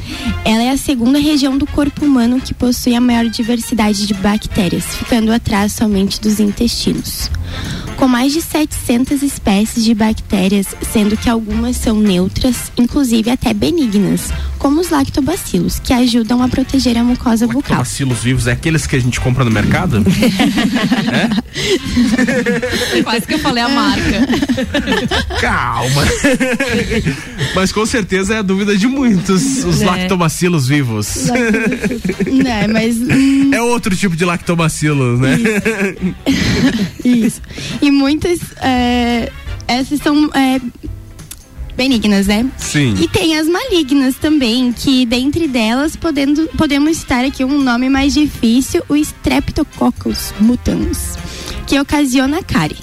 Ela 0.44 0.65
é 0.65 0.70
a 0.70 0.77
segunda 0.77 1.20
região 1.20 1.56
do 1.56 1.65
corpo 1.65 2.05
humano 2.05 2.40
que 2.40 2.52
possui 2.52 2.97
a 2.97 3.01
maior 3.01 3.27
diversidade 3.27 4.05
de 4.05 4.15
bactérias, 4.15 4.85
ficando 4.97 5.32
atrás 5.32 5.74
somente 5.74 6.20
dos 6.20 6.40
intestinos. 6.40 7.31
Com 7.97 8.09
mais 8.09 8.32
de 8.32 8.43
700 8.43 9.23
espécies 9.23 9.85
de 9.85 9.94
bactérias, 9.94 10.74
sendo 10.93 11.16
que 11.16 11.31
algumas 11.31 11.77
são 11.77 12.01
neutras, 12.01 12.73
inclusive 12.77 13.31
até 13.31 13.55
benignas, 13.55 14.32
como 14.59 14.81
os 14.81 14.90
lactobacilos, 14.90 15.78
que 15.78 15.93
ajudam 15.93 16.43
a 16.43 16.48
proteger 16.48 16.98
a 16.98 17.05
mucosa 17.05 17.47
bucal. 17.47 17.78
Bacilos 17.78 18.24
vivos 18.24 18.48
é 18.48 18.52
aqueles 18.52 18.86
que 18.86 18.97
a 18.97 18.98
gente 18.98 19.20
compra 19.20 19.44
no 19.44 19.51
mercado? 19.51 20.02
Quase 23.05 23.26
que 23.26 23.34
eu 23.34 23.38
falei 23.38 23.62
a 23.62 23.68
marca. 23.68 24.26
Calma. 25.40 26.02
Mas 27.55 27.72
com 27.72 27.84
certeza 27.86 28.34
é 28.34 28.38
a 28.38 28.42
dúvida 28.42 28.76
de 28.76 28.86
muitos, 28.86 29.64
os 29.64 29.82
É. 29.82 29.86
lactobacilos 29.86 30.66
vivos. 30.66 31.26
né, 32.26 32.66
mas 32.66 32.96
É 33.52 33.60
outro 33.62 33.94
tipo 33.96 34.16
de 34.16 34.24
lactobacilo, 34.24 35.16
né? 35.18 35.36
Isso. 37.05 37.40
E 37.80 37.90
muitas. 37.90 38.40
é, 38.60 39.30
essas 39.66 40.01
são 40.01 40.30
é, 40.34 40.60
benignas, 41.76 42.26
né? 42.26 42.46
Sim. 42.59 42.94
E 43.01 43.09
tem 43.09 43.36
as 43.38 43.48
malignas 43.48 44.14
também, 44.16 44.72
que 44.72 45.05
dentre 45.06 45.48
delas 45.48 45.96
podendo, 45.96 46.46
podemos 46.56 46.98
citar 46.98 47.24
aqui 47.24 47.44
um 47.44 47.60
nome 47.62 47.88
mais 47.88 48.14
difícil, 48.14 48.82
o 48.88 48.96
Streptococcus 48.96 50.32
mutans, 50.38 51.16
que 51.66 51.78
ocasiona 51.78 52.43
cárie. 52.43 52.77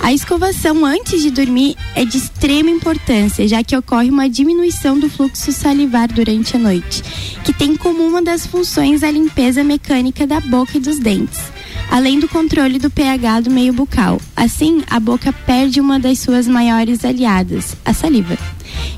A 0.00 0.12
escovação 0.12 0.84
antes 0.84 1.22
de 1.22 1.30
dormir 1.30 1.76
é 1.94 2.04
de 2.04 2.18
extrema 2.18 2.70
importância, 2.70 3.46
já 3.46 3.62
que 3.62 3.76
ocorre 3.76 4.10
uma 4.10 4.28
diminuição 4.28 4.98
do 4.98 5.08
fluxo 5.08 5.52
salivar 5.52 6.12
durante 6.12 6.56
a 6.56 6.58
noite, 6.58 7.02
que 7.44 7.52
tem 7.52 7.76
como 7.76 8.02
uma 8.04 8.20
das 8.20 8.46
funções 8.46 9.02
a 9.02 9.10
limpeza 9.10 9.62
mecânica 9.62 10.26
da 10.26 10.40
boca 10.40 10.76
e 10.76 10.80
dos 10.80 10.98
dentes, 10.98 11.40
além 11.90 12.18
do 12.18 12.28
controle 12.28 12.78
do 12.78 12.90
pH 12.90 13.42
do 13.42 13.50
meio 13.50 13.72
bucal. 13.72 14.20
Assim, 14.34 14.82
a 14.90 14.98
boca 14.98 15.32
perde 15.32 15.80
uma 15.80 16.00
das 16.00 16.18
suas 16.18 16.48
maiores 16.48 17.04
aliadas, 17.04 17.76
a 17.84 17.94
saliva. 17.94 18.36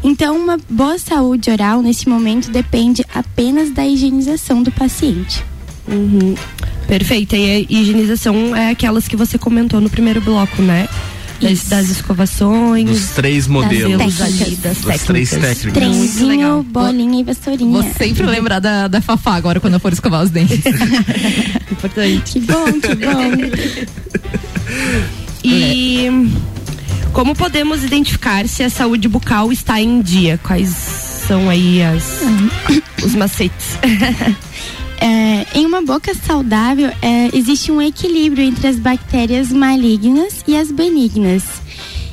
Então, 0.03 0.37
uma 0.37 0.59
boa 0.69 0.99
saúde 0.99 1.51
oral 1.51 1.83
nesse 1.83 2.09
momento 2.09 2.51
depende 2.51 3.05
apenas 3.15 3.71
da 3.71 3.87
higienização 3.87 4.63
do 4.63 4.73
paciente. 4.73 5.45
Uhum. 5.89 6.35
Perfeito. 6.87 7.35
E 7.37 7.51
a 7.51 7.59
higienização 7.81 8.55
é 8.55 8.71
aquelas 8.71 9.09
que 9.09 9.17
você 9.17 9.39
comentou 9.39 9.81
no 9.81 9.89
primeiro 9.91 10.21
bloco, 10.21 10.61
né? 10.63 10.89
Das, 11.41 11.65
das 11.65 11.89
escovações. 11.91 12.89
Dos 12.89 13.11
três 13.11 13.47
modelos. 13.47 14.17
Das, 14.17 14.21
ali, 14.23 14.57
das 14.57 14.79
Das 14.79 15.03
três 15.03 15.31
técnicas. 15.31 15.59
técnicas. 15.59 15.73
Trenzinho, 15.73 16.63
bolinha 16.63 17.21
e 17.21 17.25
vassourinha. 17.25 17.83
Vou 17.83 17.93
sempre 17.93 18.25
lembrar 18.25 18.61
da, 18.61 18.89
da 18.89 19.01
Fafá 19.01 19.35
agora 19.35 19.61
quando 19.61 19.75
eu 19.75 19.81
for 19.81 19.93
escovar 19.93 20.23
os 20.23 20.31
dentes. 20.31 20.65
Importante. 21.71 22.33
Que 22.33 22.41
bom, 22.41 22.65
que 22.81 22.95
bom. 22.95 24.35
E 25.43 26.31
como 27.13 27.35
podemos 27.35 27.85
identificar 27.85 28.49
se 28.49 28.63
a 28.63 28.71
saúde 28.71 29.09
bucal 29.09 29.53
está 29.53 29.81
em 29.81 30.01
dia? 30.01 30.39
Quais 30.43 30.69
são 31.27 31.51
aí 31.51 31.83
as, 31.83 32.21
os 33.05 33.15
macetes? 33.15 33.79
É, 35.01 35.59
em 35.59 35.67
uma 35.67 35.83
boca 35.83 36.15
saudável, 36.15 36.91
é, 37.03 37.37
existe 37.37 37.71
um 37.71 37.81
equilíbrio 37.81 38.45
entre 38.45 38.67
as 38.67 38.77
bactérias 38.77 39.53
malignas 39.53 40.43
e 40.47 40.57
as 40.57 40.71
benignas 40.71 41.65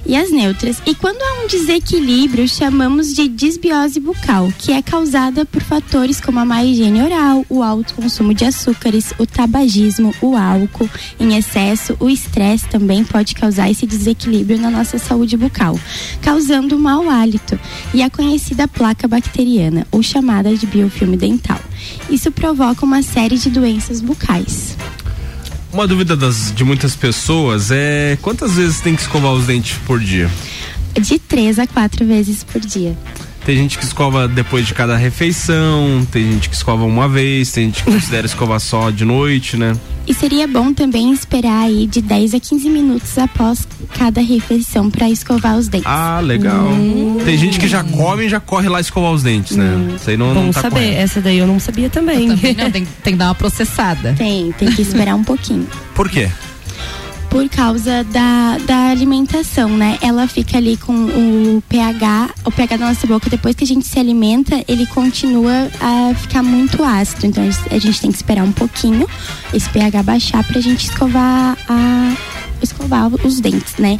e 0.05 0.15
as 0.15 0.31
neutras. 0.31 0.81
E 0.85 0.95
quando 0.95 1.21
há 1.21 1.43
um 1.43 1.47
desequilíbrio, 1.47 2.47
chamamos 2.47 3.13
de 3.13 3.27
disbiose 3.27 3.99
bucal, 3.99 4.51
que 4.57 4.71
é 4.71 4.81
causada 4.81 5.45
por 5.45 5.61
fatores 5.61 6.19
como 6.19 6.39
a 6.39 6.45
má 6.45 6.63
higiene 6.63 7.01
oral, 7.01 7.45
o 7.49 7.61
alto 7.61 7.93
consumo 7.93 8.33
de 8.33 8.45
açúcares, 8.45 9.13
o 9.17 9.25
tabagismo, 9.25 10.13
o 10.21 10.35
álcool 10.35 10.89
em 11.19 11.37
excesso, 11.37 11.95
o 11.99 12.09
estresse 12.09 12.67
também 12.67 13.03
pode 13.03 13.35
causar 13.35 13.69
esse 13.69 13.85
desequilíbrio 13.85 14.59
na 14.59 14.69
nossa 14.69 14.97
saúde 14.97 15.37
bucal, 15.37 15.79
causando 16.21 16.77
mau 16.77 17.09
hálito 17.09 17.59
e 17.93 18.01
a 18.01 18.09
conhecida 18.09 18.67
placa 18.67 19.07
bacteriana, 19.07 19.87
ou 19.91 20.01
chamada 20.01 20.55
de 20.55 20.65
biofilme 20.65 21.17
dental. 21.17 21.59
Isso 22.09 22.31
provoca 22.31 22.85
uma 22.85 23.01
série 23.01 23.37
de 23.37 23.49
doenças 23.49 24.01
bucais. 24.01 24.75
Uma 25.71 25.87
dúvida 25.87 26.17
das, 26.17 26.53
de 26.53 26.63
muitas 26.63 26.95
pessoas 26.95 27.71
é 27.71 28.17
quantas 28.21 28.53
vezes 28.55 28.81
tem 28.81 28.95
que 28.95 29.01
escovar 29.01 29.31
os 29.31 29.45
dentes 29.45 29.77
por 29.85 29.99
dia? 29.99 30.29
De 30.99 31.17
três 31.17 31.57
a 31.57 31.65
quatro 31.65 32.05
vezes 32.05 32.43
por 32.43 32.59
dia. 32.59 32.97
Tem 33.45 33.55
gente 33.57 33.77
que 33.77 33.83
escova 33.83 34.27
depois 34.27 34.67
de 34.67 34.73
cada 34.73 34.95
refeição, 34.95 36.05
tem 36.11 36.31
gente 36.31 36.49
que 36.49 36.55
escova 36.55 36.83
uma 36.85 37.07
vez, 37.07 37.51
tem 37.51 37.65
gente 37.65 37.83
que 37.83 37.89
considera 37.91 38.25
escovar 38.25 38.59
só 38.59 38.91
de 38.91 39.03
noite, 39.03 39.57
né? 39.57 39.73
E 40.07 40.13
seria 40.13 40.47
bom 40.47 40.73
também 40.73 41.11
esperar 41.13 41.63
aí 41.63 41.87
de 41.87 42.01
10 42.01 42.33
a 42.33 42.39
15 42.39 42.69
minutos 42.69 43.17
após 43.17 43.67
cada 43.97 44.21
refeição 44.21 44.89
para 44.89 45.09
escovar 45.09 45.57
os 45.57 45.67
dentes. 45.67 45.87
Ah, 45.87 46.19
legal. 46.19 46.67
Tem 47.23 47.37
gente 47.37 47.59
que 47.59 47.67
já 47.67 47.83
come 47.83 48.25
e 48.25 48.29
já 48.29 48.39
corre 48.39 48.67
lá 48.67 48.79
escovar 48.79 49.11
os 49.11 49.23
dentes, 49.23 49.55
né? 49.55 49.95
Isso 49.95 50.09
aí 50.09 50.17
não, 50.17 50.33
não 50.33 50.45
Bom 50.45 50.51
tá 50.51 50.61
saber. 50.61 50.75
correto. 50.75 50.97
Essa 51.01 51.21
daí 51.21 51.37
eu 51.37 51.47
não 51.47 51.59
sabia 51.59 51.89
também. 51.89 52.27
Não, 52.27 52.37
tem, 52.71 52.85
tem 52.85 52.85
que 52.85 53.15
dar 53.15 53.25
uma 53.27 53.35
processada. 53.35 54.13
Tem, 54.17 54.51
tem 54.53 54.71
que 54.71 54.81
esperar 54.81 55.15
um 55.15 55.23
pouquinho. 55.23 55.67
Por 55.93 56.09
quê? 56.09 56.29
Por 57.31 57.47
causa 57.47 58.03
da, 58.03 58.57
da 58.57 58.89
alimentação, 58.89 59.69
né? 59.69 59.97
Ela 60.01 60.27
fica 60.27 60.57
ali 60.57 60.75
com 60.75 60.93
o 60.93 61.63
pH, 61.69 62.29
o 62.45 62.51
pH 62.51 62.75
da 62.75 62.89
nossa 62.89 63.07
boca, 63.07 63.29
depois 63.29 63.55
que 63.55 63.63
a 63.63 63.67
gente 63.67 63.87
se 63.87 63.97
alimenta, 63.97 64.61
ele 64.67 64.85
continua 64.85 65.69
a 65.79 66.13
ficar 66.13 66.43
muito 66.43 66.83
ácido. 66.83 67.27
Então 67.27 67.41
a 67.43 67.79
gente 67.79 68.01
tem 68.01 68.11
que 68.11 68.17
esperar 68.17 68.43
um 68.43 68.51
pouquinho 68.51 69.07
esse 69.53 69.69
pH 69.69 70.03
baixar 70.03 70.43
pra 70.45 70.59
gente 70.59 70.89
escovar 70.89 71.57
a 71.69 72.13
escovar 72.61 73.07
os 73.25 73.39
dentes, 73.39 73.77
né? 73.77 73.97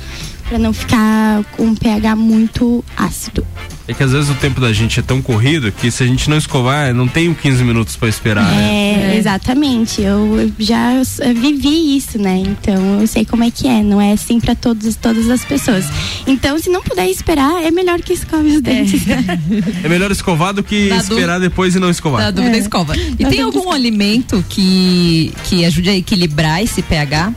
Pra 0.51 0.59
não 0.59 0.73
ficar 0.73 1.45
com 1.55 1.63
um 1.63 1.73
pH 1.73 2.13
muito 2.13 2.83
ácido. 2.97 3.47
É 3.87 3.93
que 3.93 4.03
às 4.03 4.11
vezes 4.11 4.29
o 4.29 4.33
tempo 4.33 4.59
da 4.59 4.73
gente 4.73 4.99
é 4.99 5.01
tão 5.01 5.21
corrido 5.21 5.71
que 5.71 5.89
se 5.89 6.03
a 6.03 6.05
gente 6.05 6.29
não 6.29 6.37
escovar, 6.37 6.93
não 6.93 7.07
tem 7.07 7.33
15 7.33 7.63
minutos 7.63 7.95
pra 7.95 8.09
esperar, 8.09 8.43
né? 8.43 9.13
É, 9.13 9.17
exatamente. 9.17 10.01
Eu 10.01 10.51
já 10.59 10.91
vivi 11.33 11.95
isso, 11.95 12.17
né? 12.17 12.43
Então 12.45 12.99
eu 12.99 13.07
sei 13.07 13.23
como 13.23 13.45
é 13.45 13.49
que 13.49 13.65
é. 13.65 13.81
Não 13.81 14.01
é 14.01 14.11
assim 14.11 14.41
pra 14.41 14.53
todos, 14.53 14.93
todas 14.97 15.29
as 15.29 15.45
pessoas. 15.45 15.85
Então, 16.27 16.59
se 16.59 16.69
não 16.69 16.83
puder 16.83 17.07
esperar, 17.07 17.63
é 17.63 17.71
melhor 17.71 18.01
que 18.01 18.11
escove 18.11 18.49
os 18.49 18.61
dentes. 18.61 19.03
É 19.85 19.87
melhor 19.87 20.11
escovar 20.11 20.53
do 20.53 20.61
que 20.61 20.89
Na 20.89 20.97
esperar 20.97 21.39
depois 21.39 21.75
e 21.75 21.79
não 21.79 21.89
escovar. 21.89 22.23
Da 22.23 22.31
dúvida, 22.31 22.57
escova. 22.57 22.93
E 22.97 23.25
tem 23.25 23.39
algum 23.39 23.71
alimento 23.71 24.43
que, 24.49 25.31
que 25.45 25.63
ajude 25.63 25.89
a 25.89 25.95
equilibrar 25.95 26.61
esse 26.61 26.81
pH? 26.81 27.33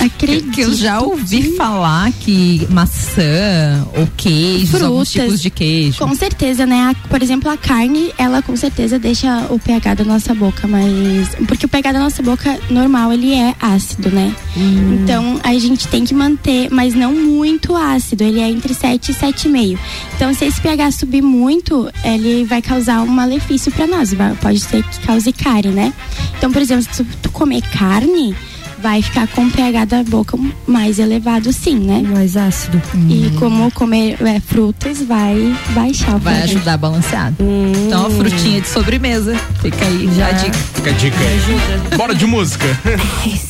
Hum, 0.00 0.06
acredito. 0.06 0.50
Que 0.50 0.60
eu 0.62 0.74
já 0.74 1.00
ouvi 1.00 1.56
falar 1.56 2.12
que 2.12 2.66
maçã 2.70 3.86
ou 3.96 4.08
queijos, 4.16 4.82
alguns 4.82 5.10
tipos 5.10 5.40
de 5.40 5.50
queijo. 5.50 5.98
Com 5.98 6.14
certeza, 6.14 6.66
né? 6.66 6.94
Por 7.08 7.22
exemplo, 7.22 7.50
a 7.50 7.56
carne, 7.56 8.12
ela 8.18 8.42
com 8.42 8.56
certeza 8.56 8.98
deixa 8.98 9.46
o 9.50 9.58
pH 9.58 9.94
da 9.94 10.04
nossa 10.04 10.34
boca 10.34 10.66
mais. 10.66 11.28
Porque 11.46 11.66
o 11.66 11.68
pH 11.68 11.92
da 11.92 12.00
nossa 12.00 12.22
boca 12.22 12.58
normal, 12.70 13.12
ele 13.12 13.34
é 13.34 13.54
ácido, 13.60 14.10
né? 14.10 14.34
Então 14.56 15.40
a 15.42 15.52
gente 15.58 15.86
tem 15.88 16.04
que 16.04 16.14
manter, 16.14 16.68
mas 16.70 16.94
não 16.94 17.14
muito 17.14 17.76
ácido. 17.76 18.24
Ele 18.24 18.40
é 18.40 18.48
entre 18.48 18.74
7 18.74 19.10
e 19.10 19.14
7,5. 19.14 19.78
Então, 20.16 20.32
se 20.34 20.44
esse 20.44 20.60
pH 20.60 20.92
subir 20.92 21.22
muito, 21.22 21.90
ele 22.04 22.44
vai 22.44 22.62
causar 22.62 23.02
um 23.02 23.06
malefício 23.06 23.70
pra 23.72 23.86
nós. 23.86 24.14
Pode 24.40 24.60
ser 24.60 24.82
que 24.82 25.00
cause 25.00 25.32
cárie, 25.32 25.70
né? 25.70 25.92
Então, 26.36 26.50
por 26.50 26.60
exemplo, 26.60 26.86
se 26.90 27.04
tu 27.04 27.30
comer 27.30 27.62
carne. 27.62 28.34
Vai 28.82 29.02
ficar 29.02 29.26
com 29.28 29.44
o 29.46 29.50
pH 29.50 29.84
da 29.84 30.02
boca 30.02 30.38
mais 30.66 30.98
elevado 30.98 31.52
sim, 31.52 31.76
né? 31.78 32.02
Mais 32.02 32.36
ácido. 32.36 32.80
E 33.08 33.30
como 33.38 33.70
comer 33.72 34.16
é, 34.26 34.40
frutas 34.40 35.02
vai 35.02 35.54
baixar 35.70 36.16
o 36.16 36.18
Vai 36.18 36.34
pH. 36.34 36.44
ajudar 36.44 36.72
a 36.74 36.76
balancear. 36.76 37.32
Então, 37.86 38.06
a 38.06 38.10
frutinha 38.10 38.60
de 38.60 38.68
sobremesa. 38.68 39.36
Fica 39.60 39.84
aí 39.84 40.08
já 40.16 40.28
a 40.28 40.32
dica. 40.32 40.58
Fica 40.74 40.90
a 40.90 40.92
dica. 40.94 41.96
Bora 41.96 42.14
de 42.14 42.26
música. 42.26 42.66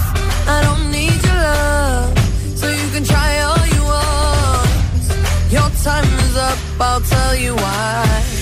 Time 5.91 6.19
is 6.19 6.37
up. 6.37 6.57
I'll 6.79 7.01
tell 7.01 7.35
you 7.35 7.55
why. 7.55 8.40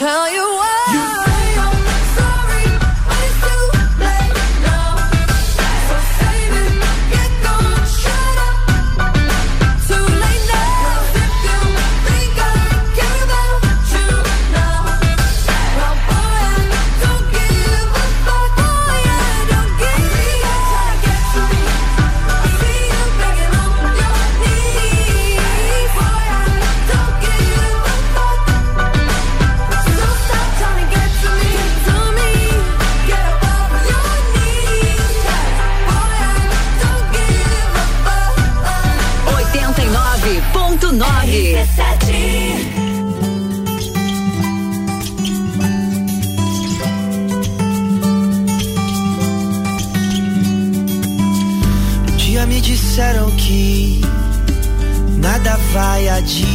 Tell 0.00 0.32
you 0.32 0.40
why. 0.40 0.79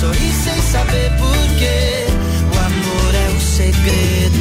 sorri 0.00 0.32
sem 0.44 0.60
saber 0.62 1.10
porquê. 1.18 2.06
O 2.52 2.58
amor 2.58 3.14
é 3.14 3.28
o 3.30 3.36
um 3.36 3.40
segredo 3.40 4.40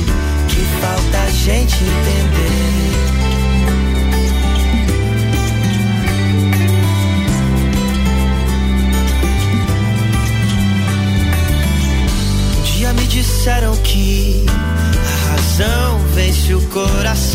que 0.49 0.61
falta 0.81 1.17
a 1.17 1.29
gente 1.29 1.75
entender. 1.75 2.75
Um 12.57 12.61
dia 12.63 12.93
me 12.93 13.07
disseram 13.07 13.75
que 13.77 14.45
a 14.49 15.31
razão 15.31 15.99
vence 16.13 16.53
o 16.53 16.61
coração 16.67 17.34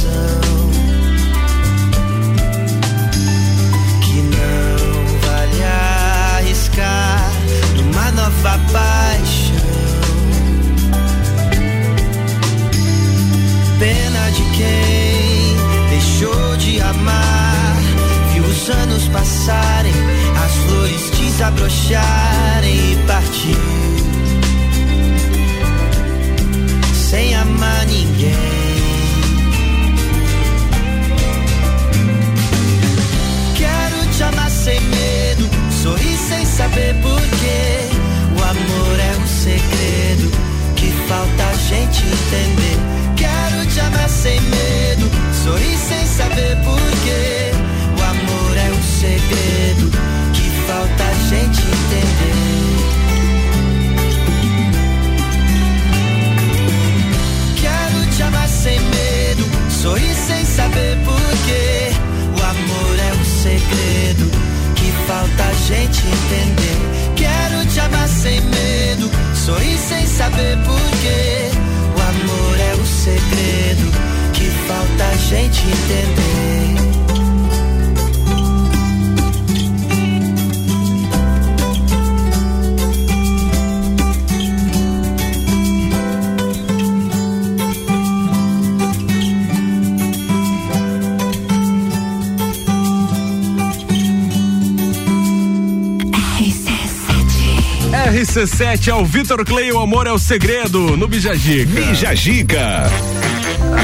RC7 98.80 98.88
é 98.88 98.94
o 98.94 99.04
Vitor 99.04 99.44
Clay, 99.44 99.70
o 99.72 99.78
amor 99.78 100.06
é 100.06 100.12
o 100.12 100.18
segredo, 100.18 100.96
no 100.96 101.06
Bijagica. 101.06 101.66
Bijagica. 101.80 102.90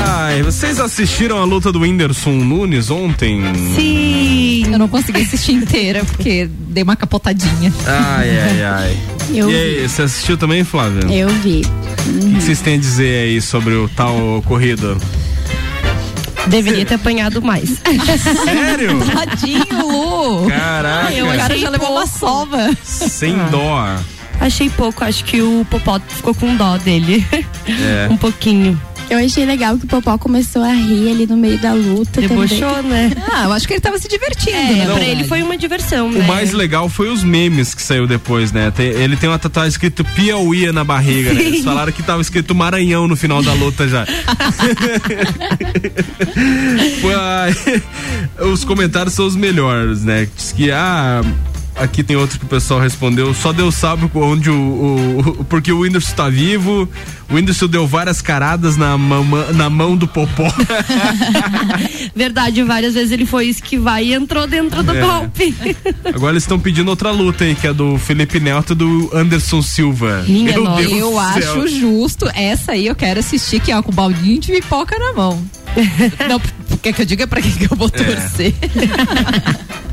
Ai, 0.06 0.42
vocês 0.42 0.80
assistiram 0.80 1.38
a 1.38 1.44
luta 1.44 1.70
do 1.70 1.80
Whindersson 1.80 2.30
Nunes 2.32 2.90
ontem? 2.90 3.42
Sim. 3.74 4.64
Eu 4.72 4.78
não 4.78 4.88
consegui 4.88 5.20
assistir 5.22 5.52
inteira 5.52 6.04
porque 6.04 6.48
dei 6.50 6.82
uma 6.82 6.96
capotadinha. 6.96 7.72
Ai, 7.86 8.30
ai, 8.38 8.64
ai. 8.64 8.96
Eu 9.34 9.50
e 9.50 9.54
aí, 9.54 9.88
você 9.88 10.02
assistiu 10.02 10.36
também, 10.36 10.64
Flávia? 10.64 11.06
Eu 11.12 11.28
vi. 11.28 11.62
O 12.06 12.34
que 12.36 12.42
vocês 12.42 12.60
têm 12.60 12.74
a 12.74 12.78
dizer 12.78 13.24
aí 13.24 13.40
sobre 13.40 13.74
o 13.74 13.88
tal 13.88 14.16
ocorrido? 14.38 14.96
Deveria 16.46 16.86
ter 16.86 16.94
apanhado 16.94 17.42
mais. 17.42 17.82
Sério? 18.44 18.98
Tadinho, 19.12 19.66
Lu. 19.82 20.46
Caraca. 20.48 21.24
o 21.24 21.36
cara 21.36 21.58
já 21.58 21.68
levou 21.70 21.90
uma 21.92 22.06
sova. 22.06 22.70
Sem 22.84 23.34
Ah. 23.34 23.48
dó. 23.50 23.96
Achei 24.46 24.70
pouco, 24.70 25.02
acho 25.04 25.24
que 25.24 25.42
o 25.42 25.66
Popó 25.68 26.00
ficou 26.08 26.32
com 26.34 26.54
dó 26.56 26.76
dele. 26.78 27.26
É. 27.68 28.06
um 28.12 28.16
pouquinho. 28.16 28.80
Eu 29.08 29.18
achei 29.24 29.44
legal 29.44 29.78
que 29.78 29.84
o 29.84 29.88
Popó 29.88 30.18
começou 30.18 30.62
a 30.62 30.72
rir 30.72 31.10
ali 31.12 31.26
no 31.28 31.36
meio 31.36 31.58
da 31.58 31.72
luta. 31.72 32.20
Debochou, 32.20 32.58
também. 32.76 33.08
né? 33.08 33.12
Ah, 33.32 33.44
eu 33.44 33.52
acho 33.52 33.66
que 33.66 33.74
ele 33.74 33.80
tava 33.80 33.98
se 33.98 34.08
divertindo, 34.08 34.56
É, 34.56 34.72
né? 34.86 34.86
pra 34.94 35.04
ele 35.04 35.22
foi 35.24 35.42
uma 35.42 35.56
diversão, 35.58 36.10
né? 36.10 36.20
O 36.24 36.28
mais 36.28 36.52
legal 36.52 36.88
foi 36.88 37.08
os 37.08 37.22
memes 37.22 37.72
que 37.74 37.82
saiu 37.82 38.06
depois, 38.06 38.50
né? 38.50 38.70
Tem- 38.72 38.86
ele 38.88 39.16
tem 39.16 39.28
uma 39.28 39.38
tatuagem 39.38 39.68
escrito 39.68 40.04
Piauí 40.04 40.72
na 40.72 40.82
barriga, 40.84 41.32
né? 41.34 41.40
Eles 41.42 41.58
Sim. 41.58 41.64
falaram 41.64 41.92
que 41.92 42.02
tava 42.02 42.20
escrito 42.22 42.54
Maranhão 42.54 43.06
no 43.06 43.14
final 43.16 43.42
da 43.42 43.52
luta 43.52 43.86
já. 43.86 44.06
Os 48.52 48.64
comentários 48.64 49.14
são 49.14 49.26
os 49.26 49.36
melhores, 49.36 50.02
né? 50.04 50.28
Diz 50.36 50.52
que, 50.52 50.70
ah. 50.70 51.20
Aqui 51.78 52.02
tem 52.02 52.16
outro 52.16 52.38
que 52.38 52.44
o 52.46 52.48
pessoal 52.48 52.80
respondeu. 52.80 53.34
Só 53.34 53.52
Deus 53.52 53.74
sabe 53.74 54.10
onde 54.14 54.48
o. 54.50 54.54
o- 54.54 55.18
o- 55.40 55.44
porque 55.44 55.70
o 55.70 55.80
Whindersson 55.80 56.14
tá 56.14 56.28
vivo. 56.28 56.88
O 57.28 57.34
Whindersson 57.34 57.66
deu 57.66 57.86
várias 57.86 58.22
caradas 58.22 58.76
na, 58.78 58.96
mama- 58.96 59.52
na 59.52 59.68
mão 59.68 59.94
do 59.96 60.08
Popó. 60.08 60.50
Verdade, 62.16 62.62
várias 62.62 62.94
vezes 62.94 63.12
ele 63.12 63.26
foi 63.26 63.48
esquivar 63.48 64.02
e 64.02 64.14
entrou 64.14 64.46
dentro 64.46 64.82
do 64.82 64.92
É. 64.96 65.00
golpe. 65.00 65.54
Agora 66.14 66.32
eles 66.32 66.44
estão 66.44 66.58
pedindo 66.58 66.88
outra 66.88 67.10
luta 67.10 67.44
aí, 67.44 67.54
que 67.54 67.66
é 67.66 67.72
do 67.74 67.98
Felipe 67.98 68.40
Neto 68.40 68.72
e 68.72 68.76
do 68.76 69.10
Anderson 69.12 69.60
Silva. 69.60 70.24
Minha 70.26 70.52
Meu 70.52 70.64
nossa. 70.64 70.80
Deus 70.82 70.92
eu 70.92 71.10
do 71.10 71.14
céu. 71.42 71.52
acho 71.62 71.68
justo. 71.68 72.26
Essa 72.34 72.72
aí 72.72 72.86
eu 72.86 72.94
quero 72.94 73.20
assistir, 73.20 73.60
que 73.60 73.70
é 73.70 73.82
com 73.82 73.90
o 73.90 73.94
baldinho 73.94 74.40
de 74.40 74.52
pipoca 74.52 74.98
na 74.98 75.12
mão. 75.12 75.44
Não, 76.28 76.40
quer 76.80 76.92
que 76.94 77.02
eu 77.02 77.06
diga 77.06 77.26
pra 77.26 77.42
quem 77.42 77.52
que 77.52 77.64
eu 77.70 77.76
vou 77.76 77.90
É. 77.92 79.85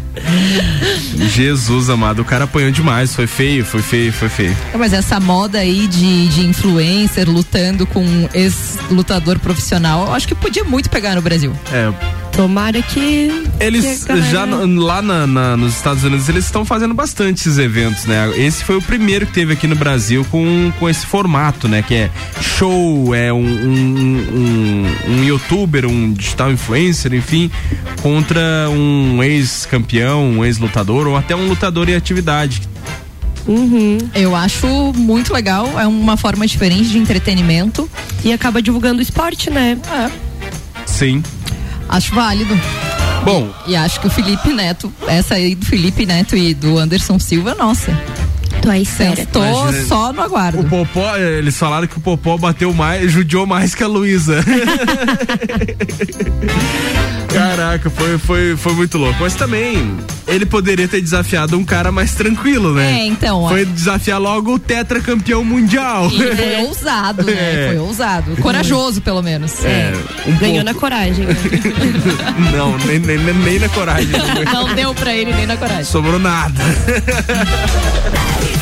Jesus 1.30 1.90
amado, 1.90 2.22
o 2.22 2.26
cara 2.26 2.46
apanhou 2.46 2.72
demais, 2.72 3.16
foi 3.16 3.28
feio, 3.28 3.66
foi 3.66 3.82
feio, 3.82 4.14
foi 4.14 4.30
feio. 4.30 4.56
Mas 4.78 4.94
essa 4.94 5.20
moda 5.20 5.60
aí 5.60 5.88
de, 5.88 6.28
de 6.28 6.46
influencer 6.46 7.30
lutando 7.30 7.86
com 7.86 8.04
ex-lutador 8.34 9.40
profissional, 9.40 10.08
eu 10.08 10.14
acho 10.14 10.28
que 10.28 10.36
podia 10.36 10.64
muito 10.64 10.90
pegar 10.90 11.16
no 11.16 11.22
Brasil. 11.22 11.54
É. 11.72 12.23
Tomara 12.36 12.82
que. 12.82 13.44
Eles 13.60 14.04
que 14.06 14.12
a 14.12 14.16
galera- 14.16 14.32
já 14.32 14.46
no- 14.46 14.82
lá 14.82 15.02
na- 15.02 15.28
na- 15.28 15.56
nos 15.56 15.76
Estados 15.76 16.04
Unidos 16.04 16.28
eles 16.28 16.46
estão 16.46 16.66
fazendo 16.66 16.94
bastante 16.94 17.42
esses 17.42 17.58
eventos, 17.60 18.06
né? 18.06 18.32
Esse 18.36 18.64
foi 18.64 18.76
o 18.76 18.82
primeiro 18.82 19.28
que 19.28 19.34
teve 19.34 19.54
aqui 19.54 19.68
no 19.68 19.76
Brasil 19.76 20.26
com, 20.32 20.72
com 20.80 20.90
esse 20.90 21.06
formato, 21.06 21.68
né? 21.68 21.84
Que 21.84 21.94
é 21.96 22.12
show, 22.42 23.14
é 23.14 23.32
um, 23.32 23.38
um, 23.38 24.86
um, 25.08 25.12
um 25.14 25.24
youtuber, 25.24 25.86
um 25.86 26.12
digital 26.12 26.52
influencer, 26.52 27.14
enfim, 27.14 27.52
contra 28.02 28.42
um 28.70 29.22
ex-campeão, 29.24 30.24
um 30.32 30.44
ex-lutador 30.46 31.08
ou 31.08 31.16
até 31.16 31.36
um 31.36 31.48
lutador 31.48 31.88
em 31.88 31.96
atividade. 31.96 32.62
Uhum. 33.46 33.98
Eu 34.16 34.36
acho 34.36 34.66
muito 34.96 35.34
legal, 35.34 35.80
é 35.80 35.86
uma 35.86 36.18
forma 36.18 36.48
diferente 36.48 36.90
de 36.90 36.98
entretenimento. 36.98 37.88
E 38.24 38.32
acaba 38.34 38.62
divulgando 38.62 39.00
o 39.00 39.02
esporte, 39.02 39.50
né? 39.50 39.78
É. 39.92 40.10
Sim. 40.86 41.22
Acho 41.94 42.16
válido. 42.16 42.60
Bom. 43.24 43.54
E 43.68 43.76
acho 43.76 44.02
que 44.02 44.08
o 44.08 44.10
Felipe 44.10 44.52
Neto, 44.52 44.92
essa 45.06 45.36
aí 45.36 45.54
do 45.54 45.64
Felipe 45.64 46.08
Neto 46.08 46.36
e 46.36 46.56
do 46.56 46.80
Anderson 46.80 47.20
Silva, 47.20 47.54
nossa. 47.54 47.92
Tô 48.64 48.72
espera. 48.72 49.26
Tô 49.32 49.44
Imagina- 49.44 49.86
só 49.88 50.14
no 50.14 50.22
aguardo. 50.22 50.62
O 50.62 50.64
Popó, 50.64 51.16
eh, 51.18 51.38
eles 51.40 51.58
falaram 51.58 51.86
que 51.86 51.98
o 51.98 52.02
Popó 52.02 52.38
bateu 52.38 52.74
mais, 52.74 53.12
judiou 53.12 53.46
mais 53.46 53.76
que 53.76 53.84
a 53.84 53.88
Luísa. 53.88 54.44
Caraca, 57.34 57.90
foi, 57.90 58.18
foi, 58.20 58.56
foi 58.56 58.74
muito 58.74 58.98
louco. 58.98 59.18
Mas 59.20 59.34
também, 59.34 59.98
ele 60.28 60.46
poderia 60.46 60.88
ter 60.88 61.02
desafiado 61.02 61.58
um 61.58 61.66
cara 61.66 61.92
mais 61.92 62.14
tranquilo, 62.14 62.74
né? 62.76 63.00
É, 63.02 63.06
então, 63.08 63.48
Foi 63.50 63.64
ó. 63.64 63.66
desafiar 63.66 64.20
logo 64.22 64.54
o 64.54 64.60
tetracampeão 64.60 65.44
mundial. 65.44 66.10
E 66.12 66.36
foi 66.36 66.62
ousado, 66.68 67.24
né? 67.24 67.34
É. 67.34 67.68
Foi 67.70 67.80
ousado. 67.80 68.36
Corajoso, 68.38 69.02
pelo 69.02 69.22
menos. 69.24 69.66
É, 69.66 69.92
um 70.28 70.38
Ganhou 70.38 70.64
pouco. 70.64 70.64
na 70.66 70.74
coragem. 70.76 71.26
né? 71.26 71.36
Não, 72.56 72.78
nem, 72.86 73.00
nem, 73.00 73.18
nem- 73.18 73.34
nem 73.34 73.60
na 73.60 73.70
coragem. 73.70 74.10
Não 74.54 74.74
deu 74.76 74.94
pra 74.94 75.14
ele 75.16 75.34
nem 75.34 75.48
na 75.48 75.58
coragem. 75.58 75.86
Sobrou 75.86 76.20
nada. 76.20 76.54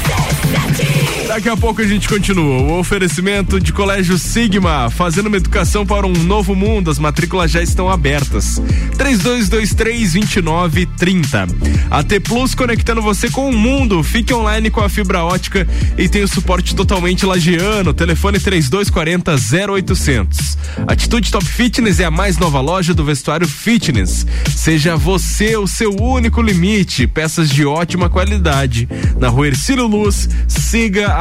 says 0.07 0.41
that 0.53 1.00
Daqui 1.31 1.47
a 1.47 1.55
pouco 1.55 1.81
a 1.81 1.87
gente 1.87 2.09
continua. 2.09 2.61
O 2.61 2.77
oferecimento 2.77 3.57
de 3.57 3.71
Colégio 3.71 4.17
Sigma, 4.17 4.89
fazendo 4.89 5.27
uma 5.27 5.37
educação 5.37 5.85
para 5.85 6.05
um 6.05 6.11
novo 6.11 6.53
mundo. 6.53 6.91
As 6.91 6.99
matrículas 6.99 7.49
já 7.49 7.63
estão 7.63 7.89
abertas. 7.89 8.61
3223-2930. 8.97 11.47
A 11.89 12.03
T 12.03 12.19
Plus 12.19 12.53
conectando 12.53 13.01
você 13.01 13.29
com 13.29 13.49
o 13.49 13.53
mundo. 13.53 14.03
Fique 14.03 14.33
online 14.33 14.69
com 14.69 14.81
a 14.81 14.89
fibra 14.89 15.23
ótica 15.23 15.65
e 15.97 16.09
tem 16.09 16.21
o 16.21 16.27
suporte 16.27 16.75
totalmente 16.75 17.25
lagiano. 17.25 17.93
Telefone 17.93 18.37
3240 18.37 19.33
0800. 19.71 20.57
Atitude 20.85 21.31
Top 21.31 21.45
Fitness 21.45 22.01
é 22.01 22.05
a 22.05 22.11
mais 22.11 22.37
nova 22.37 22.59
loja 22.59 22.93
do 22.93 23.05
vestuário 23.05 23.47
fitness. 23.47 24.27
Seja 24.53 24.97
você 24.97 25.55
o 25.55 25.65
seu 25.65 25.95
único 25.95 26.41
limite. 26.41 27.07
Peças 27.07 27.49
de 27.49 27.65
ótima 27.65 28.09
qualidade. 28.09 28.89
Na 29.17 29.29
rua 29.29 29.47
Ercílio 29.47 29.87
Luz, 29.87 30.27
siga 30.45 31.20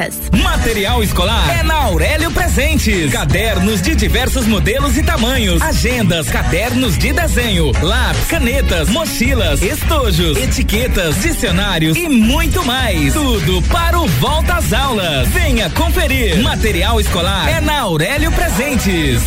Abertas. 0.00 0.20
Material 0.42 1.02
escolar 1.02 1.58
é 1.58 1.62
na 1.62 1.74
Aurélio 1.74 2.30
Presentes. 2.30 3.12
Cadernos 3.12 3.82
de 3.82 3.94
diversos 3.94 4.46
modelos 4.46 4.96
e 4.96 5.02
tamanhos. 5.02 5.60
Agendas, 5.60 6.28
cadernos 6.28 6.96
de 6.96 7.12
desenho, 7.12 7.70
lápis, 7.82 8.24
canetas, 8.28 8.88
mochilas, 8.88 9.60
estojos, 9.62 10.38
etiquetas, 10.38 11.20
dicionários 11.20 11.96
e 11.96 12.08
muito 12.08 12.64
mais. 12.64 13.12
Tudo 13.12 13.62
para 13.68 13.98
o 14.00 14.06
Volta 14.06 14.54
às 14.54 14.72
Aulas. 14.72 15.28
Venha 15.28 15.68
conferir. 15.70 16.42
Material 16.42 17.00
escolar 17.00 17.48
é 17.48 17.60
na 17.60 17.80
Aurélio 17.80 18.32
Presentes. 18.32 19.22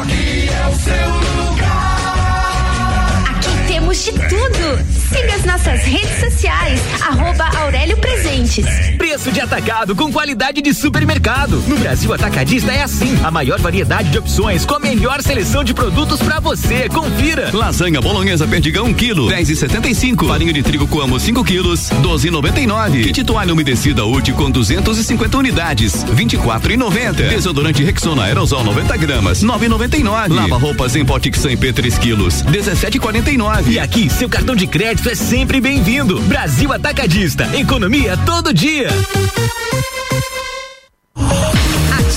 aqui 0.00 0.48
é 0.48 0.68
o 0.68 0.74
seu 0.74 1.10
lugar. 1.44 3.24
Aqui 3.30 3.66
temos 3.66 4.04
de 4.04 4.12
tudo. 4.12 5.05
Siga 5.08 5.34
as 5.34 5.44
nossas 5.44 5.82
redes 5.82 6.18
sociais. 6.18 6.80
Arroba 7.00 7.44
Aurélio 7.58 7.96
Presentes. 7.96 8.66
Preço 8.98 9.30
de 9.30 9.40
atacado 9.40 9.94
com 9.94 10.12
qualidade 10.12 10.60
de 10.60 10.74
supermercado. 10.74 11.62
No 11.68 11.76
Brasil 11.76 12.12
Atacadista 12.12 12.72
é 12.72 12.82
assim. 12.82 13.16
A 13.22 13.30
maior 13.30 13.60
variedade 13.60 14.10
de 14.10 14.18
opções 14.18 14.66
com 14.66 14.74
a 14.74 14.80
melhor 14.80 15.22
seleção 15.22 15.62
de 15.62 15.72
produtos 15.72 16.20
pra 16.20 16.40
você. 16.40 16.88
Confira. 16.88 17.50
Lasanha 17.52 18.00
bolonhesa 18.00 18.48
perdigão 18.48 18.86
1 18.86 18.94
quilo, 18.94 19.28
10 19.28 19.50
e 19.50 19.56
75. 19.56 20.26
Farinha 20.26 20.52
de 20.52 20.62
trigo 20.62 20.88
coamo 20.88 21.20
5 21.20 21.44
quilos, 21.44 21.88
12 21.88 22.26
e 22.26 22.30
99. 22.30 23.04
Kit 23.04 23.22
toalha 23.22 23.52
umedecida 23.52 24.04
útil 24.04 24.34
com 24.34 24.50
250 24.50 25.38
unidades, 25.38 26.04
24 26.12 26.72
e 26.72 26.76
90. 26.76 27.22
Desodorante 27.22 27.82
Rexona 27.84 28.24
aerosol 28.24 28.64
90 28.64 28.96
gramas, 28.96 29.42
9 29.42 29.66
e 29.66 29.68
99. 29.68 30.34
Lava 30.34 30.56
roupas 30.58 30.96
em 30.96 31.04
Potix 31.04 31.46
P 31.58 31.72
3 31.72 31.98
quilos, 31.98 32.42
17 32.42 32.96
e 32.96 33.00
49. 33.00 33.72
E 33.72 33.78
aqui, 33.78 34.10
seu 34.10 34.28
cartão 34.28 34.56
de 34.56 34.66
crédito 34.66 34.95
é 35.04 35.14
sempre 35.14 35.60
bem-vindo. 35.60 36.20
Brasil 36.22 36.72
Atacadista. 36.72 37.44
Economia 37.56 38.16
todo 38.24 38.54
dia. 38.54 38.88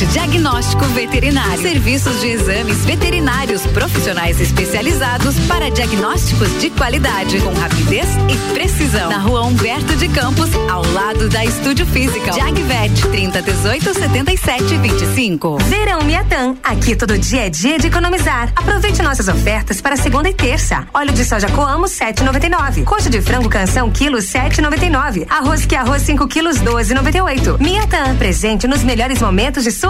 Jagvet, 0.00 0.06
diagnóstico 0.06 0.84
veterinário. 0.86 1.60
Serviços 1.60 2.20
de 2.20 2.28
exames 2.28 2.84
veterinários 2.84 3.66
profissionais 3.66 4.40
especializados 4.40 5.38
para 5.40 5.70
diagnósticos 5.70 6.60
de 6.60 6.70
qualidade, 6.70 7.40
com 7.40 7.52
rapidez 7.54 8.06
e 8.28 8.54
precisão. 8.54 9.10
Na 9.10 9.18
rua 9.18 9.42
Humberto 9.42 9.96
de 9.96 10.08
Campos, 10.08 10.50
ao 10.70 10.84
lado 10.92 11.28
da 11.28 11.44
Estúdio 11.44 11.86
Física. 11.86 12.32
Jagvet, 12.32 13.08
30 13.10 13.42
18 13.42 13.94
77 13.94 14.76
25. 14.76 15.58
Verão 15.64 16.02
Miatã. 16.02 16.54
Aqui 16.62 16.94
todo 16.94 17.18
dia 17.18 17.46
é 17.46 17.50
dia 17.50 17.78
de 17.78 17.88
economizar. 17.88 18.52
Aproveite 18.54 19.02
nossas 19.02 19.28
ofertas 19.28 19.80
para 19.80 19.96
segunda 19.96 20.28
e 20.28 20.34
terça. 20.34 20.86
Óleo 20.94 21.12
de 21.12 21.24
soja 21.24 21.48
Coamo 21.48 21.86
7,99. 21.86 22.84
Coxa 22.84 23.10
de 23.10 23.20
frango 23.20 23.48
canção 23.48 23.90
quilo 23.90 24.18
7,99. 24.18 25.26
Arroz 25.28 25.66
que 25.66 25.74
arroz 25.74 26.02
5 26.02 26.26
quilos 26.28 26.58
12,98. 26.58 27.60
Miatã. 27.60 28.16
Presente 28.16 28.66
nos 28.66 28.82
melhores 28.82 29.20
momentos 29.20 29.64
de 29.64 29.70
sua 29.70 29.89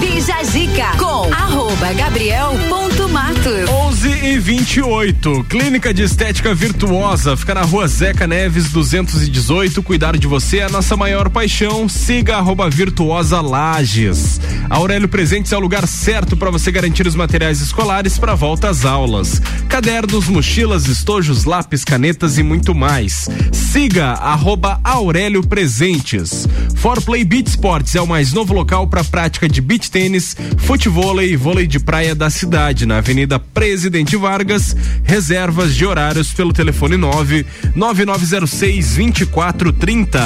Bija 0.00 0.44
Zica 0.44 0.96
com 0.98 1.32
arroba 1.32 1.92
gabriel.matos 1.94 3.70
11 3.70 4.08
e 4.08 4.38
28. 4.38 5.44
Clínica 5.48 5.94
de 5.94 6.02
Estética 6.02 6.54
Virtuosa 6.54 7.36
fica 7.36 7.54
na 7.54 7.62
rua 7.62 7.88
Zeca 7.88 8.26
Neves 8.26 8.70
218. 8.70 9.82
Cuidar 9.82 10.16
de 10.18 10.26
você 10.26 10.58
é 10.58 10.64
a 10.64 10.68
nossa 10.68 10.96
maior 10.96 11.30
paixão. 11.30 11.88
Siga 11.88 12.36
arroba 12.36 12.68
Virtuosa 12.68 13.40
Lages. 13.40 14.40
Aurélio 14.68 15.08
Presentes 15.08 15.52
é 15.52 15.56
o 15.56 15.60
lugar 15.60 15.86
certo 15.86 16.36
para 16.36 16.50
você 16.50 16.70
garantir 16.70 17.06
os 17.06 17.14
materiais 17.14 17.60
escolares 17.60 18.18
para 18.18 18.34
volta 18.34 18.68
às 18.68 18.84
aulas. 18.84 19.40
Cadernos, 19.68 20.28
mochilas, 20.28 20.86
estojos, 20.86 21.44
lápis, 21.44 21.84
canetas 21.84 22.36
e 22.36 22.42
muito 22.42 22.74
mais. 22.74 23.28
Siga 23.52 24.12
arroba 24.12 24.80
Aurélio 24.84 25.46
Presentes. 25.46 26.46
For 26.76 27.00
Play 27.02 27.24
Beat 27.24 27.48
Sports 27.48 27.94
é 27.94 28.00
o 28.00 28.06
mais 28.06 28.32
novo 28.32 28.52
local 28.52 28.86
para 28.86 29.02
prática 29.02 29.48
de 29.48 29.60
beach 29.60 29.85
beach 29.86 29.90
tênis, 29.90 30.36
futevôlei 30.58 31.32
e 31.32 31.36
vôlei 31.36 31.66
de 31.66 31.78
praia 31.78 32.14
da 32.14 32.28
cidade, 32.30 32.86
na 32.86 32.98
Avenida 32.98 33.38
Presidente 33.38 34.16
Vargas. 34.16 34.76
Reservas 35.04 35.74
de 35.74 35.86
horários 35.86 36.32
pelo 36.32 36.52
telefone 36.52 36.96
9 36.96 37.46
9906 37.74 38.96
2430. 38.96 40.20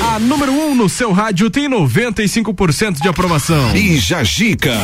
A 0.00 0.18
número 0.18 0.52
1 0.52 0.70
um 0.70 0.74
no 0.74 0.88
seu 0.88 1.12
rádio 1.12 1.50
tem 1.50 1.68
95% 1.68 3.00
de 3.00 3.08
aprovação. 3.08 3.70
Bija 3.72 4.24
Gica. 4.24 4.74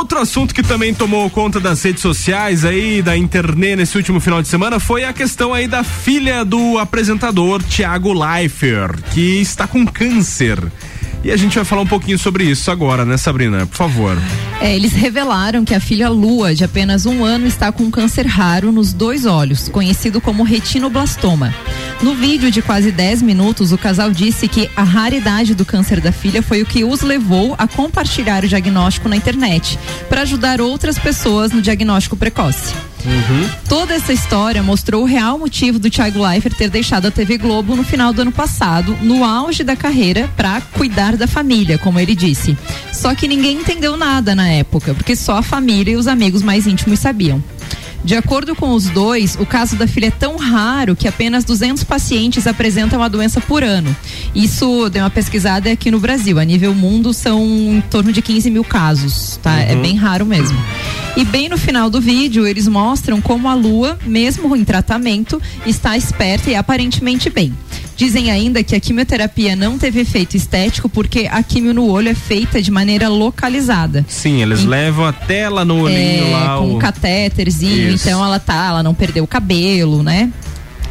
Outro 0.00 0.18
assunto 0.18 0.54
que 0.54 0.62
também 0.62 0.94
tomou 0.94 1.28
conta 1.28 1.60
das 1.60 1.82
redes 1.82 2.00
sociais 2.00 2.64
aí, 2.64 3.02
da 3.02 3.14
internet 3.14 3.76
nesse 3.76 3.98
último 3.98 4.18
final 4.18 4.40
de 4.40 4.48
semana 4.48 4.80
foi 4.80 5.04
a 5.04 5.12
questão 5.12 5.52
aí 5.52 5.68
da 5.68 5.84
filha 5.84 6.42
do 6.42 6.78
apresentador 6.78 7.62
Thiago 7.62 8.10
Leifert, 8.14 8.98
que 9.12 9.42
está 9.42 9.66
com 9.66 9.84
câncer. 9.84 10.58
E 11.22 11.30
a 11.30 11.36
gente 11.36 11.54
vai 11.54 11.64
falar 11.64 11.82
um 11.82 11.86
pouquinho 11.86 12.18
sobre 12.18 12.44
isso 12.44 12.70
agora, 12.70 13.04
né, 13.04 13.18
Sabrina? 13.18 13.66
Por 13.66 13.76
favor. 13.76 14.16
É, 14.60 14.74
eles 14.74 14.92
revelaram 14.92 15.64
que 15.64 15.74
a 15.74 15.80
filha 15.80 16.08
Lua, 16.08 16.54
de 16.54 16.64
apenas 16.64 17.04
um 17.04 17.22
ano, 17.22 17.46
está 17.46 17.70
com 17.70 17.84
um 17.84 17.90
câncer 17.90 18.26
raro 18.26 18.72
nos 18.72 18.94
dois 18.94 19.26
olhos, 19.26 19.68
conhecido 19.68 20.20
como 20.20 20.42
retinoblastoma. 20.42 21.54
No 22.02 22.14
vídeo 22.14 22.50
de 22.50 22.62
quase 22.62 22.90
10 22.90 23.20
minutos, 23.20 23.70
o 23.70 23.78
casal 23.78 24.10
disse 24.10 24.48
que 24.48 24.70
a 24.74 24.82
raridade 24.82 25.54
do 25.54 25.66
câncer 25.66 26.00
da 26.00 26.10
filha 26.10 26.42
foi 26.42 26.62
o 26.62 26.66
que 26.66 26.82
os 26.82 27.02
levou 27.02 27.54
a 27.58 27.68
compartilhar 27.68 28.42
o 28.42 28.48
diagnóstico 28.48 29.06
na 29.06 29.16
internet, 29.16 29.78
para 30.08 30.22
ajudar 30.22 30.62
outras 30.62 30.98
pessoas 30.98 31.52
no 31.52 31.60
diagnóstico 31.60 32.16
precoce. 32.16 32.74
Toda 33.68 33.94
essa 33.94 34.12
história 34.12 34.62
mostrou 34.62 35.02
o 35.02 35.06
real 35.06 35.38
motivo 35.38 35.78
do 35.78 35.90
Thiago 35.90 36.22
Leifert 36.26 36.56
ter 36.56 36.68
deixado 36.68 37.06
a 37.06 37.10
TV 37.10 37.38
Globo 37.38 37.74
no 37.74 37.84
final 37.84 38.12
do 38.12 38.22
ano 38.22 38.32
passado, 38.32 38.96
no 39.02 39.24
auge 39.24 39.64
da 39.64 39.76
carreira, 39.76 40.28
para 40.36 40.60
cuidar 40.60 41.16
da 41.16 41.26
família, 41.26 41.78
como 41.78 41.98
ele 41.98 42.14
disse. 42.14 42.56
Só 42.92 43.14
que 43.14 43.28
ninguém 43.28 43.58
entendeu 43.58 43.96
nada 43.96 44.34
na 44.34 44.48
época, 44.48 44.94
porque 44.94 45.16
só 45.16 45.38
a 45.38 45.42
família 45.42 45.92
e 45.92 45.96
os 45.96 46.06
amigos 46.06 46.42
mais 46.42 46.66
íntimos 46.66 46.98
sabiam. 46.98 47.42
De 48.02 48.16
acordo 48.16 48.56
com 48.56 48.72
os 48.72 48.88
dois, 48.88 49.36
o 49.38 49.44
caso 49.44 49.76
da 49.76 49.86
filha 49.86 50.06
é 50.06 50.10
tão 50.10 50.36
raro 50.36 50.96
que 50.96 51.06
apenas 51.06 51.44
200 51.44 51.84
pacientes 51.84 52.46
apresentam 52.46 53.02
a 53.02 53.08
doença 53.08 53.40
por 53.40 53.62
ano. 53.62 53.94
Isso 54.34 54.88
deu 54.88 55.02
uma 55.02 55.10
pesquisada 55.10 55.70
aqui 55.70 55.90
no 55.90 56.00
Brasil. 56.00 56.38
A 56.38 56.44
nível 56.44 56.74
mundo 56.74 57.12
são 57.12 57.42
em 57.44 57.80
torno 57.90 58.12
de 58.12 58.22
15 58.22 58.50
mil 58.50 58.64
casos, 58.64 59.38
tá? 59.42 59.60
É 59.60 59.76
bem 59.76 59.96
raro 59.96 60.24
mesmo. 60.24 60.58
E 61.16 61.24
bem 61.24 61.48
no 61.48 61.58
final 61.58 61.90
do 61.90 62.00
vídeo, 62.00 62.46
eles 62.46 62.66
mostram 62.68 63.20
como 63.20 63.48
a 63.48 63.54
lua, 63.54 63.98
mesmo 64.06 64.56
em 64.56 64.64
tratamento, 64.64 65.40
está 65.66 65.96
esperta 65.96 66.50
e 66.50 66.54
aparentemente 66.54 67.28
bem. 67.28 67.52
Dizem 68.00 68.30
ainda 68.30 68.64
que 68.64 68.74
a 68.74 68.80
quimioterapia 68.80 69.54
não 69.54 69.76
teve 69.76 70.00
efeito 70.00 70.34
estético 70.34 70.88
porque 70.88 71.28
a 71.30 71.42
quimio 71.42 71.74
no 71.74 71.86
olho 71.86 72.08
é 72.08 72.14
feita 72.14 72.62
de 72.62 72.70
maneira 72.70 73.10
localizada. 73.10 74.06
Sim, 74.08 74.40
eles 74.40 74.64
levam 74.64 75.04
até 75.04 75.50
lá 75.50 75.66
no 75.66 75.82
olhinho 75.82 76.28
É, 76.28 76.30
lá 76.30 76.56
com 76.56 76.64
o 76.64 76.76
um 76.76 76.78
catéterzinho, 76.78 77.90
Isso. 77.90 78.08
então 78.08 78.24
ela 78.24 78.38
tá, 78.38 78.68
ela 78.68 78.82
não 78.82 78.94
perdeu 78.94 79.22
o 79.22 79.26
cabelo, 79.26 80.02
né? 80.02 80.32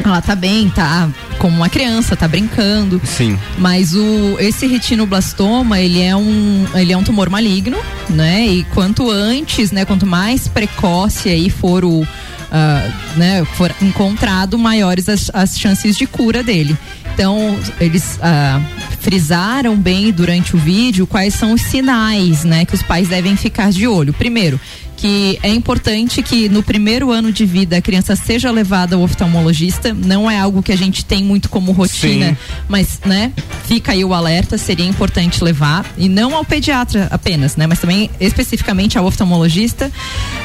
Ela 0.06 0.22
tá 0.22 0.36
bem, 0.36 0.70
tá 0.70 1.10
como 1.40 1.58
uma 1.58 1.68
criança, 1.68 2.16
tá 2.16 2.28
brincando. 2.28 3.02
Sim. 3.04 3.40
Mas 3.58 3.96
o 3.96 4.38
esse 4.40 4.68
retinoblastoma, 4.68 5.80
ele 5.80 6.04
é 6.04 6.16
um 6.16 6.68
ele 6.76 6.94
é 6.94 6.98
um 6.98 7.04
tumor 7.04 7.28
maligno, 7.28 7.80
né? 8.08 8.46
E 8.46 8.64
quanto 8.66 9.10
antes, 9.10 9.72
né, 9.72 9.84
quanto 9.84 10.06
mais 10.06 10.48
precoce 10.48 11.28
aí 11.28 11.50
for 11.50 11.84
o 11.84 12.08
ah, 12.52 12.90
né, 13.16 13.46
for 13.46 13.72
encontrado, 13.82 14.58
maiores 14.58 15.08
as, 15.08 15.30
as 15.34 15.58
chances 15.58 15.96
de 15.96 16.08
cura 16.08 16.42
dele. 16.42 16.76
Então, 17.14 17.58
eles 17.80 18.20
ah, 18.22 18.62
frisaram 19.00 19.76
bem 19.76 20.12
durante 20.12 20.56
o 20.56 20.60
vídeo 20.60 21.08
quais 21.08 21.34
são 21.34 21.54
os 21.54 21.62
sinais, 21.62 22.44
né, 22.44 22.66
que 22.66 22.76
os 22.76 22.84
pais 22.84 23.08
devem 23.08 23.36
ficar 23.36 23.72
de 23.72 23.88
olho. 23.88 24.14
Primeiro, 24.14 24.60
que 25.00 25.40
é 25.42 25.50
importante 25.50 26.22
que 26.22 26.50
no 26.50 26.62
primeiro 26.62 27.10
ano 27.10 27.32
de 27.32 27.46
vida 27.46 27.78
a 27.78 27.82
criança 27.82 28.18
seja 28.18 28.52
levada 28.52 28.98
ao 28.98 29.02
oftalmologista. 29.02 29.94
Não 29.94 30.30
é 30.30 30.38
algo 30.38 30.62
que 30.62 30.74
a 30.74 30.76
gente 30.76 31.06
tem 31.06 31.24
muito 31.24 31.50
como 31.50 31.72
rotina, 31.72 32.32
Sim. 32.32 32.38
mas, 32.68 33.00
né, 33.06 33.32
fica 33.66 33.94
aí 33.94 34.04
o 34.04 34.14
alerta, 34.14 34.58
seria 34.58 34.86
importante 34.86 35.42
levar. 35.42 35.86
E 35.98 36.10
não 36.10 36.36
ao 36.36 36.44
pediatra 36.44 37.08
apenas, 37.12 37.56
né, 37.56 37.66
mas 37.66 37.80
também 37.80 38.10
especificamente 38.20 38.98
ao 38.98 39.06
oftalmologista. 39.06 39.90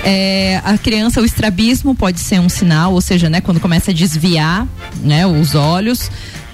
É, 0.05 0.61
a 0.65 0.79
criança, 0.79 1.21
o 1.21 1.25
estrabismo 1.25 1.93
pode 1.95 2.21
ser 2.21 2.39
um 2.39 2.49
sinal, 2.49 2.93
ou 2.93 3.01
seja, 3.01 3.29
né, 3.29 3.41
quando 3.41 3.59
começa 3.59 3.91
a 3.91 3.95
desviar, 3.95 4.69
né, 5.03 5.27
os 5.27 5.57
olhos. 5.57 6.11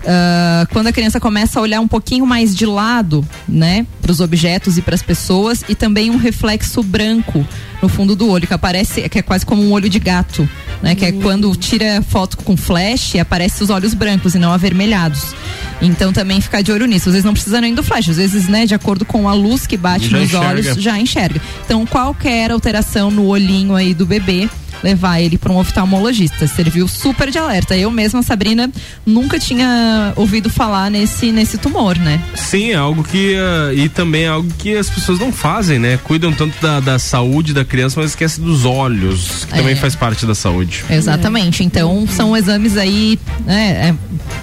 Ah, 0.06 0.66
quando 0.72 0.86
a 0.86 0.92
criança 0.92 1.20
começa 1.20 1.58
a 1.58 1.62
olhar 1.62 1.80
um 1.80 1.88
pouquinho 1.88 2.26
mais 2.26 2.54
de 2.54 2.64
lado, 2.66 3.26
né, 3.48 3.86
para 4.00 4.10
os 4.10 4.20
objetos 4.20 4.78
e 4.78 4.82
para 4.82 4.94
as 4.94 5.02
pessoas, 5.02 5.64
e 5.68 5.74
também 5.74 6.10
um 6.10 6.16
reflexo 6.16 6.82
branco 6.82 7.46
no 7.82 7.88
fundo 7.88 8.14
do 8.14 8.28
olho 8.28 8.46
que 8.46 8.54
aparece, 8.54 9.08
que 9.08 9.18
é 9.18 9.22
quase 9.22 9.44
como 9.44 9.62
um 9.62 9.72
olho 9.72 9.88
de 9.88 9.98
gato, 9.98 10.48
né, 10.82 10.94
que 10.94 11.04
é 11.04 11.12
quando 11.12 11.54
tira 11.54 12.02
foto 12.02 12.36
com 12.38 12.56
flash, 12.56 13.16
aparece 13.16 13.62
os 13.62 13.70
olhos 13.70 13.94
brancos 13.94 14.34
e 14.34 14.38
não 14.38 14.52
avermelhados. 14.52 15.34
Então 15.82 16.12
também 16.12 16.40
ficar 16.40 16.60
de 16.60 16.70
olho 16.70 16.86
nisso. 16.86 17.08
Às 17.08 17.14
vezes 17.14 17.24
não 17.24 17.32
precisa 17.32 17.58
nem 17.60 17.74
do 17.74 17.82
flash, 17.82 18.10
às 18.10 18.16
vezes, 18.18 18.48
né, 18.48 18.66
de 18.66 18.74
acordo 18.74 19.04
com 19.04 19.28
a 19.28 19.32
luz 19.32 19.66
que 19.66 19.76
bate 19.76 20.08
Já 20.08 20.18
nos 20.18 20.26
enxerga. 20.28 20.48
olhos, 20.48 20.66
já 20.76 20.98
enxerga. 20.98 21.40
Então 21.64 21.86
qualquer 21.86 22.50
alteração 22.50 23.10
no 23.10 23.26
olhinho 23.26 23.74
aí 23.74 23.94
do 23.94 24.04
bebê 24.04 24.48
levar 24.82 25.20
ele 25.20 25.36
para 25.38 25.52
um 25.52 25.58
oftalmologista. 25.58 26.46
Serviu 26.46 26.86
super 26.88 27.30
de 27.30 27.38
alerta. 27.38 27.76
Eu 27.76 27.90
mesma, 27.90 28.22
Sabrina, 28.22 28.70
nunca 29.04 29.38
tinha 29.38 30.12
ouvido 30.16 30.48
falar 30.50 30.90
nesse, 30.90 31.32
nesse 31.32 31.58
tumor, 31.58 31.96
né? 31.98 32.20
Sim, 32.34 32.70
é 32.70 32.76
algo 32.76 33.02
que. 33.04 33.34
ah, 33.36 33.72
e 33.74 33.88
também 33.88 34.24
é 34.24 34.28
algo 34.28 34.50
que 34.58 34.76
as 34.76 34.88
pessoas 34.88 35.18
não 35.18 35.32
fazem, 35.32 35.78
né? 35.78 35.98
Cuidam 36.04 36.32
tanto 36.32 36.60
da, 36.60 36.80
da 36.80 36.98
saúde 36.98 37.52
da 37.52 37.64
criança, 37.64 38.00
mas 38.00 38.10
esquece 38.10 38.40
dos 38.40 38.64
olhos, 38.64 39.44
que 39.44 39.54
também 39.54 39.72
É. 39.72 39.76
faz 39.76 39.94
parte 39.94 40.26
da 40.26 40.34
saúde. 40.34 40.84
Exatamente. 40.90 41.62
Então 41.64 42.06
são 42.08 42.36
exames 42.36 42.76
aí, 42.76 43.18
né? 43.44 43.88
é, 43.90 43.94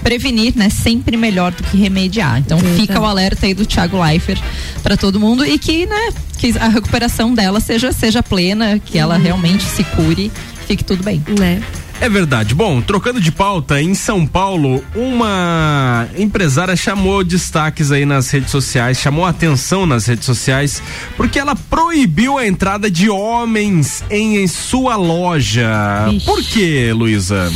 prevenir, 0.04 0.54
né? 0.56 0.70
Sempre 0.70 1.18
melhor 1.18 1.52
do 1.52 1.64
que 1.64 1.78
remediar. 1.78 2.38
Então 2.40 2.60
fica 2.60 3.00
o 3.00 3.06
alerta 3.06 3.46
aí 3.46 3.54
do 3.54 3.66
Thiago 3.66 4.02
Leifert 4.02 4.42
para 4.84 4.96
todo 4.98 5.20
mundo 5.20 5.46
e 5.46 5.58
que, 5.58 5.86
né? 5.86 6.10
Que 6.38 6.58
a 6.58 6.68
recuperação 6.68 7.34
dela 7.34 7.60
seja, 7.60 7.92
seja 7.92 8.22
plena, 8.22 8.80
que 8.80 8.98
ela 8.98 9.18
realmente 9.18 9.64
se 9.64 9.84
cure, 9.84 10.32
fique 10.68 10.84
tudo 10.84 11.04
bem. 11.04 11.24
Né? 11.40 11.62
É 12.00 12.08
verdade. 12.08 12.54
Bom, 12.54 12.80
trocando 12.80 13.20
de 13.20 13.32
pauta, 13.32 13.82
em 13.82 13.96
São 13.96 14.26
Paulo, 14.26 14.84
uma 14.96 16.08
empresária 16.16 16.76
chamou 16.76 17.24
destaques 17.24 17.92
aí 17.92 18.06
nas 18.06 18.30
redes 18.30 18.52
sociais, 18.52 19.00
chamou 19.00 19.26
atenção 19.26 19.86
nas 19.86 20.06
redes 20.06 20.26
sociais, 20.26 20.82
porque 21.16 21.40
ela 21.40 21.56
proibiu 21.56 22.38
a 22.38 22.46
entrada 22.46 22.90
de 22.90 23.10
homens 23.10 24.04
em, 24.12 24.38
em 24.38 24.48
sua 24.48 24.96
loja. 24.96 26.06
Por 26.24 26.44
quê, 26.44 26.94
Luísa? 26.94 27.52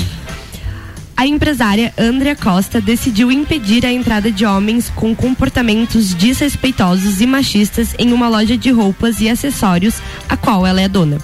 A 1.22 1.28
empresária 1.28 1.94
Andrea 2.00 2.36
Costa 2.36 2.82
decidiu 2.82 3.32
impedir 3.32 3.86
a 3.86 3.94
entrada 3.94 4.32
de 4.32 4.44
homens 4.44 4.90
com 4.96 5.16
comportamentos 5.16 6.16
desrespeitosos 6.16 7.22
e 7.22 7.28
machistas 7.28 7.94
em 8.00 8.12
uma 8.12 8.28
loja 8.28 8.58
de 8.58 8.72
roupas 8.72 9.22
e 9.22 9.30
acessórios, 9.30 10.02
a 10.28 10.36
qual 10.36 10.66
ela 10.66 10.82
é 10.82 10.88
dona. 10.88 11.20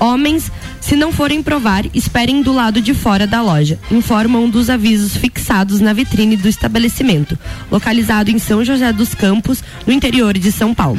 Homens, 0.00 0.50
se 0.80 0.96
não 0.96 1.12
forem 1.12 1.44
provar, 1.44 1.84
esperem 1.94 2.42
do 2.42 2.52
lado 2.52 2.80
de 2.80 2.92
fora 2.92 3.24
da 3.24 3.40
loja, 3.40 3.78
informam 3.88 4.46
um 4.46 4.50
dos 4.50 4.68
avisos 4.68 5.16
fixados 5.16 5.78
na 5.78 5.92
vitrine 5.92 6.36
do 6.36 6.48
estabelecimento, 6.48 7.38
localizado 7.70 8.32
em 8.32 8.40
São 8.40 8.64
José 8.64 8.92
dos 8.92 9.14
Campos, 9.14 9.62
no 9.86 9.92
interior 9.92 10.36
de 10.36 10.50
São 10.50 10.74
Paulo. 10.74 10.98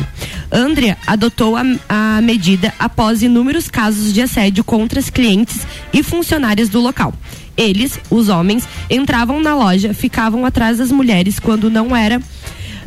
Andrea 0.49 0.97
adotou 1.05 1.57
a, 1.57 1.63
a 1.89 2.21
medida 2.21 2.73
após 2.79 3.21
inúmeros 3.21 3.67
casos 3.67 4.13
de 4.13 4.21
assédio 4.21 4.63
contra 4.63 5.01
as 5.01 5.09
clientes 5.09 5.67
e 5.91 6.01
funcionárias 6.01 6.69
do 6.69 6.79
local. 6.79 7.13
Eles, 7.57 7.99
os 8.09 8.29
homens, 8.29 8.67
entravam 8.89 9.41
na 9.41 9.55
loja, 9.55 9.93
ficavam 9.93 10.45
atrás 10.45 10.77
das 10.77 10.91
mulheres 10.91 11.39
quando 11.39 11.69
não 11.69 11.95
era 11.95 12.21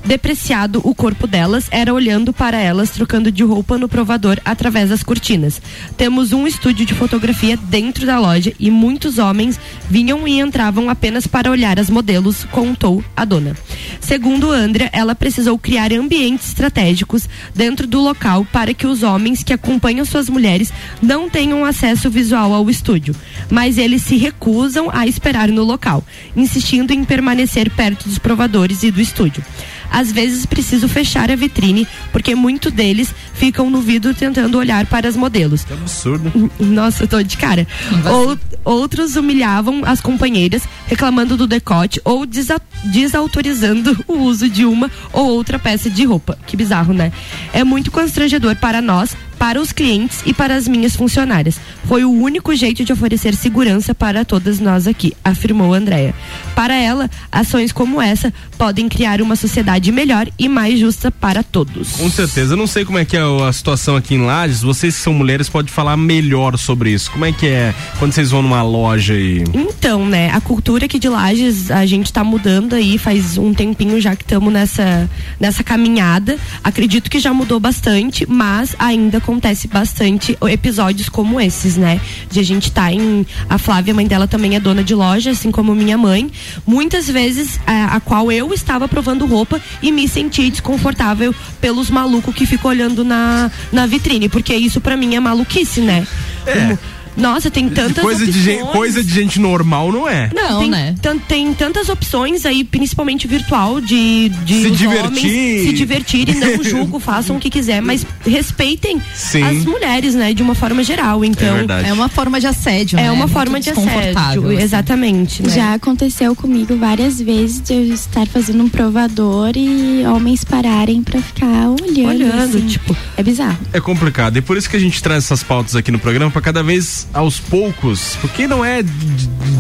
depreciado 0.05 0.81
o 0.85 0.95
corpo 0.95 1.27
delas, 1.27 1.67
era 1.71 1.93
olhando 1.93 2.33
para 2.33 2.59
elas, 2.59 2.91
trocando 2.91 3.31
de 3.31 3.43
roupa 3.43 3.79
no 3.79 3.89
provador 3.89 4.39
através 4.45 4.91
das 4.91 5.03
cortinas. 5.03 5.61
Temos 5.97 6.33
um 6.33 6.47
estúdio 6.47 6.87
de 6.87 6.95
fotografia 6.95 7.57
dentro 7.57 8.07
da 8.07 8.19
loja 8.19 8.53
e 8.59 8.71
muitos 8.71 9.19
homens 9.19 9.59
vinham 9.89 10.27
e 10.27 10.41
entravam 10.41 10.89
apenas 10.89 11.27
para 11.27 11.51
olhar 11.51 11.79
as 11.79 11.91
modelos, 11.91 12.45
contou 12.51 13.05
a 13.17 13.25
dona. 13.25 13.57
Segundo 14.01 14.51
Andrea, 14.51 14.91
ela 14.93 15.15
precisou 15.15 15.59
criar 15.59 15.93
ambientes 15.93 16.49
estratégicos 16.49 17.29
dentro 17.55 17.87
do 17.87 18.01
local 18.01 18.47
para 18.53 18.75
que 18.75 18.87
os 18.87 19.03
homens 19.03 19.43
que 19.43 19.53
acompanham 19.53 20.05
suas 20.05 20.29
mulheres 20.29 20.73
não 21.03 21.29
tenham 21.29 21.65
acesso 21.65 22.11
visual 22.11 22.53
ao 22.53 22.69
estúdio, 22.71 23.15
mas 23.51 23.79
eles 23.79 24.03
se 24.03 24.17
recusam 24.17 24.91
a 24.93 25.07
esperar 25.07 25.49
no 25.49 25.63
local, 25.63 26.05
insistindo 26.37 26.93
em 26.93 27.05
permanecer 27.05 27.71
perto 27.71 28.09
dos 28.09 28.19
provadores 28.19 28.83
e 28.83 28.91
do 28.91 29.01
estúdio. 29.01 29.45
Às 29.91 30.13
vezes 30.13 30.47
preciso 30.47 30.89
fechar 30.89 31.31
a 31.31 31.37
vitrine, 31.37 31.87
porque 32.13 32.35
muitos 32.35 32.73
deles 32.73 33.13
ficam 33.35 33.69
no 33.69 33.81
vidro 33.81 34.15
tentando 34.15 34.57
olhar 34.59 34.87
para 34.87 35.09
as 35.09 35.17
modelos. 35.17 35.65
Que 35.65 35.73
absurdo. 35.73 36.51
Nossa, 36.61 37.05
eu 37.05 37.09
tô 37.09 37.23
de 37.23 37.37
cara. 37.37 37.67
Ou, 38.13 38.39
outros 38.65 39.17
humilhavam 39.17 39.83
as 39.85 40.01
companheiras, 40.01 40.63
reclamando 40.87 41.37
do 41.37 41.47
decote 41.47 42.01
ou 42.05 42.25
desa- 42.27 42.61
desautorizando 42.85 44.05
o 44.07 44.15
uso 44.19 44.49
de 44.49 44.65
uma 44.65 44.91
ou 45.13 45.27
outra 45.29 45.59
peça 45.59 45.91
de 45.91 46.05
roupa. 46.05 46.39
Que 46.47 46.57
bizarro, 46.57 46.93
né? 46.93 47.13
É 47.53 47.65
muito 47.65 47.91
constrangedor 47.91 48.57
para 48.57 48.81
nós, 48.81 49.17
para 49.41 49.59
os 49.59 49.73
clientes 49.73 50.21
e 50.27 50.35
para 50.35 50.55
as 50.55 50.69
minhas 50.69 50.95
funcionárias. 50.95 51.59
Foi 51.87 52.05
o 52.05 52.11
único 52.11 52.55
jeito 52.55 52.85
de 52.85 52.93
oferecer 52.93 53.35
segurança 53.35 53.95
para 53.95 54.23
todas 54.23 54.61
nós 54.61 54.87
aqui, 54.87 55.15
afirmou 55.25 55.73
Andréa. 55.73 56.15
Para 56.55 56.75
ela, 56.75 57.11
ações 57.33 57.73
como 57.73 58.03
essa 58.03 58.31
podem 58.59 58.87
criar 58.87 59.23
uma 59.23 59.35
sociedade 59.35 59.91
melhor 59.91 60.29
e 60.39 60.47
mais 60.47 60.79
justa 60.79 61.11
para 61.11 61.43
todos. 61.43 61.93
Com 61.93 62.11
certeza. 62.11 62.53
Eu 62.53 62.59
não 62.59 62.67
sei 62.67 62.85
como 62.85 62.99
é 62.99 63.05
que 63.07 63.17
é 63.17 63.21
a 63.21 63.51
situação 63.51 63.97
aqui 63.97 64.15
em 64.15 64.21
Lages. 64.27 64.61
Vocês 64.61 64.95
que 64.95 65.03
são 65.03 65.15
mulheres 65.15 65.49
podem 65.49 65.73
falar 65.73 65.97
melhor 65.97 66.59
sobre 66.59 66.91
isso. 66.91 67.11
Como 67.11 67.25
é 67.25 67.33
que 67.33 67.47
é 67.47 67.75
quando 67.99 68.13
vocês 68.13 68.31
vão 68.31 68.43
numa 68.43 68.63
loja 68.63 69.15
e. 69.15 69.43
Então, 69.55 70.05
né, 70.05 70.31
a 70.33 70.41
cultura 70.43 70.85
aqui 70.85 70.99
de 70.99 71.09
Lages, 71.09 71.71
a 71.71 71.87
gente 71.87 72.13
tá 72.13 72.23
mudando 72.23 72.75
aí 72.75 72.99
faz 72.99 73.39
um 73.39 73.55
tempinho 73.55 73.99
já 73.99 74.15
que 74.15 74.23
estamos 74.23 74.53
nessa, 74.53 75.09
nessa 75.41 75.65
caminhada. 75.65 76.37
Acredito 76.63 77.11
que 77.11 77.19
já 77.19 77.33
mudou 77.33 77.59
bastante, 77.59 78.27
mas 78.29 78.77
ainda 78.79 79.19
acontece 79.31 79.69
bastante 79.69 80.37
episódios 80.51 81.09
como 81.09 81.41
esses, 81.41 81.77
né? 81.77 82.01
De 82.31 82.41
a 82.41 82.43
gente 82.43 82.71
tá 82.73 82.93
em. 82.93 83.25
A 83.49 83.59
Flávia, 83.59 83.95
mãe 83.95 84.07
dela, 84.07 84.27
também 84.27 84.57
é 84.57 84.61
dona 84.61 84.83
de 84.83 84.95
loja, 84.95 85.31
assim 85.31 85.51
como 85.53 85.75
minha 85.75 85.97
mãe. 85.97 86.31
Muitas 86.67 87.07
vezes, 87.09 87.61
a, 87.67 87.97
a 87.97 88.01
qual 88.01 88.31
eu 88.33 88.53
estava 88.53 88.89
provando 88.89 89.25
roupa 89.27 89.61
e 89.81 89.93
me 89.93 90.09
senti 90.09 90.51
desconfortável 90.51 91.35
pelos 91.61 91.89
malucos 91.91 92.35
que 92.35 92.45
ficam 92.45 92.71
olhando 92.71 93.05
na, 93.05 93.51
na 93.73 93.87
vitrine, 93.87 94.29
porque 94.29 94.55
isso 94.55 94.81
pra 94.81 94.97
mim 94.97 95.15
é 95.15 95.21
maluquice, 95.21 95.81
né? 95.81 96.07
Como- 96.45 96.79
nossa, 97.17 97.51
tem 97.51 97.69
tantas 97.69 98.03
Coisa 98.03 98.25
de, 98.27 98.33
gente, 98.43 98.57
opções. 98.63 98.73
coisa 98.77 99.05
de 99.05 99.13
gente 99.13 99.39
normal 99.41 99.93
não 99.93 100.09
é. 100.09 100.31
Não, 100.35 100.61
tem, 100.61 100.95
tan- 100.95 101.19
tem 101.19 101.55
tantas 101.55 101.89
opções 101.89 102.45
aí, 102.47 102.65
principalmente 102.65 103.27
virtual, 103.27 103.81
de, 103.81 104.29
de 104.45 104.63
Se 104.63 104.71
divertir. 104.71 105.07
homens 105.07 105.63
se 105.67 105.73
divertirem, 105.73 106.35
não 106.37 106.63
julgo, 106.65 106.99
façam 106.99 107.37
o 107.37 107.41
que 107.41 107.51
quiser, 107.51 107.81
mas 107.83 108.07
respeitem 108.25 109.01
Sim. 109.15 109.43
as 109.43 109.65
mulheres, 109.65 110.15
né, 110.15 110.33
de 110.33 110.43
uma 110.43 110.55
forma 110.55 110.83
geral. 110.83 111.25
Então, 111.25 111.57
É 111.85 111.93
uma 111.93 112.09
forma 112.09 112.41
de 112.41 112.47
assédio, 112.47 112.99
É 112.99 113.03
né? 113.05 113.11
uma 113.11 113.21
Muito 113.27 113.33
forma 113.33 113.61
de 113.61 113.67
desconfortável, 113.67 114.13
assédio, 114.43 114.47
assim. 114.49 114.63
exatamente. 114.63 115.43
Né? 115.43 115.49
Já 115.51 115.75
aconteceu 115.75 116.35
comigo 116.35 116.77
várias 116.77 117.21
vezes 117.21 117.61
de 117.61 117.75
eu 117.75 117.95
estar 117.95 118.27
fazendo 118.27 118.63
um 118.65 118.69
provador 118.69 119.53
e 119.57 120.05
homens 120.07 120.45
pararem 120.45 121.03
pra 121.03 121.21
ficar 121.21 121.69
olhando. 121.69 122.09
Olhando, 122.09 122.57
assim. 122.57 122.67
tipo. 122.67 122.97
É 123.17 123.23
bizarro. 123.23 123.59
É 123.73 123.81
complicado. 123.81 124.37
E 124.37 124.41
por 124.41 124.57
isso 124.57 124.69
que 124.69 124.77
a 124.77 124.81
gente 124.81 125.03
traz 125.03 125.25
essas 125.25 125.43
pautas 125.43 125.75
aqui 125.77 125.91
no 125.91 125.99
programa, 125.99 126.31
pra 126.31 126.41
cada 126.41 126.63
vez 126.63 127.00
aos 127.13 127.39
poucos. 127.41 128.17
Porque 128.21 128.47
não 128.47 128.65
é 128.65 128.83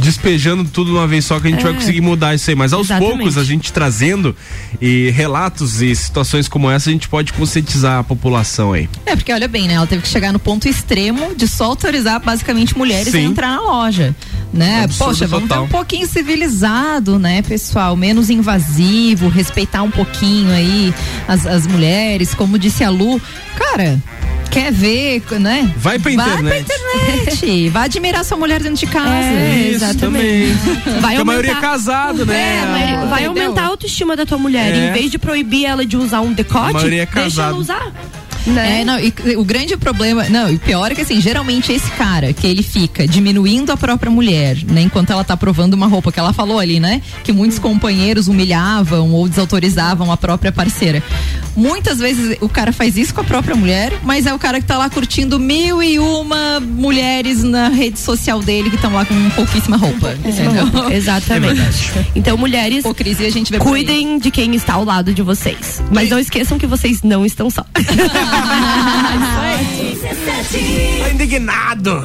despejando 0.03 0.65
tudo 0.65 0.91
de 0.91 0.97
uma 0.97 1.07
vez 1.07 1.25
só 1.25 1.39
que 1.41 1.49
a 1.49 1.51
gente 1.51 1.61
É. 1.61 1.65
vai 1.65 1.75
conseguir 1.75 2.01
mudar 2.01 2.35
isso 2.35 2.49
aí. 2.51 2.57
Mas 2.57 2.73
aos 2.73 2.87
Exatamente. 2.87 3.17
poucos, 3.19 3.39
a 3.39 3.45
gente 3.45 3.73
trazendo 3.73 4.35
e 4.81 5.11
relatos 5.11 5.83
e 5.83 5.95
situações 5.95 6.49
como 6.49 6.71
essa, 6.71 6.89
a 6.89 6.93
gente 6.93 7.09
pode 7.09 7.33
conscientizar 7.33 7.99
a 8.01 8.05
população 8.05 8.73
aí. 8.73 8.89
É, 9.07 9.15
porque 9.17 9.33
olha 9.33 9.49
bem, 9.49 9.69
né? 9.69 9.75
Ela 9.75 9.87
teve 9.87 10.03
que 10.03 10.09
chegar 10.09 10.33
no 10.33 10.39
ponto 10.39 10.69
extremo 10.69 11.35
de 11.35 11.47
só 11.47 11.65
autorizar 11.65 12.21
basicamente 12.21 12.77
mulheres 12.77 13.09
a 13.09 13.13
Sim. 13.13 13.25
entrar 13.27 13.49
na 13.57 13.61
loja. 13.61 14.15
Né? 14.53 14.83
Absurdo 14.85 15.11
Poxa, 15.11 15.27
vamos 15.29 15.49
total. 15.49 15.65
um 15.65 15.69
pouquinho 15.69 16.09
civilizado, 16.09 17.21
né, 17.21 17.41
pessoal? 17.43 17.95
Menos 17.97 18.31
invasivo, 18.31 19.29
respeitar 19.29 19.83
um 19.85 19.91
pouquinho 19.93 20.51
aí 20.51 20.93
as, 21.29 21.47
as 21.47 21.67
mulheres, 21.69 22.35
como 22.35 22.59
disse 22.59 22.83
a 22.83 22.91
Lu. 22.91 23.21
Cara, 23.55 24.01
quer 24.51 24.73
ver, 24.73 25.23
né? 25.39 25.73
Vai 25.77 25.99
pra 25.99 26.13
Vai 26.13 26.25
internet. 26.27 26.49
pra 26.49 26.59
internet. 26.61 27.69
vai 27.71 27.85
admirar 27.85 28.25
sua 28.25 28.37
mulher 28.37 28.61
dentro 28.63 28.79
de 28.79 28.87
casa. 28.87 29.09
É, 29.15 29.69
Isso 29.69 29.85
exatamente. 29.85 29.99
também. 30.01 31.01
Porque 31.01 31.17
a 31.17 31.25
maioria 31.25 31.53
é 31.53 31.61
casado, 31.61 32.27
né? 32.27 32.35
É, 32.35 33.07
vai 33.07 33.25
Entendeu? 33.25 33.43
aumentar 33.45 33.63
a 33.63 33.67
autoestima 33.67 34.17
da 34.17 34.27
tua 34.27 34.39
mulher. 34.39 34.73
É. 34.75 34.89
Em 34.89 34.93
vez 34.93 35.11
de 35.11 35.19
proibir 35.19 35.65
ela 35.67 35.87
de 35.87 35.97
usar 35.97 36.21
um 36.21 36.33
decote, 36.33 36.71
A 36.71 36.73
maioria 36.73 37.03
é 37.03 37.07
deixa 37.07 37.43
ela 37.43 37.57
usar. 37.57 37.93
É, 38.47 38.85
não, 38.85 38.99
e, 38.99 39.13
e 39.25 39.37
o 39.37 39.45
grande 39.45 39.77
problema, 39.77 40.29
não, 40.29 40.51
e 40.51 40.57
o 40.57 40.59
pior 40.59 40.91
é 40.91 40.95
que 40.95 41.03
assim, 41.03 41.21
geralmente 41.21 41.73
esse 41.73 41.91
cara 41.93 42.33
que 42.33 42.47
ele 42.47 42.63
fica 42.63 43.07
diminuindo 43.07 43.71
a 43.71 43.77
própria 43.77 44.11
mulher, 44.11 44.57
né, 44.65 44.83
enquanto 44.83 45.11
ela 45.11 45.25
tá 45.25 45.37
provando 45.37 45.75
uma 45.75 45.87
roupa 45.87 46.11
que 46.11 46.19
ela 46.19 46.33
falou 46.33 46.59
ali, 46.59 46.81
né, 46.81 47.03
que 47.23 47.33
muitos 47.33 47.59
companheiros 47.59 48.29
humilhavam 48.29 49.13
ou 49.13 49.29
desautorizavam 49.29 50.11
a 50.11 50.17
própria 50.17 50.53
parceira. 50.53 51.03
Muitas 51.57 51.99
vezes 51.99 52.37
o 52.41 52.49
cara 52.49 52.73
faz 52.73 52.97
isso 52.97 53.13
com 53.13 53.21
a 53.21 53.25
própria 53.25 53.57
mulher, 53.57 53.93
mas 54.03 54.27
é 54.27 54.33
o 54.33 54.39
cara 54.39 54.61
que 54.61 54.67
tá 54.67 54.79
lá 54.79 54.89
curtindo 54.89 55.39
mil 55.39 55.83
e 55.83 55.99
uma 55.99 56.61
mulheres 56.61 57.43
na 57.43 57.69
rede 57.69 57.99
social 57.99 58.41
dele 58.41 58.71
que 58.71 58.77
estão 58.77 58.93
lá 58.93 59.05
com 59.05 59.31
pouquíssima 59.31 59.77
roupa. 59.77 60.15
entendeu? 60.25 60.67
Exatamente. 60.91 61.93
então, 62.15 62.37
mulheres, 62.37 62.81
Hipocrisia 62.81 63.27
a 63.27 63.31
gente 63.31 63.51
vê 63.51 63.59
cuidem 63.59 64.19
de 64.19 64.31
quem 64.31 64.55
está 64.55 64.75
ao 64.75 64.85
lado 64.85 65.13
de 65.13 65.23
vocês. 65.23 65.83
Mas 65.91 66.09
não 66.09 66.19
esqueçam 66.19 66.59
que 66.59 66.67
vocês 66.67 67.03
não 67.03 67.27
estão 67.27 67.51
só. 67.51 67.65
Tá 71.03 71.11
indignado. 71.11 72.05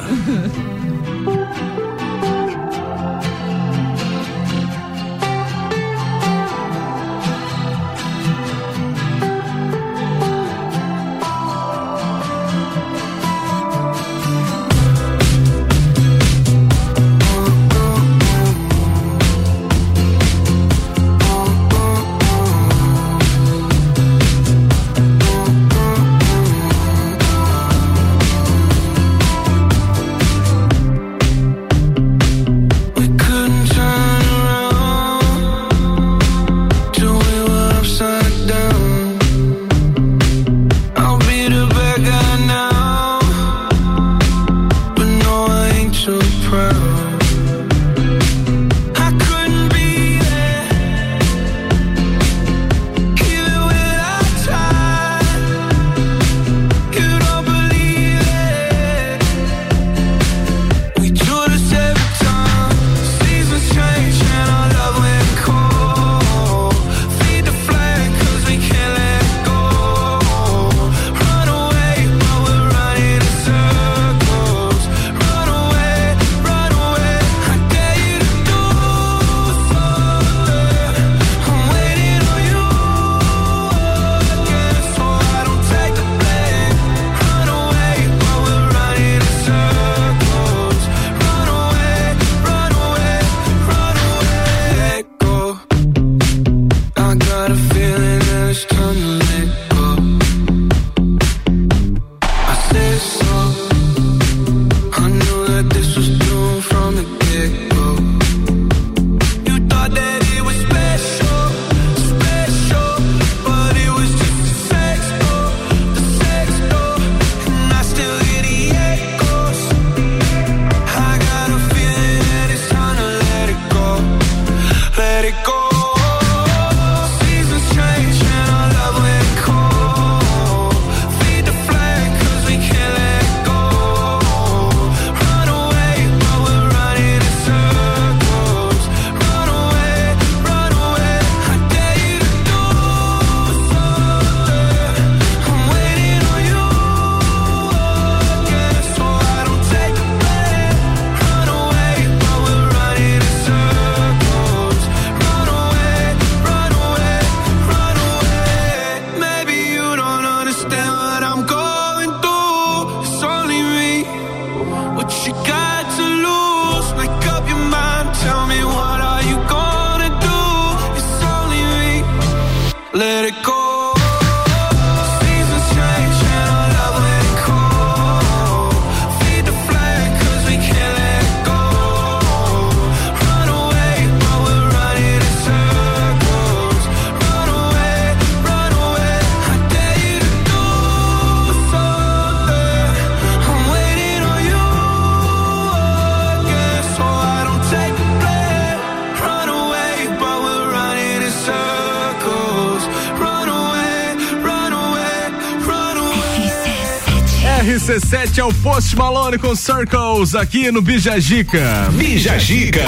RC7 208.06 208.38
é 208.38 208.44
o 208.44 208.54
Post 208.54 208.94
Malone 208.94 209.36
com 209.36 209.56
Circles 209.56 210.36
aqui 210.36 210.70
no 210.70 210.80
Bijagica. 210.80 211.88
Bijagica. 211.90 212.84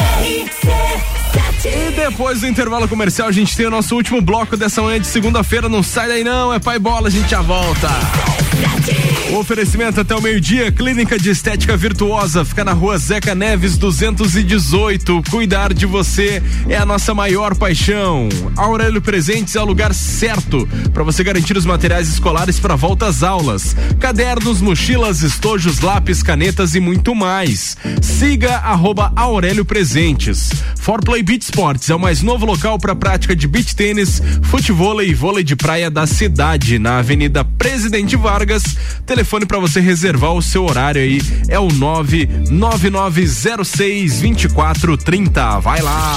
E 1.65 1.91
depois 1.97 2.41
do 2.41 2.47
intervalo 2.47 2.87
comercial, 2.87 3.27
a 3.27 3.33
gente 3.33 3.57
tem 3.57 3.67
o 3.67 3.71
nosso 3.71 3.97
último 3.97 4.21
bloco 4.21 4.57
dessa 4.57 4.81
manhã 4.81 5.01
de 5.01 5.09
segunda-feira. 5.09 5.69
Não 5.69 5.83
sai 5.83 6.07
daí 6.07 6.23
não, 6.23 6.55
é 6.55 6.61
pai 6.61 6.79
bola, 6.79 7.09
a 7.09 7.11
gente 7.11 7.29
já 7.29 7.43
volta. 7.43 7.89
Oferecimento 9.37 10.01
até 10.01 10.15
o 10.17 10.23
meio-dia, 10.23 10.73
Clínica 10.73 11.19
de 11.19 11.29
Estética 11.29 11.77
Virtuosa, 11.77 12.47
fica 12.47 12.65
na 12.65 12.73
rua 12.73 12.97
Zeca 12.97 13.35
Neves 13.35 13.77
218. 13.77 15.23
Cuidar 15.31 15.75
de 15.75 15.85
você 15.85 16.43
é 16.67 16.77
a 16.77 16.87
nossa 16.87 17.15
maior 17.15 17.55
paixão. 17.55 18.29
Aurélio 18.57 19.03
Presentes 19.03 19.55
é 19.55 19.61
o 19.61 19.67
lugar 19.67 19.95
certo 19.95 20.67
para 20.95 21.05
você 21.05 21.23
garantir 21.23 21.59
os 21.59 21.67
materiais 21.67 22.09
escolares 22.09 22.59
para 22.59 22.75
volta 22.75 23.07
às 23.07 23.23
aulas. 23.23 23.77
Cadernos, 24.01 24.63
mochilas, 24.63 25.21
estojos, 25.21 25.81
lápis, 25.81 26.23
canetas 26.23 26.75
e 26.75 26.81
muito 26.81 27.15
mais. 27.15 27.77
Siga 28.01 28.57
arroba 28.57 29.13
Aurélio 29.15 29.65
Presentes. 29.65 30.51
Forplay 30.77 31.23
Beach 31.23 31.45
Sports 31.45 31.91
é 31.91 31.95
o 31.95 32.01
mais 32.01 32.23
novo 32.23 32.47
local 32.47 32.79
para 32.79 32.97
prática 32.97 33.37
de 33.37 33.47
beach 33.47 33.77
tênis, 33.77 34.23
futebol 34.45 35.03
e 35.03 35.13
vôlei 35.13 35.45
de 35.45 35.55
praia 35.55 35.91
da 35.91 36.07
cidade, 36.07 36.79
na 36.79 36.99
Avenida 36.99 37.45
Presidente 37.69 38.17
Vargas. 38.17 38.63
Telefone 39.05 39.45
para 39.45 39.59
você 39.59 39.79
reservar 39.79 40.33
o 40.33 40.41
seu 40.41 40.65
horário 40.65 41.03
aí 41.03 41.21
é 41.49 41.59
o 41.59 41.69
99906 41.69 44.23
2430. 44.23 45.61
Vai 45.61 45.83
lá. 45.83 46.17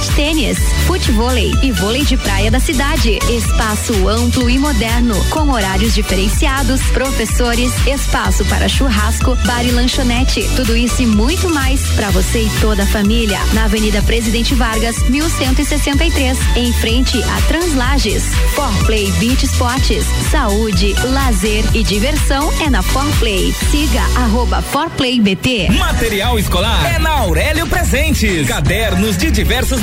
tênis, 0.00 0.58
futevôlei 0.86 1.52
e 1.62 1.72
vôlei 1.72 2.04
de 2.04 2.16
praia 2.16 2.50
da 2.50 2.60
cidade. 2.60 3.18
Espaço 3.30 4.08
amplo 4.08 4.50
e 4.50 4.58
moderno, 4.58 5.14
com 5.30 5.50
horários 5.50 5.94
diferenciados, 5.94 6.80
professores, 6.90 7.72
espaço 7.86 8.44
para 8.46 8.68
churrasco, 8.68 9.36
bar 9.46 9.64
e 9.64 9.70
lanchonete. 9.70 10.48
Tudo 10.56 10.76
isso 10.76 11.02
e 11.02 11.06
muito 11.06 11.48
mais 11.48 11.80
para 11.92 12.10
você 12.10 12.42
e 12.42 12.50
toda 12.60 12.82
a 12.82 12.86
família. 12.86 13.38
Na 13.52 13.64
Avenida 13.64 14.02
Presidente 14.02 14.54
Vargas, 14.54 14.96
1163, 15.08 16.38
em 16.56 16.72
frente 16.74 17.22
a 17.22 17.40
Translages. 17.48 18.24
Forplay 18.54 19.10
Beach 19.12 19.44
Sports, 19.44 20.04
saúde, 20.30 20.94
lazer 21.12 21.64
e 21.74 21.82
diversão 21.82 22.52
é 22.60 22.68
na 22.68 22.82
Forplay. 22.82 23.52
Siga 23.70 24.02
arroba 24.16 24.60
ForplayBT. 24.62 25.70
Material 25.70 26.38
escolar 26.38 26.84
é 26.94 26.98
na 26.98 27.10
Aurélio 27.10 27.66
Presentes. 27.66 28.46
Cadernos 28.46 29.16
de 29.16 29.30
diversos 29.30 29.82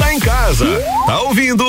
Tá 0.00 0.14
em 0.14 0.18
casa. 0.18 0.66
Tá 1.06 1.20
ouvindo? 1.20 1.64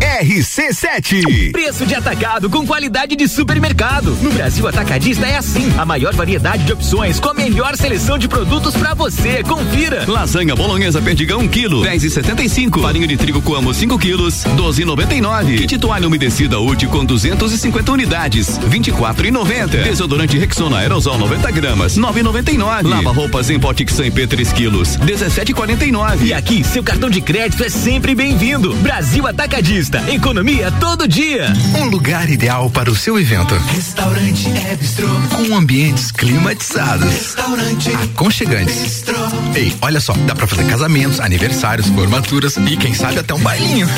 RC7. 0.00 1.52
Preço 1.52 1.86
de 1.86 1.94
atacado 1.94 2.50
com 2.50 2.66
qualidade 2.66 3.14
de 3.14 3.28
supermercado. 3.28 4.10
No 4.20 4.32
Brasil 4.32 4.66
Atacadista 4.66 5.24
é 5.24 5.36
assim. 5.36 5.72
A 5.78 5.84
maior 5.84 6.12
variedade 6.12 6.64
de 6.64 6.72
opções 6.72 7.20
com 7.20 7.28
a 7.28 7.34
melhor 7.34 7.76
seleção 7.76 8.18
de 8.18 8.26
produtos 8.26 8.74
pra 8.74 8.92
você. 8.92 9.44
Confira. 9.44 10.04
Lasanha 10.08 10.56
bolonhesa 10.56 11.00
perdigão 11.00 11.40
1 11.40 11.48
kg, 11.48 11.82
10 11.84 12.04
e 12.04 12.10
75. 12.10 12.80
Farinha 12.82 13.06
de 13.06 13.16
trigo 13.16 13.40
coamo 13.40 13.72
5 13.72 13.96
quilos, 14.00 14.42
12 14.42 14.82
e 14.82 14.84
99. 14.84 15.58
Kit 15.58 15.78
toalha 15.78 16.08
umedecida 16.08 16.58
útil 16.58 16.88
com 16.90 17.04
250 17.04 17.92
unidades, 17.92 18.58
24 18.66 19.28
e 19.28 19.30
90. 19.30 19.76
Desodorante 19.78 20.36
Rexona 20.36 20.78
aerosol 20.78 21.18
90 21.18 21.50
gramas, 21.52 21.96
9 21.96 22.18
e 22.18 22.22
99. 22.24 22.88
Lava 22.88 23.12
roupas 23.12 23.48
em 23.48 23.60
pote 23.60 23.84
P 23.84 24.26
3 24.26 24.52
quilos, 24.52 24.96
17 24.96 25.52
e 25.52 25.54
49. 25.54 26.26
E 26.26 26.34
aqui, 26.34 26.64
seu 26.64 26.82
cartão 26.82 27.08
de 27.08 27.20
crédito 27.20 27.62
é 27.62 27.68
sempre 27.76 28.14
bem-vindo. 28.14 28.74
Brasil 28.76 29.26
Atacadista. 29.26 30.02
Economia 30.10 30.72
todo 30.72 31.06
dia. 31.06 31.52
Um 31.78 31.84
lugar 31.86 32.28
ideal 32.30 32.70
para 32.70 32.90
o 32.90 32.96
seu 32.96 33.18
evento. 33.18 33.54
Restaurante 33.74 34.48
é 34.48 34.74
bistrô. 34.74 35.08
Com 35.34 35.54
ambientes 35.56 36.10
climatizados. 36.10 37.12
Restaurante 37.12 37.90
Aconchegantes. 37.90 38.82
bistrô. 38.82 39.16
Ei, 39.54 39.74
olha 39.82 40.00
só, 40.00 40.14
dá 40.26 40.34
pra 40.34 40.46
fazer 40.46 40.64
casamentos, 40.66 41.20
aniversários, 41.20 41.86
formaturas 41.88 42.56
e 42.56 42.76
quem 42.76 42.94
sabe 42.94 43.18
até 43.18 43.34
um 43.34 43.40
bailinho. 43.40 43.88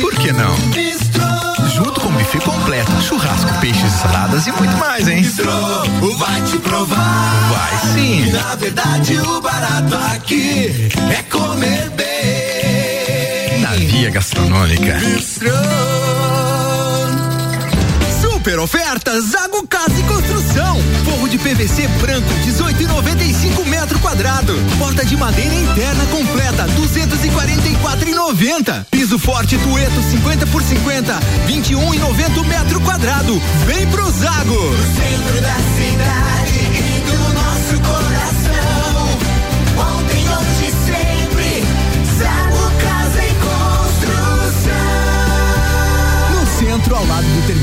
Por 0.00 0.14
que 0.14 0.32
não? 0.32 0.54
Junto 1.74 2.00
com 2.00 2.10
buffet 2.10 2.40
completo, 2.40 2.92
churrasco, 3.02 3.60
peixes, 3.60 3.92
saladas 3.92 4.46
e 4.46 4.52
muito 4.52 4.76
mais, 4.76 5.08
hein? 5.08 5.22
Bistrô, 5.22 5.50
vai 6.18 6.42
te 6.42 6.58
provar. 6.58 7.48
Vai 7.50 7.94
sim. 7.94 8.30
Na 8.32 8.54
verdade, 8.56 9.16
o 9.18 9.40
barato 9.40 9.94
aqui 10.14 10.90
é 11.10 11.22
comer 11.30 11.90
bem. 11.96 12.11
Via 13.78 14.10
gastronômica. 14.10 14.98
Super 18.20 18.58
ofertas 18.58 19.30
Zago 19.30 19.66
Casa 19.66 19.98
e 19.98 20.02
Construção. 20.02 20.78
Forro 21.06 21.26
de 21.26 21.38
PVC 21.38 21.88
branco 22.00 22.28
18,95 22.44 23.64
metro 23.66 23.98
quadrado. 23.98 24.52
Porta 24.78 25.06
de 25.06 25.16
madeira 25.16 25.54
interna 25.54 26.04
completa 26.06 26.66
244,90. 26.66 28.84
Piso 28.90 29.18
forte 29.18 29.56
Tueto 29.56 30.02
50 30.02 30.46
por 30.48 30.62
50 30.62 31.18
21,90 31.46 32.44
metro 32.44 32.78
quadrado. 32.82 33.40
Vem 33.64 33.86
pro 33.86 34.10
Zago. 34.10 34.76
Centro 34.94 35.40
da 35.40 35.54
cidade 35.76 36.51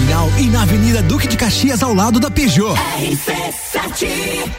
terminal 0.09 0.29
e 0.37 0.47
na 0.47 0.63
Avenida 0.63 1.01
Duque 1.03 1.27
de 1.27 1.37
Caxias, 1.37 1.83
ao 1.83 1.93
lado 1.93 2.19
da 2.19 2.31
Peugeot. 2.31 2.75
RC7. 2.97 4.49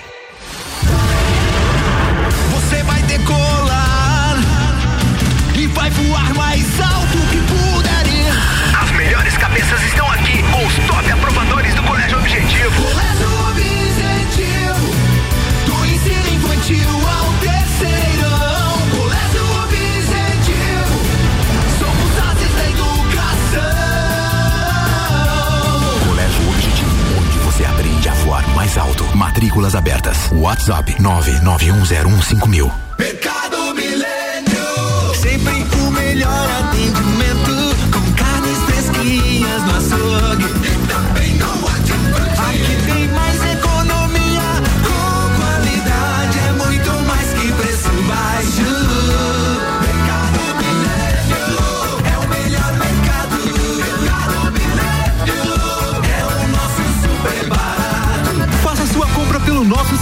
Você 2.52 2.82
vai 2.84 3.02
decolar 3.02 4.36
e 5.56 5.66
vai 5.66 5.90
voar 5.90 6.34
mais 6.34 6.64
alto 6.80 7.18
que 7.30 7.38
puder 7.38 8.06
ir. 8.06 8.80
As 8.80 8.90
melhores 8.92 9.36
cabeças 9.36 9.82
estão 9.82 10.10
aqui 10.12 10.42
com 10.42 10.66
os 10.66 10.74
top 10.86 11.10
aprovadores 11.10 11.74
do 11.74 11.82
Colégio 11.82 12.18
Objetivo. 12.18 12.82
Colégio 12.82 13.09
Objetivo, 13.09 13.09
alto. 28.90 29.04
Matrículas 29.16 29.74
abertas. 29.74 30.30
WhatsApp 30.32 30.94
991015000. 30.98 32.70
Mercado 32.98 33.74
Milênio, 33.74 35.14
sempre 35.14 35.66
o 35.80 35.90
melhor 35.90 36.50
atendimento 36.50 37.29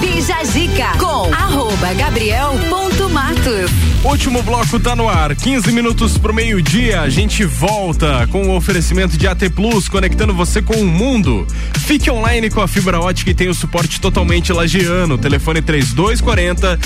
Bija 0.00 0.44
Zica 0.44 0.88
com 0.98 1.32
arroba 1.32 1.94
Gabriel 1.94 2.50
ponto 2.68 2.97
Matos. 3.08 3.70
Último 4.04 4.42
bloco 4.42 4.78
tá 4.78 4.94
no 4.94 5.08
ar, 5.08 5.34
15 5.34 5.72
minutos 5.72 6.16
pro 6.16 6.32
meio-dia. 6.32 7.00
A 7.00 7.08
gente 7.08 7.44
volta 7.44 8.28
com 8.28 8.46
o 8.46 8.54
oferecimento 8.54 9.16
de 9.16 9.26
AT 9.26 9.50
Plus, 9.50 9.88
conectando 9.88 10.32
você 10.32 10.62
com 10.62 10.74
o 10.74 10.86
mundo. 10.86 11.46
Fique 11.80 12.10
online 12.10 12.48
com 12.48 12.60
a 12.60 12.68
fibra 12.68 13.00
ótica 13.00 13.30
e 13.30 13.34
tem 13.34 13.48
o 13.48 13.54
suporte 13.54 14.00
totalmente 14.00 14.52
lagiano. 14.52 15.18
Telefone 15.18 15.60
3240 15.60 16.78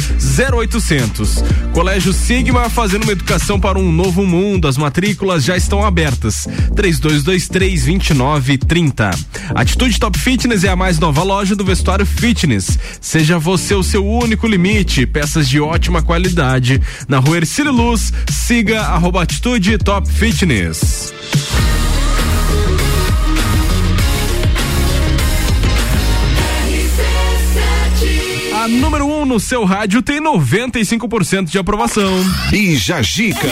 0800. 0.55 1.45
Colégio 1.73 2.13
Sigma 2.13 2.71
fazendo 2.71 3.03
uma 3.03 3.13
educação 3.13 3.61
para 3.61 3.79
um 3.79 3.93
novo 3.93 4.25
mundo. 4.25 4.67
As 4.67 4.79
matrículas 4.79 5.45
já 5.45 5.57
estão 5.57 5.85
abertas. 5.85 6.47
3223 6.75 7.85
2930. 7.85 9.11
Atitude 9.55 10.01
Top 10.01 10.19
Fitness 10.19 10.65
é 10.65 10.69
a 10.69 10.77
mais 10.77 10.99
nova 10.99 11.23
loja 11.23 11.55
do 11.55 11.65
vestuário 11.65 12.07
fitness. 12.07 12.79
Seja 13.01 13.39
você 13.39 13.75
o 13.75 13.83
seu 13.83 14.07
único 14.07 14.47
limite. 14.47 15.05
Peças 15.05 15.47
de 15.47 15.61
ótima 15.61 16.01
qualidade 16.01 16.12
na 17.09 17.19
rua 17.19 17.39
Ercílio 17.39 17.73
Luz. 17.73 18.13
Siga 18.31 18.83
arroba 18.83 19.23
Atitude 19.23 19.79
Top 19.79 20.11
Fitness. 20.11 21.13
A 28.63 28.69
número 28.69 29.07
1 29.07 29.23
um 29.23 29.25
no 29.25 29.41
seu 29.41 29.65
rádio 29.65 30.03
tem 30.03 30.23
95% 30.23 31.47
de 31.47 31.59
aprovação. 31.59 32.13
Bija 32.51 33.03
Gica. 33.03 33.49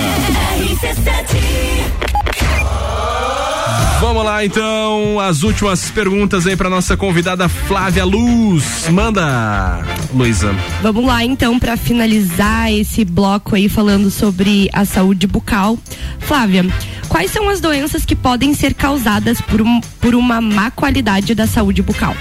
Vamos 4.00 4.24
lá 4.24 4.42
então, 4.42 5.20
as 5.20 5.42
últimas 5.42 5.90
perguntas 5.90 6.46
aí 6.46 6.56
para 6.56 6.70
nossa 6.70 6.96
convidada 6.96 7.50
Flávia 7.50 8.02
Luz. 8.02 8.88
Manda, 8.88 9.84
Luísa. 10.14 10.56
Vamos 10.80 11.04
lá 11.04 11.22
então 11.22 11.58
para 11.58 11.76
finalizar 11.76 12.72
esse 12.72 13.04
bloco 13.04 13.54
aí 13.54 13.68
falando 13.68 14.10
sobre 14.10 14.70
a 14.72 14.86
saúde 14.86 15.26
bucal. 15.26 15.78
Flávia, 16.18 16.64
quais 17.10 17.30
são 17.30 17.50
as 17.50 17.60
doenças 17.60 18.06
que 18.06 18.16
podem 18.16 18.54
ser 18.54 18.72
causadas 18.72 19.38
por, 19.42 19.60
um, 19.60 19.82
por 20.00 20.14
uma 20.14 20.40
má 20.40 20.70
qualidade 20.70 21.34
da 21.34 21.46
saúde 21.46 21.82
bucal? 21.82 22.16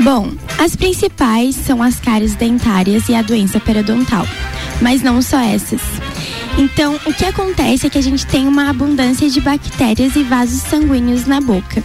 Bom, 0.00 0.30
as 0.56 0.76
principais 0.76 1.56
são 1.56 1.82
as 1.82 1.98
cáries 1.98 2.36
dentárias 2.36 3.08
e 3.08 3.14
a 3.16 3.22
doença 3.22 3.58
periodontal, 3.58 4.24
mas 4.80 5.02
não 5.02 5.20
só 5.20 5.40
essas. 5.40 5.80
Então, 6.58 6.98
o 7.06 7.14
que 7.14 7.24
acontece 7.24 7.86
é 7.86 7.90
que 7.90 7.98
a 7.98 8.02
gente 8.02 8.26
tem 8.26 8.48
uma 8.48 8.68
abundância 8.68 9.30
de 9.30 9.40
bactérias 9.40 10.16
e 10.16 10.24
vasos 10.24 10.60
sanguíneos 10.62 11.24
na 11.24 11.40
boca. 11.40 11.84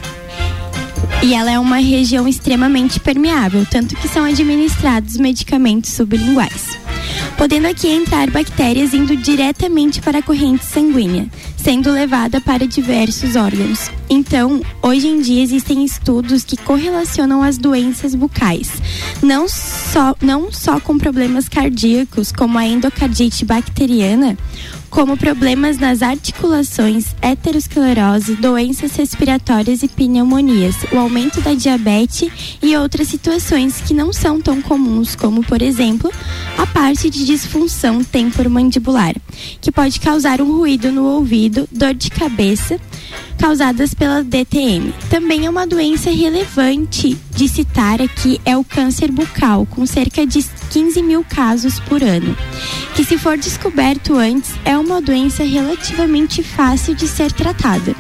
E 1.22 1.36
ela 1.36 1.52
é 1.52 1.60
uma 1.60 1.78
região 1.78 2.28
extremamente 2.28 3.00
permeável, 3.00 3.66
tanto 3.70 3.96
que 3.96 4.08
são 4.08 4.26
administrados 4.26 5.16
medicamentos 5.18 5.92
sublinguais. 5.92 6.83
Podendo 7.38 7.68
aqui 7.68 7.90
entrar 7.90 8.30
bactérias 8.30 8.94
indo 8.94 9.16
diretamente 9.16 10.02
para 10.02 10.20
a 10.20 10.24
corrente 10.24 10.64
sanguínea, 10.64 11.28
sendo 11.58 11.92
levada 11.92 12.40
para 12.40 12.66
diversos 12.68 13.36
órgãos. 13.36 13.92
Então, 14.10 14.62
hoje 14.82 15.08
em 15.08 15.22
dia 15.22 15.42
existem 15.44 15.84
estudos 15.84 16.44
que 16.44 16.56
correlacionam 16.56 17.42
as 17.42 17.58
doenças 17.58 18.16
bucais, 18.16 18.72
não 19.22 19.48
só, 19.48 20.16
não 20.22 20.52
só 20.52 20.80
com 20.80 20.98
problemas 20.98 21.50
cardíacos, 21.50 22.32
como 22.32 22.58
a 22.58 22.66
endocardite 22.66 23.44
bacteriana, 23.44 24.38
como 24.94 25.18
problemas 25.18 25.80
nas 25.80 26.04
articulações, 26.04 27.16
heterosclerose, 27.20 28.36
doenças 28.36 28.96
respiratórias 28.96 29.82
e 29.82 29.88
pneumonias, 29.88 30.76
o 30.92 31.00
aumento 31.00 31.42
da 31.42 31.56
diabetes 31.56 32.32
e 32.62 32.78
outras 32.78 33.08
situações 33.08 33.82
que 33.82 33.92
não 33.92 34.14
são 34.14 34.40
tão 34.40 34.62
comuns, 34.62 35.16
como, 35.16 35.44
por 35.44 35.64
exemplo, 35.64 36.12
a 36.60 36.68
parte 36.68 37.10
de 37.10 37.26
disfunção 37.26 38.04
temporomandibular, 38.04 39.16
que 39.60 39.72
pode 39.72 40.00
causar 40.00 40.40
um 40.40 40.58
ruído 40.58 40.92
no 40.92 41.06
ouvido, 41.06 41.68
dor 41.72 41.96
de 41.96 42.12
cabeça, 42.12 42.80
causadas 43.38 43.94
pela 43.94 44.24
DTM. 44.24 44.94
Também 45.10 45.46
é 45.46 45.50
uma 45.50 45.66
doença 45.68 46.10
relevante 46.12 47.18
de 47.36 47.48
citar 47.50 48.02
aqui 48.02 48.40
é 48.46 48.56
o 48.56 48.64
câncer 48.64 49.12
bucal, 49.12 49.66
com 49.66 49.86
cerca 49.86 50.26
de 50.26 50.44
15 50.70 51.02
mil 51.02 51.24
casos 51.24 51.80
por 51.82 52.02
ano, 52.04 52.36
que 52.96 53.04
se 53.04 53.18
for 53.18 53.38
descoberto 53.38 54.16
antes 54.16 54.52
é 54.66 54.78
uma 54.78 55.02
doença 55.02 55.44
relativamente 55.44 56.42
fácil 56.44 56.96
de 56.96 57.08
ser 57.08 57.32
tratada. 57.32 57.96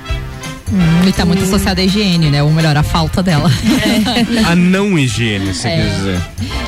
Hum, 0.72 1.08
e 1.08 1.12
tá 1.12 1.24
muito 1.24 1.44
associada 1.44 1.82
à 1.82 1.84
higiene, 1.84 2.32
né? 2.32 2.42
Ou 2.42 2.50
melhor, 2.52 2.76
a 2.76 2.82
falta 2.82 3.22
dela. 3.22 3.52
A 4.50 4.56
não 4.56 4.98
higiene, 4.98 5.54
você 5.54 5.68
É. 5.68 5.76
quer 5.76 5.96
dizer. 5.96 6.22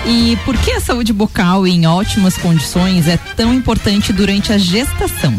E 0.05 0.37
por 0.45 0.55
que 0.57 0.71
a 0.73 0.79
saúde 0.79 1.11
bucal 1.11 1.65
em 1.65 1.87
ótimas 1.87 2.37
condições 2.37 3.07
é 3.07 3.17
tão 3.35 3.51
importante 3.51 4.13
durante 4.13 4.53
a 4.53 4.59
gestação? 4.59 5.33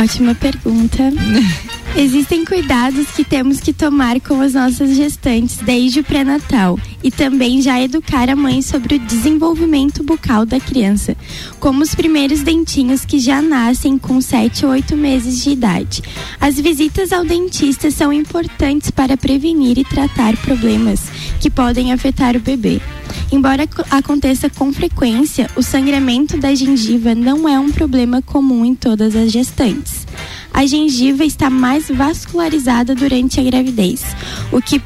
Ótima 0.00 0.34
pergunta. 0.34 1.02
Existem 1.94 2.42
cuidados 2.42 3.08
que 3.10 3.22
temos 3.22 3.60
que 3.60 3.70
tomar 3.70 4.18
com 4.18 4.40
as 4.40 4.54
nossas 4.54 4.96
gestantes 4.96 5.58
desde 5.58 6.00
o 6.00 6.04
pré-natal 6.04 6.78
e 7.04 7.10
também 7.10 7.60
já 7.60 7.78
educar 7.82 8.30
a 8.30 8.34
mãe 8.36 8.62
sobre 8.62 8.94
o 8.94 8.98
desenvolvimento 8.98 10.02
bucal 10.02 10.46
da 10.46 10.58
criança, 10.58 11.14
como 11.60 11.82
os 11.82 11.94
primeiros 11.94 12.40
dentinhos 12.40 13.04
que 13.04 13.18
já 13.18 13.42
nascem 13.42 13.98
com 13.98 14.22
7 14.22 14.64
ou 14.64 14.72
8 14.72 14.96
meses 14.96 15.44
de 15.44 15.50
idade. 15.50 16.02
As 16.40 16.58
visitas 16.58 17.12
ao 17.12 17.26
dentista 17.26 17.90
são 17.90 18.10
importantes 18.10 18.90
para 18.90 19.14
prevenir 19.16 19.76
e 19.78 19.84
tratar 19.84 20.34
problemas 20.38 21.02
que 21.40 21.50
podem 21.50 21.92
afetar 21.92 22.34
o 22.36 22.40
bebê. 22.40 22.80
Embora 23.30 23.66
co- 23.66 23.84
aconteça 23.90 24.48
com 24.48 24.72
frequência, 24.72 25.48
o 25.56 25.62
sangramento 25.62 26.38
da 26.38 26.54
gengiva 26.54 27.14
não 27.14 27.46
é 27.46 27.60
um 27.60 27.70
problema 27.70 28.22
comum 28.22 28.64
em 28.64 28.74
todas 28.74 29.14
as 29.14 29.30
gestantes. 29.30 30.01
A 30.52 30.66
gengiva 30.66 31.24
está 31.24 31.48
mais 31.48 31.88
vascularizada 31.88 32.94
durante 32.94 33.40
a 33.40 33.42
gravidez, 33.42 34.04
o 34.50 34.60
que, 34.60 34.80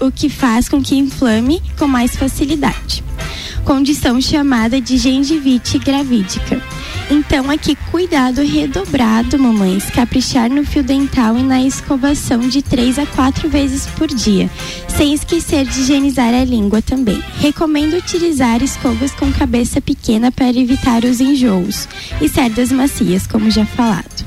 o 0.00 0.12
que 0.12 0.28
faz 0.28 0.68
com 0.68 0.82
que 0.82 0.96
inflame 0.96 1.62
com 1.78 1.86
mais 1.86 2.14
facilidade. 2.14 3.02
Condição 3.64 4.20
chamada 4.20 4.80
de 4.80 4.96
gengivite 4.96 5.78
gravídica. 5.78 6.62
Então, 7.10 7.50
aqui, 7.50 7.76
cuidado 7.90 8.42
redobrado, 8.42 9.38
mamães. 9.38 9.90
Caprichar 9.90 10.50
no 10.50 10.64
fio 10.64 10.82
dental 10.82 11.36
e 11.36 11.42
na 11.42 11.62
escovação 11.62 12.40
de 12.40 12.62
3 12.62 12.98
a 12.98 13.06
4 13.06 13.48
vezes 13.48 13.86
por 13.86 14.08
dia, 14.08 14.50
sem 14.88 15.14
esquecer 15.14 15.64
de 15.64 15.80
higienizar 15.80 16.34
a 16.34 16.44
língua 16.44 16.82
também. 16.82 17.22
Recomendo 17.38 17.96
utilizar 17.96 18.62
escovas 18.62 19.12
com 19.12 19.32
cabeça 19.32 19.80
pequena 19.80 20.30
para 20.30 20.56
evitar 20.56 21.04
os 21.04 21.20
enjoos 21.20 21.88
e 22.20 22.28
cerdas 22.28 22.70
macias, 22.70 23.26
como 23.26 23.50
já 23.50 23.64
falado. 23.64 24.26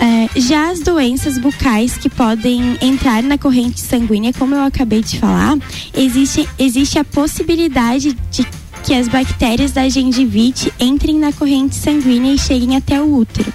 É, 0.00 0.40
já 0.40 0.70
as 0.70 0.80
doenças 0.80 1.38
bucais 1.38 1.96
que 1.96 2.08
podem 2.08 2.78
entrar 2.80 3.22
na 3.22 3.36
corrente 3.36 3.80
sanguínea, 3.80 4.32
como 4.32 4.54
eu 4.54 4.62
acabei 4.62 5.02
de 5.02 5.18
falar, 5.18 5.58
existe, 5.92 6.48
existe 6.58 6.98
a 6.98 7.04
possibilidade 7.04 8.16
de 8.30 8.46
que 8.84 8.94
as 8.94 9.08
bactérias 9.08 9.72
da 9.72 9.88
gengivite 9.88 10.72
entrem 10.78 11.18
na 11.18 11.32
corrente 11.32 11.74
sanguínea 11.74 12.32
e 12.32 12.38
cheguem 12.38 12.76
até 12.76 13.00
o 13.02 13.12
útero, 13.16 13.52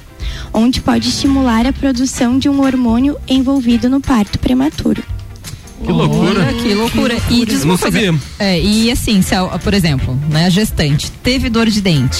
onde 0.53 0.81
pode 0.81 1.07
estimular 1.07 1.65
a 1.65 1.71
produção 1.71 2.37
de 2.37 2.49
um 2.49 2.61
hormônio 2.61 3.17
envolvido 3.27 3.89
no 3.89 4.01
parto 4.01 4.37
prematuro. 4.37 5.01
Que 5.85 5.91
loucura. 5.91 6.41
Olha, 6.47 6.53
que 6.53 6.73
loucura. 6.73 7.17
E 7.29 7.45
diz 7.45 7.61
Eu 7.61 7.67
não 7.67 7.77
sabia. 7.77 8.13
É, 8.39 8.59
e 8.59 8.91
assim, 8.91 9.21
se 9.21 9.33
a- 9.35 9.45
por 9.59 9.73
exemplo, 9.73 10.17
né, 10.29 10.45
a 10.45 10.49
gestante 10.49 11.09
teve 11.23 11.49
dor 11.49 11.67
de 11.69 11.81
dente, 11.81 12.17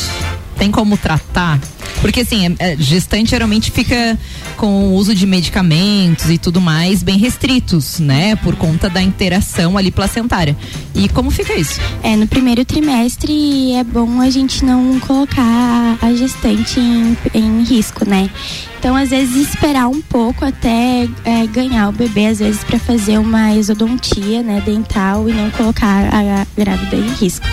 tem 0.64 0.72
como 0.72 0.95
tratar? 0.95 1.60
Porque 1.99 2.22
assim, 2.22 2.56
é- 2.57 2.72
é, 2.72 2.77
gestante 2.77 3.31
geralmente 3.31 3.69
fica 3.69 4.18
com 4.56 4.85
o 4.85 4.94
uso 4.94 5.14
de 5.14 5.26
medicamentos 5.26 6.30
e 6.30 6.38
tudo 6.38 6.61
mais 6.61 7.03
bem 7.03 7.18
restritos, 7.18 7.99
né? 7.99 8.38
Por 8.38 8.56
conta 8.56 8.90
da 8.90 9.02
interação 9.02 9.77
ali 9.77 9.91
placentária. 9.91 10.56
E 10.95 11.10
como 11.10 11.30
fica 11.31 11.53
isso? 11.53 11.81
É, 12.02 12.15
no 12.15 12.27
primeiro 12.27 12.64
trimestre 12.64 13.73
é 13.73 13.84
bom 13.84 14.22
a 14.22 14.30
gente 14.30 14.64
não 14.64 15.02
colocar 15.02 15.98
a 16.02 16.14
gestante 16.14 16.80
em, 16.80 17.18
em 17.34 17.64
risco, 17.64 18.07
né? 18.07 18.30
Então, 18.80 18.95
às 18.95 19.10
vezes, 19.10 19.48
esperar 19.48 19.88
um 19.88 20.02
pouco 20.02 20.44
até 20.45 21.07
é, 21.26 21.48
ganhar 21.48 21.90
o 21.90 21.91
bebê, 21.94 22.27
às 22.27 22.40
vezes, 22.40 22.64
para 22.64 22.77
fazer 22.80 23.18
uma 23.18 23.53
exodontia, 23.56 24.44
né, 24.44 24.61
dental 24.65 25.30
e 25.30 25.34
não 25.34 25.49
colocar 25.52 26.14
a, 26.14 26.41
a 26.41 26.48
grávida 26.57 26.98
em 26.98 27.07
risco. 27.14 27.45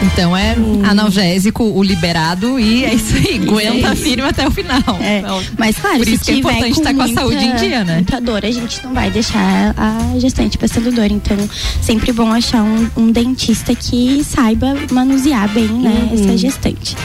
Então 0.00 0.36
é 0.36 0.54
analgésico, 0.84 1.64
o 1.64 1.82
liberado 1.82 2.58
e 2.58 2.84
é 2.84 2.94
isso 2.94 3.16
aí, 3.16 3.38
Isso 3.38 3.50
aguenta 3.50 3.90
aí. 3.90 3.96
firme 3.96 4.22
até 4.28 4.46
o 4.46 4.50
final. 4.50 4.80
É, 5.00 5.18
Então, 5.18 5.42
mas 5.58 5.76
claro, 5.76 5.98
por 5.98 6.08
isso 6.08 6.24
que 6.24 6.30
é 6.30 6.34
importante 6.36 6.70
estar 6.78 6.94
com 6.94 7.02
a 7.02 7.04
muita- 7.06 7.20
saúde 7.20 7.44
em 7.44 7.56
dia, 7.56 7.84
né? 7.84 7.94
Muita 7.96 8.20
dor, 8.20 8.44
a 8.44 8.50
gente 8.50 8.82
não 8.84 8.94
vai 8.94 9.10
deixar 9.10 9.74
a 9.76 10.18
gestante 10.18 10.56
passando 10.56 10.92
dor. 10.92 11.10
Então, 11.10 11.36
sempre 11.82 12.12
bom 12.12 12.32
achar 12.32 12.62
um, 12.62 12.88
um 12.96 13.10
dentista 13.10 13.74
que 13.74 14.22
saiba 14.24 14.74
manusear 14.92 15.48
bem, 15.48 15.66
né, 15.68 16.08
Uhum. 16.12 16.14
essa 16.14 16.36
gestante. 16.38 16.96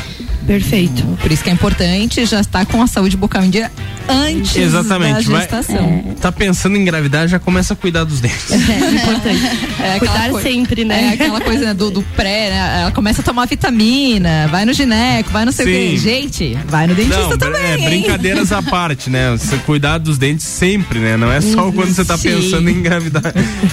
Perfeito. 0.46 1.04
Por 1.22 1.32
isso 1.32 1.44
que 1.44 1.50
é 1.50 1.54
importante 1.54 2.26
já 2.26 2.40
estar 2.42 2.66
com 2.66 2.82
a 2.82 2.88
saúde 2.88 3.16
bucal 3.18 3.44
em 3.44 3.50
dia 3.50 3.72
antes 4.10 4.58
Exatamente, 4.58 5.26
da 5.26 5.32
vai, 5.32 5.42
gestação. 5.42 6.16
tá 6.20 6.32
pensando 6.32 6.76
em 6.76 6.82
engravidar, 6.82 7.28
já 7.28 7.40
começa 7.40 7.74
a 7.74 7.78
cuidar 7.78 8.04
dos 8.04 8.20
dentes. 8.20 8.52
É 8.52 8.92
importante. 8.92 9.42
É 9.80 9.96
aquela 9.96 10.00
Cuidar 10.00 10.30
coi- 10.32 10.44
sempre, 10.44 10.84
né? 10.86 11.04
É 11.06 11.10
aquela 11.14 11.40
coisa 11.40 11.66
né, 11.66 11.74
do, 11.74 11.90
do 11.90 12.02
pré, 12.02 12.50
né? 12.50 12.82
Ela 12.82 12.92
começa 12.92 13.22
a 13.22 13.24
tomar 13.24 13.46
vitamina, 13.46 14.48
vai 14.50 14.66
no 14.66 14.74
gineco, 14.74 15.30
vai 15.32 15.46
não 15.46 15.52
sei 15.52 15.66
o 15.66 15.68
Sim. 15.68 15.74
quê. 15.92 15.98
Gente, 15.98 16.58
vai 16.68 16.88
no 16.88 16.96
dentista 16.96 17.30
Não, 17.30 17.38
também. 17.38 17.62
é, 17.62 17.78
hein? 17.78 17.86
brincadeiras 17.86 18.52
à 18.52 18.62
parte, 18.62 19.10
né? 19.10 19.32
Você 19.32 19.56
cuidar 19.58 19.98
dos 20.00 20.18
dentes 20.18 20.46
sempre, 20.46 21.00
né? 21.00 21.16
Não 21.18 21.32
é 21.32 21.40
só 21.40 21.72
quando 21.72 21.94
você 21.94 22.04
tá 22.04 22.18
sim. 22.18 22.30
pensando 22.30 22.70
em 22.70 22.74
engravidar. 22.74 23.24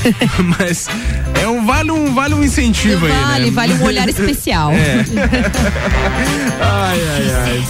Mas 0.59 0.87
é 1.43 1.49
um 1.49 1.60
vale 1.71 1.93
um 1.93 2.13
vale 2.13 2.35
um 2.35 2.43
incentivo 2.43 3.07
aí, 3.07 3.13
Vale, 3.13 3.45
né? 3.47 3.51
vale 3.53 3.75
um 3.75 3.85
olhar 3.85 4.09
especial. 4.11 4.73
É. 4.73 5.05
Ai, 6.61 7.01
ai, 7.01 7.31
ai. 7.45 7.65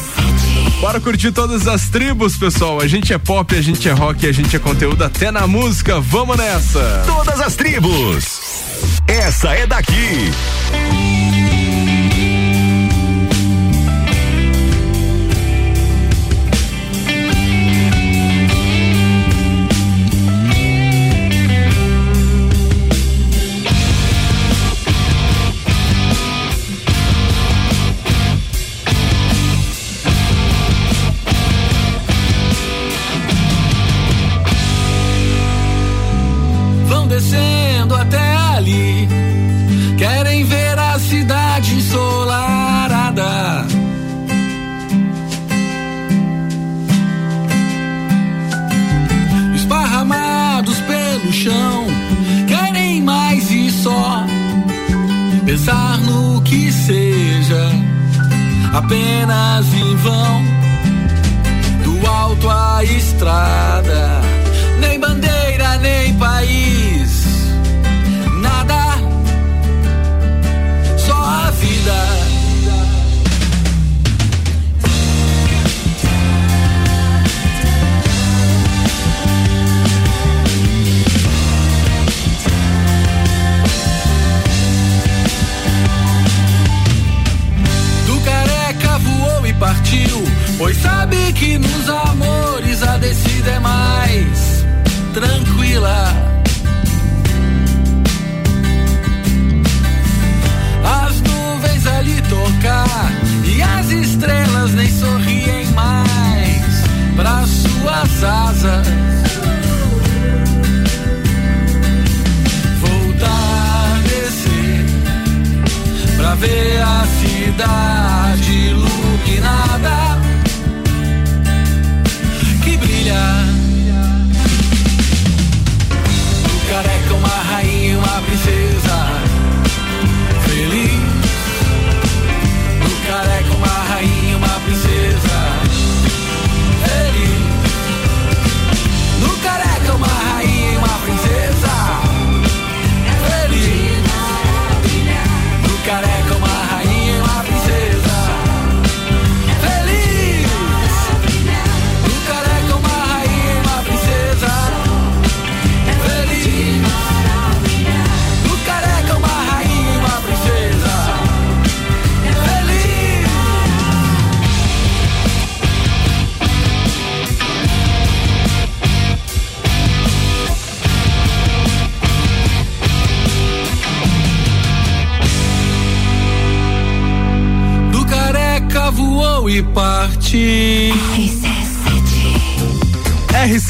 Bora 0.80 0.98
curtir 0.98 1.30
todas 1.32 1.68
as 1.68 1.90
tribos, 1.90 2.34
pessoal. 2.38 2.80
A 2.80 2.86
gente 2.86 3.12
é 3.12 3.18
pop, 3.18 3.54
a 3.54 3.60
gente 3.60 3.86
é 3.86 3.92
rock, 3.92 4.26
a 4.26 4.32
gente 4.32 4.56
é 4.56 4.58
conteúdo 4.58 5.04
até 5.04 5.30
na 5.30 5.46
música. 5.46 6.00
Vamos 6.00 6.38
nessa! 6.38 7.02
Todas 7.06 7.38
as 7.40 7.54
tribos. 7.54 8.40
Essa 9.06 9.50
é 9.50 9.66
daqui. 9.66 10.30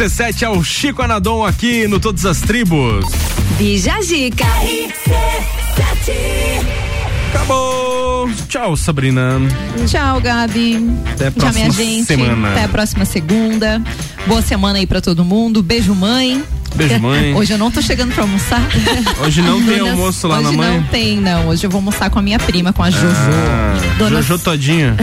RC7 0.00 0.42
é 0.44 0.48
o 0.48 0.64
Chico 0.64 1.02
Anadon 1.02 1.44
aqui 1.44 1.86
no 1.86 2.00
Todas 2.00 2.24
as 2.24 2.40
Tribos. 2.40 3.04
Bija 3.58 4.00
Zica. 4.00 4.46
Acabou! 7.34 8.30
Tchau, 8.48 8.78
Sabrina. 8.78 9.38
Tchau, 9.86 10.18
Gabi. 10.22 10.88
Até 11.12 11.26
a 11.26 11.30
Tchau, 11.30 11.52
minha 11.52 11.64
próxima 11.66 11.72
gente. 11.72 12.06
semana. 12.06 12.52
Até 12.52 12.64
a 12.64 12.68
próxima 12.68 13.04
segunda. 13.04 13.82
Boa 14.26 14.40
semana 14.40 14.78
aí 14.78 14.86
pra 14.86 15.02
todo 15.02 15.22
mundo. 15.22 15.62
Beijo, 15.62 15.94
mãe. 15.94 16.42
Beijo, 16.88 17.00
mãe. 17.02 17.34
Hoje 17.36 17.52
eu 17.52 17.58
não 17.58 17.70
tô 17.70 17.80
chegando 17.82 18.12
pra 18.14 18.24
almoçar. 18.24 18.60
Hoje 19.24 19.42
não 19.42 19.60
tem 19.64 19.78
Dona- 19.78 19.90
almoço 19.92 20.26
lá 20.28 20.36
Hoje 20.38 20.44
na 20.44 20.52
mãe? 20.52 20.76
não 20.78 20.82
tem, 20.84 21.20
não. 21.20 21.48
Hoje 21.48 21.64
eu 21.66 21.70
vou 21.70 21.78
almoçar 21.78 22.10
com 22.10 22.18
a 22.18 22.22
minha 22.22 22.38
prima, 22.38 22.72
com 22.72 22.82
a 22.82 22.90
Jojo. 22.90 23.06
Ah, 23.06 24.08
Jojo 24.10 24.38
todinha. 24.38 24.96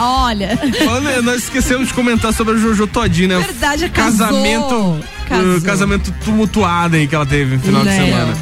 Olha. 0.00 0.58
Falando, 0.84 1.22
nós 1.22 1.44
esquecemos 1.44 1.88
de 1.88 1.94
comentar 1.94 2.32
sobre 2.32 2.54
a 2.54 2.58
Jojo 2.58 2.86
todinha, 2.86 3.38
né? 3.38 3.44
Verdade, 3.44 3.88
casou. 3.88 4.12
Casamento, 4.26 5.00
Casou. 5.28 5.56
uh, 5.56 5.62
casamento 5.62 6.12
tumultuado 6.24 6.96
aí 6.96 7.06
que 7.06 7.14
ela 7.14 7.26
teve 7.26 7.56
no 7.56 7.62
final 7.62 7.84
Né. 7.84 7.90
de 7.98 8.04
semana. 8.04 8.36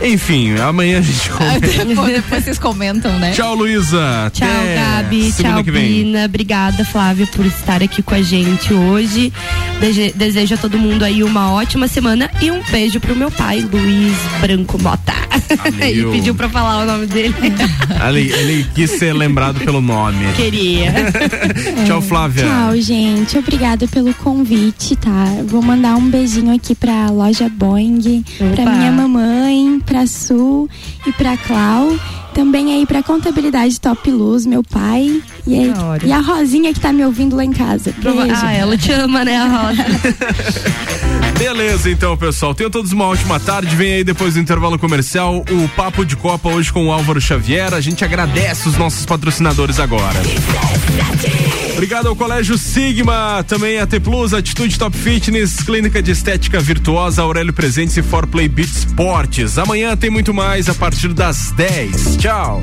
Enfim, 0.00 0.54
amanhã 0.60 0.98
a 0.98 1.02
gente 1.02 1.28
comenta. 1.28 1.84
depois, 1.84 2.12
depois 2.14 2.44
vocês 2.44 2.58
comentam, 2.58 3.18
né? 3.18 3.32
Tchau, 3.32 3.56
Luísa. 3.56 4.30
Tchau, 4.32 4.46
Até 4.48 4.76
Gabi. 4.76 5.32
Tchau. 5.32 5.62
Brina. 5.64 6.24
Obrigada, 6.26 6.84
Flávia, 6.84 7.26
por 7.26 7.44
estar 7.44 7.82
aqui 7.82 8.00
com 8.00 8.14
a 8.14 8.22
gente 8.22 8.72
hoje. 8.72 9.32
Dese- 9.80 10.12
Desejo 10.16 10.54
a 10.54 10.58
todo 10.58 10.76
mundo 10.78 11.04
aí 11.04 11.22
uma 11.22 11.52
ótima 11.52 11.86
semana 11.86 12.28
e 12.42 12.50
um 12.50 12.60
beijo 12.70 12.98
pro 12.98 13.14
meu 13.14 13.30
pai, 13.30 13.60
Luiz 13.60 14.16
Branco 14.40 14.80
Mota. 14.82 15.12
Ele 15.80 16.02
Valeu. 16.02 16.10
pediu 16.12 16.34
pra 16.34 16.48
falar 16.48 16.82
o 16.82 16.86
nome 16.86 17.06
dele. 17.06 17.34
Ele, 18.08 18.32
ele 18.32 18.66
quis 18.74 18.90
ser 18.90 19.12
lembrado 19.12 19.60
pelo 19.60 19.80
nome. 19.80 20.18
Queria. 20.36 20.92
Tchau, 21.86 22.02
Flávia. 22.02 22.44
Tchau, 22.44 22.76
gente. 22.80 23.38
Obrigada 23.38 23.86
pelo 23.88 24.12
convite, 24.14 24.96
tá? 24.96 25.24
Vou 25.46 25.62
mandar 25.62 25.96
um 25.96 26.08
beijinho 26.10 26.54
aqui 26.54 26.74
pra 26.74 27.10
loja 27.10 27.48
Boeing, 27.48 28.24
pra 28.54 28.62
Opa. 28.64 28.70
minha 28.72 28.92
mamãe, 28.92 29.80
pra 29.86 30.06
Sul 30.06 30.68
e 31.06 31.12
pra 31.12 31.36
Clau. 31.36 31.96
Também 32.34 32.72
aí 32.72 32.86
pra 32.86 33.02
Contabilidade 33.02 33.80
Top 33.80 34.08
Luz, 34.10 34.46
meu 34.46 34.62
pai. 34.62 35.20
E, 35.48 35.54
aí- 35.54 35.72
e 36.04 36.12
a 36.12 36.20
Rosinha 36.20 36.74
que 36.74 36.80
tá 36.80 36.92
me 36.92 37.04
ouvindo 37.04 37.34
lá 37.34 37.44
em 37.44 37.52
casa. 37.52 37.92
Prova- 38.00 38.22
Beijo. 38.26 38.40
Ah, 38.44 38.52
ela 38.52 38.76
te 38.76 38.92
ama, 38.92 39.24
né, 39.24 39.36
a 39.38 39.46
Rosa? 39.46 39.84
Beleza, 41.38 41.88
então, 41.90 42.16
pessoal. 42.16 42.54
Tenham 42.54 42.70
todos 42.70 42.92
uma 42.92 43.06
ótima 43.06 43.38
tarde. 43.40 43.74
Vem 43.76 43.94
aí 43.94 44.04
depois 44.04 44.34
do 44.34 44.40
intervalo 44.40 44.78
comercial 44.78 45.44
o 45.50 45.68
Papo 45.70 46.04
de 46.04 46.16
Copa 46.16 46.48
hoje 46.50 46.72
com 46.72 46.86
o 46.88 46.92
Álvaro 46.92 47.20
Xavier. 47.20 47.72
A 47.72 47.80
gente 47.80 48.04
agradece 48.04 48.68
os 48.68 48.76
nossos 48.76 49.06
patrocinadores 49.06 49.78
agora. 49.80 50.18
Obrigado 51.72 52.08
ao 52.08 52.16
Colégio 52.16 52.58
Sigma, 52.58 53.44
também 53.46 53.78
a 53.78 53.86
T 53.86 54.00
Plus, 54.00 54.34
Atitude 54.34 54.76
Top 54.78 54.96
Fitness, 54.96 55.58
Clínica 55.62 56.02
de 56.02 56.10
Estética 56.10 56.58
Virtuosa, 56.58 57.22
Aurélio 57.22 57.52
Presentes 57.52 57.96
e 57.96 58.02
For 58.02 58.26
Play 58.26 58.48
Beat 58.48 58.68
Sports. 58.68 59.58
Amanhã 59.58 59.96
tem 59.96 60.10
muito 60.10 60.34
mais 60.34 60.68
a 60.68 60.74
partir 60.74 61.14
das 61.14 61.52
10. 61.52 62.16
Tchau. 62.16 62.62